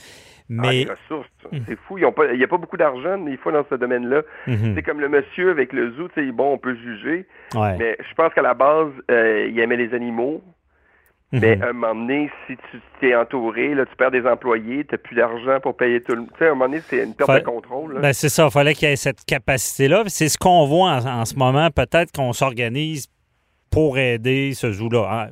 Ah, 0.50 0.68
Mais. 0.68 0.84
les 0.86 0.88
ressources, 0.92 1.30
c'est 1.68 1.78
fou. 1.88 1.98
Il 1.98 2.02
n'y 2.38 2.44
a 2.44 2.48
pas 2.48 2.58
beaucoup 2.58 2.78
d'argent, 2.78 3.18
des 3.18 3.38
fois, 3.38 3.52
dans 3.54 3.66
ce 3.70 3.76
domaine-là. 3.76 4.22
Mhm. 4.48 4.74
C'est 4.76 4.84
comme 4.84 5.00
le 5.00 5.10
monsieur 5.10 5.52
avec 5.52 5.72
le 5.74 5.92
zoo, 5.96 6.10
tu 6.10 6.26
sais, 6.26 6.32
bon, 6.32 6.54
on 6.54 6.58
peut 6.58 6.76
juger, 6.76 7.26
Ouais. 7.56 7.76
mais 7.78 7.98
je 8.00 8.14
pense 8.16 8.34
qu'à 8.34 8.42
la 8.42 8.54
base, 8.54 8.92
euh, 9.10 9.48
il 9.50 9.58
aimait 9.60 9.78
les 9.78 9.94
animaux. 9.94 10.42
Mhm. 11.32 11.40
Mais 11.42 11.62
à 11.64 11.70
un 11.70 11.74
moment 11.74 11.96
donné, 11.96 12.30
si 12.46 12.56
tu 12.70 12.80
t'es 13.00 13.16
entouré, 13.16 13.74
là, 13.74 13.86
tu 13.88 13.96
perds 13.96 14.12
des 14.12 14.24
employés, 14.28 14.86
tu 14.86 14.94
n'as 14.94 14.98
plus 15.00 15.16
d'argent 15.16 15.60
pour 15.62 15.76
payer 15.76 16.00
tout 16.02 16.12
le 16.14 16.20
monde. 16.20 16.30
Tu 16.34 16.38
sais, 16.40 16.46
à 16.48 16.52
un 16.52 16.54
moment 16.54 16.66
donné, 16.66 16.82
c'est 16.82 17.04
une 17.04 17.16
perte 17.16 17.34
de 17.34 17.40
contrôle. 17.40 18.00
Ben, 18.02 18.14
c'est 18.14 18.30
ça, 18.30 18.46
il 18.46 18.52
fallait 18.52 18.74
qu'il 18.76 18.88
y 18.88 18.92
ait 18.92 18.96
cette 18.96 19.26
capacité-là. 19.26 20.04
C'est 20.08 20.30
ce 20.30 20.38
qu'on 20.38 20.66
voit 20.68 20.92
en, 20.92 21.06
en 21.22 21.26
ce 21.26 21.36
moment. 21.36 21.70
Peut-être 21.72 22.12
qu'on 22.12 22.34
s'organise 22.34 23.08
pour 23.72 23.98
aider 23.98 24.52
ce 24.54 24.72
zoo-là. 24.72 25.08
hein. 25.10 25.28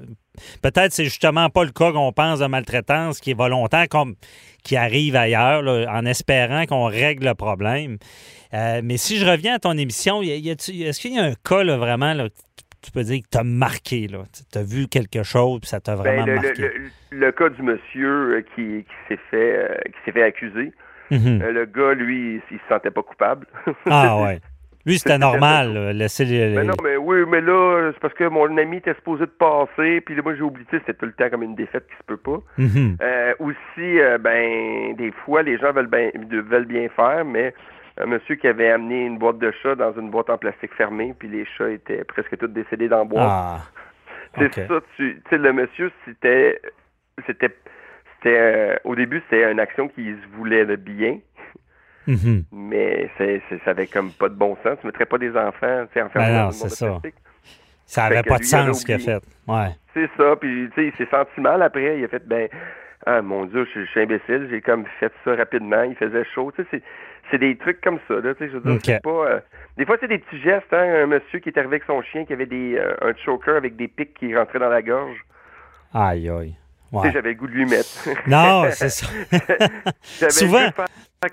Peut-être 0.62 0.92
c'est 0.92 1.06
justement 1.06 1.50
pas 1.50 1.64
le 1.64 1.72
cas 1.72 1.92
qu'on 1.92 2.12
pense 2.12 2.40
de 2.40 2.46
maltraitance 2.48 3.20
qui 3.20 3.32
est 3.32 3.38
volontaire, 3.38 3.88
comme 3.90 4.16
qui 4.64 4.76
arrive 4.78 5.16
ailleurs, 5.16 5.62
là, 5.62 5.86
en 5.92 6.06
espérant 6.06 6.66
qu'on 6.66 6.86
règle 6.86 7.26
le 7.28 7.34
problème. 7.34 7.98
Euh, 8.54 8.82
mais 8.84 8.98
si 8.98 9.18
je 9.18 9.26
reviens 9.26 9.56
à 9.56 9.60
ton 9.60 9.78
émission, 9.78 10.22
est-ce 10.22 11.00
qu'il 11.00 11.14
y 11.16 11.20
a 11.20 11.24
un 11.24 11.34
cas 11.44 11.64
là, 11.64 11.78
vraiment 11.78 12.14
là, 12.14 12.30
tu- 12.30 12.64
tu 12.84 12.92
peux 12.92 13.04
dire 13.04 13.20
que 13.22 13.28
t'as 13.30 13.44
marqué, 13.44 14.08
là? 14.08 14.24
Tu 14.52 14.58
as 14.58 14.64
vu 14.64 14.88
quelque 14.88 15.22
chose 15.24 15.60
puis 15.62 15.70
ça 15.70 15.80
t'a 15.80 15.96
vraiment 15.96 16.26
Ben, 16.26 16.36
le, 16.36 16.42
marqué? 16.42 16.62
le- 16.64 16.74
le- 17.12 17.20
le 17.26 17.32
cas 17.32 17.50
du 17.50 17.62
monsieur 17.62 18.38
euh, 18.38 18.42
qui, 18.56 18.84
qui 18.84 18.94
s'est 19.08 19.20
fait 19.30 19.56
euh, 19.58 19.76
qui 19.86 19.98
s'est 20.06 20.12
fait 20.12 20.24
accuser. 20.24 20.72
Mhm. 21.12 21.42
Euh, 21.44 21.52
le 21.52 21.66
gars, 21.66 21.94
lui, 21.94 22.42
il 22.52 22.58
se 22.58 22.64
sentait 22.70 22.90
pas 22.92 23.04
coupable. 23.04 23.46
Ah 23.86 24.22
ouais. 24.22 24.40
Lui, 24.86 24.98
c'était 24.98 25.18
normal, 25.18 25.74
là, 25.74 25.94
laisser 25.94 26.26
les... 26.26 26.56
Mais 26.56 26.64
non, 26.64 26.74
mais 26.84 26.98
oui, 26.98 27.20
mais 27.28 27.42
là, 27.42 27.92
c'est 27.94 28.00
parce 28.00 28.14
que 28.14 28.28
mon 28.28 28.58
ami 28.58 28.78
était 28.78 28.96
supposé 28.96 29.26
de 29.26 29.32
passer, 29.32 30.02
puis 30.02 30.16
là, 30.16 30.22
moi, 30.24 30.36
j'ai 30.36 30.42
oublié, 30.42 30.66
c'était 30.72 30.94
tout 30.94 31.06
le 31.06 31.14
temps 31.14 31.30
comme 31.30 31.44
une 31.44 31.56
défaite 31.56 31.88
qui 31.88 31.96
se 31.98 32.04
peut 32.04 32.18
pas. 32.18 32.40
Mhm. 32.58 32.98
Euh, 33.02 33.34
aussi, 33.40 34.00
euh, 34.00 34.18
ben, 34.18 34.96
des 34.96 35.12
fois, 35.24 35.44
les 35.44 35.58
gens 35.58 35.72
veulent 35.72 35.88
bien, 35.88 36.10
veulent 36.16 36.66
bien 36.66 36.88
faire, 36.90 37.26
mais 37.26 37.54
un 37.98 38.06
monsieur 38.08 38.36
qui 38.36 38.48
avait 38.48 38.72
amené 38.72 39.06
une 39.06 39.18
boîte 39.18 39.38
de 39.38 39.52
chats 39.62 39.76
dans 39.76 39.94
une 39.94 40.10
boîte 40.10 40.30
en 40.30 40.38
plastique 40.38 40.74
fermée, 40.74 41.14
puis 41.18 41.28
les 41.28 41.46
chats 41.46 41.70
étaient 41.70 42.04
presque 42.04 42.38
tous 42.38 42.48
décédés 42.48 42.88
dans 42.88 43.00
la 43.00 43.04
boîte. 43.04 43.30
Ah, 43.30 43.58
c'est 44.38 44.68
ça, 44.68 44.80
tu 44.96 45.22
sais, 45.30 45.38
le 45.38 45.54
monsieur, 45.54 45.92
c'était, 46.06 46.60
c'était, 47.28 47.56
c'était, 48.16 48.38
euh, 48.40 48.76
au 48.86 48.96
début, 48.96 49.22
c'était 49.30 49.52
une 49.52 49.60
action 49.60 49.90
qui 49.90 50.06
se 50.06 50.38
voulait 50.38 50.66
de 50.66 50.76
bien, 50.76 51.20
Mhm. 52.08 52.44
mais 52.52 53.10
c'est, 53.18 53.42
ça 53.64 53.72
avait 53.72 53.88
comme 53.88 54.12
pas 54.12 54.30
de 54.30 54.34
bon 54.36 54.58
sens. 54.64 54.78
Tu 54.82 54.88
mettrais 54.88 55.06
pas 55.06 55.18
des 55.18 55.36
enfants, 55.38 55.86
tu 55.88 55.94
sais, 55.94 56.02
enfermés 56.02 56.28
Ben 56.28 56.44
non, 56.46 56.52
c'est 56.52 56.70
ça. 56.70 57.00
Ça 57.86 58.08
Fait 58.08 58.14
avait 58.16 58.24
que 58.24 58.30
pas 58.30 58.38
de 58.40 58.44
sens 58.44 58.80
ce 58.82 58.86
qu'il 58.86 58.96
a 58.96 59.00
fait. 59.00 59.22
Ouais. 59.48 59.70
C'est 59.94 60.10
ça, 60.18 60.36
puis 60.40 60.70
tu 60.74 60.82
sais, 60.82 60.88
il 60.88 60.94
s'est 60.98 61.12
senti 61.12 61.42
mal 61.42 61.62
après. 61.62 62.00
Il 62.00 62.06
a 62.06 62.08
fait, 62.08 62.26
ben, 62.28 62.48
ah 63.06 63.22
mon 63.22 63.46
Dieu, 63.46 63.68
je, 63.76 63.82
je 63.82 63.86
suis 63.92 64.00
imbécile, 64.02 64.48
j'ai 64.50 64.62
comme 64.62 64.86
fait 65.00 65.12
ça 65.26 65.36
rapidement. 65.36 65.84
Il 65.84 65.96
faisait 65.96 66.24
chaud, 66.34 66.52
tu 66.56 66.64
sais, 66.72 66.82
c'est, 67.30 67.38
des 67.38 67.56
trucs 67.58 67.82
comme 67.82 68.00
ça, 68.08 68.16
là, 68.16 68.34
tu 68.34 68.46
sais, 68.46 68.52
je 68.52 68.58
veux 68.58 68.78
dire, 68.78 69.00
pas. 69.02 69.10
euh, 69.10 69.40
des 69.78 69.86
fois, 69.86 69.98
c'est 70.00 70.08
des 70.08 70.18
petits 70.20 70.40
gestes, 70.42 70.72
hein. 70.74 71.04
Un 71.04 71.08
monsieur 71.08 71.40
qui 71.40 71.50
est 71.50 71.58
arrivé 71.58 71.76
avec 71.76 71.84
son 71.86 72.02
chien 72.02 72.26
qui 72.26 72.34
avait 72.34 72.46
des, 72.46 72.76
euh, 72.78 72.94
un 73.02 73.14
choker 73.26 73.56
avec 73.56 73.76
des 73.76 73.88
pics 73.88 74.14
qui 74.14 74.36
rentraient 74.36 74.60
dans 74.60 74.70
la 74.70 74.82
gorge. 74.82 75.18
Aïe, 75.94 76.30
aïe. 76.30 76.56
Tu 76.92 76.98
sais, 76.98 77.04
Ouais. 77.06 77.12
j'avais 77.14 77.30
le 77.30 77.36
goût 77.36 77.48
de 77.48 77.54
lui 77.54 77.66
mettre. 77.66 77.88
Non, 78.28 78.66
c'est 78.72 78.90
ça. 78.90 79.08
J'avais 80.20 80.32
Souvent. 80.32 80.70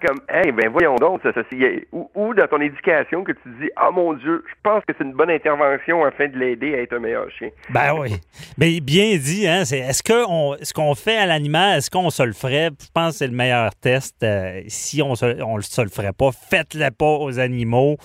comme, 0.07 0.21
hey, 0.29 0.53
ben 0.53 0.69
voyons 0.71 0.97
donc, 0.97 1.21
ça, 1.23 1.33
ça, 1.33 1.41
c'est- 1.51 1.87
ou, 1.93 2.11
ou 2.15 2.35
dans 2.35 2.47
ton 2.47 2.61
éducation 2.61 3.25
que 3.25 3.33
tu 3.33 3.49
dis, 3.61 3.71
ah 3.75 3.91
mon 3.91 4.13
Dieu, 4.13 4.45
je 4.47 4.55
pense 4.63 4.85
que 4.85 4.93
c'est 4.97 5.03
une 5.03 5.15
bonne 5.15 5.31
intervention 5.31 6.05
afin 6.05 6.29
de 6.29 6.37
l'aider 6.39 6.75
à 6.75 6.83
être 6.83 6.93
un 6.93 6.99
meilleur 6.99 7.31
chien. 7.31 7.49
Ben 7.71 7.95
oui. 7.99 8.11
Mais 8.59 8.79
bien 8.81 9.17
dit, 9.17 9.49
hein. 9.49 9.65
C'est, 9.65 9.79
est-ce, 9.79 10.03
que 10.03 10.27
on, 10.29 10.57
ce 10.63 10.73
qu'on 10.75 10.95
fait 10.95 11.17
à 11.17 11.25
l'animal, 11.27 11.79
est-ce 11.79 11.91
qu'on 11.91 12.11
se 12.11 12.23
le 12.23 12.35
ferait? 12.35 12.69
Je 12.81 12.87
pense 12.95 13.13
que 13.13 13.19
c'est 13.19 13.27
le 13.29 13.33
meilleur 13.37 13.75
test. 13.77 14.23
Euh, 14.23 14.61
si 14.69 15.01
on 15.03 15.15
se, 15.15 15.43
on 15.43 15.59
se 15.63 15.81
le 15.83 15.89
ferait 15.89 16.13
pas, 16.13 16.31
faites-le 16.33 16.91
pas 16.91 17.17
aux 17.19 17.39
animaux. 17.41 17.97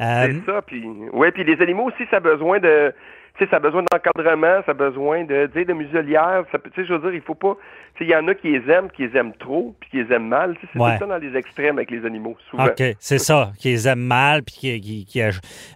Euh, 0.00 0.28
C'est 0.44 0.52
ça, 0.52 0.60
puis 0.62 0.84
ouais, 1.14 1.32
puis 1.32 1.42
les 1.44 1.60
animaux 1.62 1.84
aussi, 1.84 2.04
ça 2.10 2.18
a 2.18 2.20
besoin 2.20 2.58
de, 2.60 2.92
tu 3.38 3.44
sais, 3.44 3.50
ça 3.50 3.56
a 3.56 3.60
besoin 3.60 3.82
d'encadrement, 3.90 4.60
ça 4.66 4.72
a 4.72 4.74
besoin 4.74 5.24
de, 5.24 5.46
tu 5.46 5.58
sais, 5.60 5.64
de 5.64 5.72
muselière. 5.72 6.44
Ça, 6.52 6.58
tu 6.58 6.70
sais, 6.74 6.86
je 6.86 6.92
veux 6.92 6.98
dire, 7.00 7.14
il 7.14 7.20
faut 7.22 7.34
pas, 7.34 7.56
tu 7.94 7.98
sais, 7.98 8.04
il 8.04 8.10
y 8.10 8.16
en 8.16 8.26
a 8.28 8.34
qui 8.34 8.50
les 8.52 8.70
aiment, 8.70 8.90
qui 8.90 9.06
les 9.06 9.16
aiment 9.16 9.32
trop, 9.34 9.74
puis 9.80 9.90
qui 9.90 10.02
les 10.02 10.12
aiment 10.14 10.28
mal. 10.28 10.54
Tu 10.56 10.62
sais, 10.66 10.72
c'est 10.74 10.78
Ouais. 10.80 10.94
tout 10.94 11.04
temps 11.04 11.08
dans 11.10 11.16
les 11.18 11.34
extrêmes 11.36 11.76
avec 11.78 11.90
les 11.90 12.04
animaux, 12.04 12.36
souvent. 12.50 12.66
OK, 12.66 12.82
c'est 12.98 13.18
ça, 13.18 13.52
qu'ils 13.58 13.86
aiment 13.86 13.98
mal, 14.00 14.42
puis 14.42 14.54
qui, 14.54 14.80
qui- 14.80 15.04
qui 15.06 15.22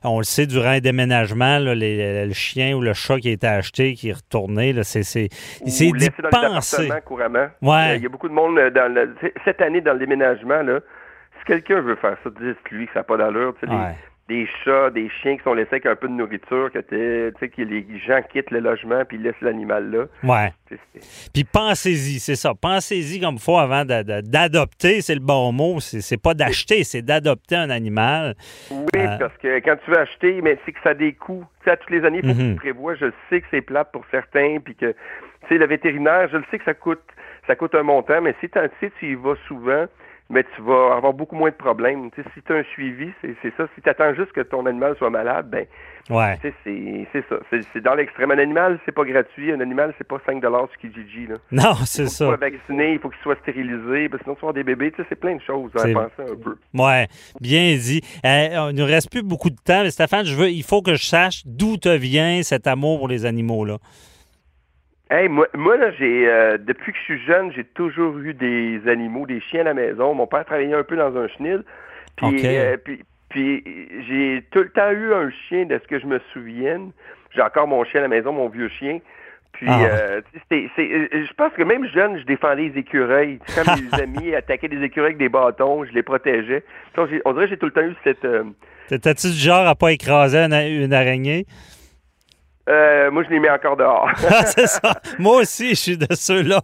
on 0.04 0.18
le 0.18 0.24
sait, 0.24 0.46
durant 0.46 0.68
un 0.70 0.80
déménagement, 0.80 1.58
là, 1.58 1.74
les- 1.74 2.26
le 2.26 2.32
chien 2.34 2.76
ou 2.76 2.80
le 2.82 2.92
chat 2.92 3.18
qui 3.18 3.28
a 3.28 3.32
été 3.32 3.46
acheté, 3.46 3.94
qui 3.94 4.10
est 4.10 4.14
retourné, 4.14 4.72
là, 4.72 4.82
c'est, 4.84 5.02
c'est, 5.02 5.28
c'est 5.66 5.84
les 5.92 6.10
penser. 6.30 6.88
couramment. 7.04 7.46
Ouais. 7.62 7.96
Il 7.96 8.02
y 8.02 8.06
a 8.06 8.08
beaucoup 8.08 8.28
de 8.28 8.34
monde 8.34 8.58
euh, 8.58 8.70
dans 8.70 8.92
le, 8.92 9.14
cette 9.44 9.60
année 9.62 9.80
dans 9.80 9.92
le 9.92 9.98
déménagement 9.98 10.62
là. 10.62 10.80
Si 11.38 11.44
quelqu'un 11.46 11.80
veut 11.80 11.96
faire 11.96 12.16
ça, 12.24 12.30
dites-lui 12.30 12.86
que 12.86 12.92
ça 12.94 13.00
n'a 13.00 13.04
pas 13.04 13.16
d'allure. 13.16 13.54
les- 13.62 13.68
Ouais. 13.68 13.94
Des 14.26 14.48
chats, 14.64 14.88
des 14.88 15.10
chiens 15.20 15.36
qui 15.36 15.42
sont 15.42 15.52
laissés 15.52 15.68
avec 15.72 15.84
un 15.84 15.96
peu 15.96 16.08
de 16.08 16.14
nourriture, 16.14 16.70
que 16.72 16.78
tu 16.78 17.36
sais, 17.38 17.48
que 17.50 17.60
les 17.60 17.86
gens 18.06 18.20
quittent 18.32 18.50
le 18.50 18.60
logement 18.60 19.04
puis 19.06 19.18
laissent 19.18 19.34
l'animal 19.42 19.90
là. 19.90 20.04
Ouais. 20.22 20.50
Puis 21.34 21.44
pensez-y, 21.44 22.18
c'est 22.20 22.34
ça. 22.34 22.52
Pensez-y 22.54 23.20
comme 23.20 23.38
faut 23.38 23.58
avant 23.58 23.84
d'adopter, 23.84 25.02
c'est 25.02 25.14
le 25.14 25.20
bon 25.20 25.52
mot. 25.52 25.78
C'est, 25.80 26.16
pas 26.20 26.32
d'acheter, 26.32 26.84
c'est 26.84 27.02
d'adopter 27.02 27.56
un 27.56 27.68
animal. 27.68 28.34
Oui, 28.70 28.78
Euh, 28.96 29.18
parce 29.18 29.36
que 29.36 29.58
quand 29.60 29.76
tu 29.84 29.90
veux 29.90 29.98
acheter, 29.98 30.40
mais 30.40 30.58
c'est 30.64 30.72
que 30.72 30.80
ça 30.82 30.90
a 30.90 30.94
des 30.94 31.12
coûts. 31.12 31.44
Tu 31.58 31.64
sais, 31.64 31.70
à 31.72 31.76
toutes 31.76 31.90
les 31.90 32.04
années, 32.04 32.20
il 32.22 32.28
faut 32.28 32.34
que 32.34 32.42
Mhm. 32.42 32.50
tu 32.54 32.56
prévois. 32.60 32.94
Je 32.94 33.06
sais 33.28 33.40
que 33.42 33.46
c'est 33.50 33.60
plate 33.60 33.92
pour 33.92 34.06
certains, 34.10 34.56
puis 34.64 34.74
que, 34.74 34.92
tu 34.92 35.48
sais, 35.48 35.58
le 35.58 35.66
vétérinaire, 35.66 36.28
je 36.32 36.38
le 36.38 36.44
sais 36.50 36.58
que 36.58 36.64
ça 36.64 36.72
coûte, 36.74 37.02
ça 37.46 37.56
coûte 37.56 37.74
un 37.74 37.82
montant, 37.82 38.22
mais 38.22 38.34
si 38.40 38.48
tu 38.48 39.10
y 39.10 39.14
vas 39.16 39.34
souvent, 39.46 39.84
mais 40.30 40.44
tu 40.56 40.62
vas 40.62 40.96
avoir 40.96 41.12
beaucoup 41.12 41.36
moins 41.36 41.50
de 41.50 41.54
problèmes. 41.54 42.10
Si 42.16 42.42
tu 42.42 42.52
as 42.52 42.56
un 42.56 42.62
suivi, 42.72 43.10
c'est 43.22 43.52
ça. 43.56 43.66
Si 43.74 43.82
tu 43.82 43.88
attends 43.88 44.14
juste 44.14 44.32
que 44.32 44.40
ton 44.40 44.66
animal 44.66 44.96
soit 44.96 45.10
malade, 45.10 45.48
ben, 45.50 45.66
Ouais. 46.10 46.38
c'est 46.42 47.24
ça. 47.30 47.36
C'est 47.72 47.80
dans 47.82 47.94
l'extrême. 47.94 48.30
Un 48.30 48.38
animal, 48.38 48.78
c'est 48.84 48.92
pas 48.92 49.04
gratuit. 49.04 49.52
Un 49.52 49.60
animal, 49.60 49.94
c'est 49.96 50.06
pas 50.06 50.20
5 50.26 50.42
sur 50.42 50.68
Kijiji. 50.80 51.26
Là. 51.28 51.36
Non, 51.50 51.74
c'est 51.86 52.02
Il 52.02 52.04
faut 52.04 52.10
ça. 52.10 52.24
qu'il 52.26 52.36
soit 52.36 52.36
vacciné, 52.50 52.92
il 52.92 52.98
faut 52.98 53.08
qu'il 53.08 53.22
soit 53.22 53.38
stérilisé, 53.40 54.08
parce 54.10 54.18
que 54.20 54.24
sinon 54.24 54.34
tu 54.34 54.40
vas 54.40 54.48
avoir 54.48 54.54
des 54.54 54.64
bébés. 54.64 54.92
C'est 55.08 55.14
plein 55.18 55.36
de 55.36 55.40
choses 55.42 55.70
à 55.76 55.78
C'est- 55.78 55.92
penser 55.94 56.30
un 56.30 56.36
peu. 56.36 56.56
Ouais, 56.74 57.06
bien 57.40 57.74
dit. 57.76 58.02
Euh, 58.26 58.68
il 58.70 58.76
nous 58.76 58.84
reste 58.84 59.10
plus 59.10 59.22
beaucoup 59.22 59.50
de 59.50 59.56
temps, 59.64 59.82
mais 59.82 59.90
Stéphane, 59.90 60.24
je 60.26 60.34
veux, 60.36 60.50
il 60.50 60.62
faut 60.62 60.82
que 60.82 60.94
je 60.94 61.04
sache 61.04 61.42
d'où 61.46 61.76
te 61.78 61.88
vient 61.88 62.42
cet 62.42 62.66
amour 62.66 62.98
pour 62.98 63.08
les 63.08 63.24
animaux 63.24 63.64
là. 63.64 63.78
Hey, 65.10 65.28
moi, 65.28 65.46
moi 65.54 65.76
là, 65.76 65.90
j'ai 65.98 66.26
euh, 66.28 66.56
depuis 66.58 66.92
que 66.92 66.98
je 66.98 67.04
suis 67.04 67.24
jeune, 67.26 67.52
j'ai 67.52 67.64
toujours 67.64 68.18
eu 68.18 68.32
des 68.34 68.80
animaux, 68.88 69.26
des 69.26 69.40
chiens 69.40 69.60
à 69.60 69.64
la 69.64 69.74
maison. 69.74 70.14
Mon 70.14 70.26
père 70.26 70.44
travaillait 70.44 70.74
un 70.74 70.82
peu 70.82 70.96
dans 70.96 71.14
un 71.16 71.28
chenil. 71.28 71.60
Puis, 72.16 72.26
euh, 72.58 72.76
puis, 72.82 73.00
puis 73.28 73.62
j'ai 74.08 74.42
tout 74.50 74.60
le 74.60 74.70
temps 74.70 74.90
eu 74.90 75.12
un 75.12 75.30
chien 75.48 75.66
de 75.66 75.78
ce 75.82 75.86
que 75.88 75.98
je 76.00 76.06
me 76.06 76.20
souvienne. 76.32 76.90
J'ai 77.34 77.42
encore 77.42 77.66
mon 77.68 77.84
chien 77.84 78.00
à 78.00 78.02
la 78.04 78.08
maison, 78.08 78.32
mon 78.32 78.48
vieux 78.48 78.68
chien. 78.68 79.00
Puis, 79.52 79.66
Ah. 79.68 79.84
euh, 79.84 80.20
c'est- 80.50 80.68
euh, 80.78 81.08
je 81.12 81.32
pense 81.34 81.52
que 81.52 81.62
même 81.62 81.86
jeune, 81.88 82.18
je 82.18 82.24
défendais 82.24 82.68
les 82.68 82.78
écureuils. 82.80 83.38
Quand 83.54 83.62
mes 83.76 84.00
amis 84.02 84.34
attaquaient 84.34 84.68
des 84.68 84.82
écureuils 84.82 85.08
avec 85.10 85.18
des 85.18 85.28
bâtons, 85.28 85.84
je 85.84 85.92
les 85.92 86.02
protégeais. 86.02 86.64
Donc, 86.96 87.10
on 87.24 87.32
dirait 87.34 87.44
que 87.44 87.50
j'ai 87.50 87.56
tout 87.58 87.66
le 87.66 87.72
temps 87.72 87.82
eu 87.82 87.94
cette... 88.04 88.24
euh, 88.24 88.44
T'étais-tu 88.88 89.28
du 89.28 89.38
genre 89.38 89.66
à 89.66 89.74
pas 89.74 89.92
écraser 89.92 90.38
une, 90.38 90.54
une 90.54 90.92
araignée? 90.92 91.46
Euh, 92.68 93.10
moi, 93.10 93.22
je 93.24 93.30
les 93.30 93.40
mets 93.40 93.50
encore 93.50 93.76
dehors. 93.76 94.10
Ah, 94.30 94.44
c'est 94.46 94.66
ça. 94.66 94.94
Moi 95.18 95.36
aussi, 95.42 95.70
je 95.70 95.74
suis 95.74 95.98
de 95.98 96.06
ceux-là. 96.14 96.60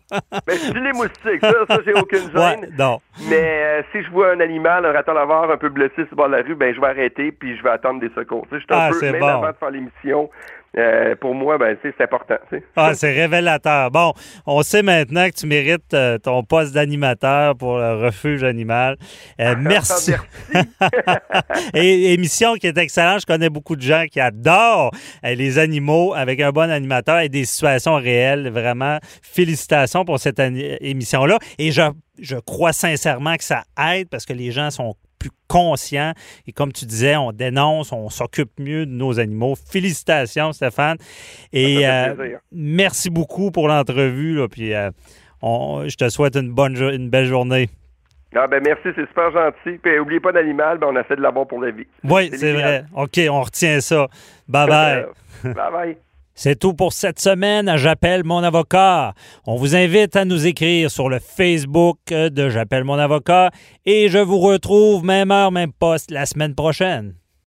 Mais 0.46 0.54
je 0.56 0.72
dis 0.72 0.80
les 0.80 0.92
moustiques, 0.92 1.40
ça, 1.42 1.52
ça 1.68 1.78
j'ai 1.84 1.92
aucune 1.94 2.30
gêne. 2.30 2.34
Ouais, 2.36 2.68
non. 2.78 3.00
Mais 3.28 3.36
euh, 3.64 3.82
si 3.92 4.02
je 4.02 4.10
vois 4.10 4.32
un 4.32 4.40
animal, 4.40 4.86
un 4.86 4.92
raton 4.92 5.12
laveur 5.12 5.50
un 5.50 5.56
peu 5.58 5.68
blessé 5.68 5.94
sur 5.96 6.06
le 6.12 6.16
bord 6.16 6.28
de 6.28 6.36
la 6.36 6.42
rue, 6.42 6.54
ben 6.54 6.74
je 6.74 6.80
vais 6.80 6.86
arrêter 6.88 7.32
puis 7.32 7.56
je 7.56 7.62
vais 7.62 7.70
attendre 7.70 8.00
des 8.00 8.10
secours. 8.14 8.46
Tu 8.50 8.56
sais, 8.56 8.60
je 8.60 8.64
suis 8.64 8.74
un 8.74 8.78
Ah, 8.78 8.90
peu, 8.90 9.10
même 9.12 9.20
bon. 9.20 9.26
avant 9.28 9.50
de 9.50 9.56
faire 9.56 9.70
l'émission, 9.70 10.30
euh, 10.78 11.16
pour 11.16 11.34
moi, 11.34 11.58
ben 11.58 11.76
c'est 11.82 12.00
important. 12.00 12.36
Ah, 12.76 12.94
c'est 12.94 13.12
révélateur. 13.12 13.90
Bon, 13.90 14.12
on 14.46 14.62
sait 14.62 14.82
maintenant 14.82 15.28
que 15.28 15.34
tu 15.34 15.46
mérites 15.46 15.92
euh, 15.94 16.18
ton 16.18 16.44
poste 16.44 16.72
d'animateur 16.72 17.56
pour 17.56 17.78
le 17.78 18.04
refuge 18.04 18.44
animal. 18.44 18.96
Euh, 19.40 19.56
merci. 19.58 20.12
Et 21.74 22.12
émission 22.12 22.54
qui 22.54 22.68
est 22.68 22.78
excellente. 22.78 23.22
Je 23.22 23.26
connais 23.26 23.50
beaucoup 23.50 23.74
de 23.74 23.82
gens 23.82 24.04
qui 24.08 24.20
adorent 24.20 24.92
les 25.24 25.58
animaux 25.58 26.14
avec 26.14 26.40
un 26.40 26.50
bon 26.50 26.70
animateur 26.70 27.18
et 27.20 27.28
des 27.28 27.44
situations 27.44 27.96
réelles. 27.96 28.48
Vraiment, 28.50 28.98
félicitations 29.22 30.04
pour 30.04 30.20
cette 30.20 30.38
émission-là. 30.38 31.38
Et 31.58 31.72
je, 31.72 31.82
je 32.20 32.36
crois 32.36 32.72
sincèrement 32.72 33.36
que 33.36 33.44
ça 33.44 33.64
aide 33.92 34.08
parce 34.08 34.24
que 34.24 34.32
les 34.32 34.52
gens 34.52 34.70
sont 34.70 34.94
plus 35.20 35.30
conscients. 35.46 36.12
Et 36.48 36.52
comme 36.52 36.72
tu 36.72 36.84
disais, 36.86 37.14
on 37.16 37.30
dénonce, 37.30 37.92
on 37.92 38.08
s'occupe 38.08 38.50
mieux 38.58 38.86
de 38.86 38.90
nos 38.90 39.20
animaux. 39.20 39.54
Félicitations, 39.54 40.52
Stéphane. 40.52 40.96
Et 41.52 41.86
euh, 41.86 42.14
merci 42.50 43.10
beaucoup 43.10 43.52
pour 43.52 43.68
l'entrevue. 43.68 44.40
Puis 44.50 44.74
euh, 44.74 44.90
on- 45.42 45.84
je 45.86 45.94
te 45.96 46.08
souhaite 46.08 46.34
une 46.36 46.50
bonne, 46.50 46.76
une 46.76 47.10
belle 47.10 47.26
journée. 47.26 47.68
Ah 48.34 48.46
ben 48.46 48.62
merci, 48.64 48.88
c'est 48.94 49.06
super 49.08 49.30
gentil. 49.32 49.78
Puis 49.82 49.98
oubliez 49.98 50.20
pas 50.20 50.30
d'animal, 50.32 50.78
ben 50.78 50.86
on 50.92 50.96
essaie 51.00 51.16
de 51.16 51.20
l'avoir 51.20 51.46
pour 51.48 51.60
la 51.60 51.72
vie. 51.72 51.86
Oui, 52.04 52.30
c'est 52.34 52.52
vrai. 52.52 52.84
OK, 52.96 53.20
on 53.28 53.42
retient 53.42 53.80
ça. 53.80 54.06
Bye 54.48 54.68
bye. 54.68 55.04
bye 55.44 55.54
bye. 55.72 55.96
C'est 56.34 56.58
tout 56.58 56.74
pour 56.74 56.92
cette 56.92 57.20
semaine 57.20 57.68
à 57.68 57.76
J'appelle 57.76 58.24
mon 58.24 58.42
avocat. 58.42 59.14
On 59.46 59.56
vous 59.56 59.76
invite 59.76 60.16
à 60.16 60.24
nous 60.24 60.46
écrire 60.46 60.90
sur 60.90 61.08
le 61.08 61.18
Facebook 61.18 61.98
de 62.08 62.48
J'appelle 62.48 62.84
mon 62.84 62.98
avocat 62.98 63.50
et 63.84 64.08
je 64.08 64.18
vous 64.18 64.38
retrouve 64.38 65.04
même 65.04 65.30
heure, 65.30 65.52
même 65.52 65.72
poste 65.72 66.10
la 66.10 66.26
semaine 66.26 66.54
prochaine. 66.54 67.14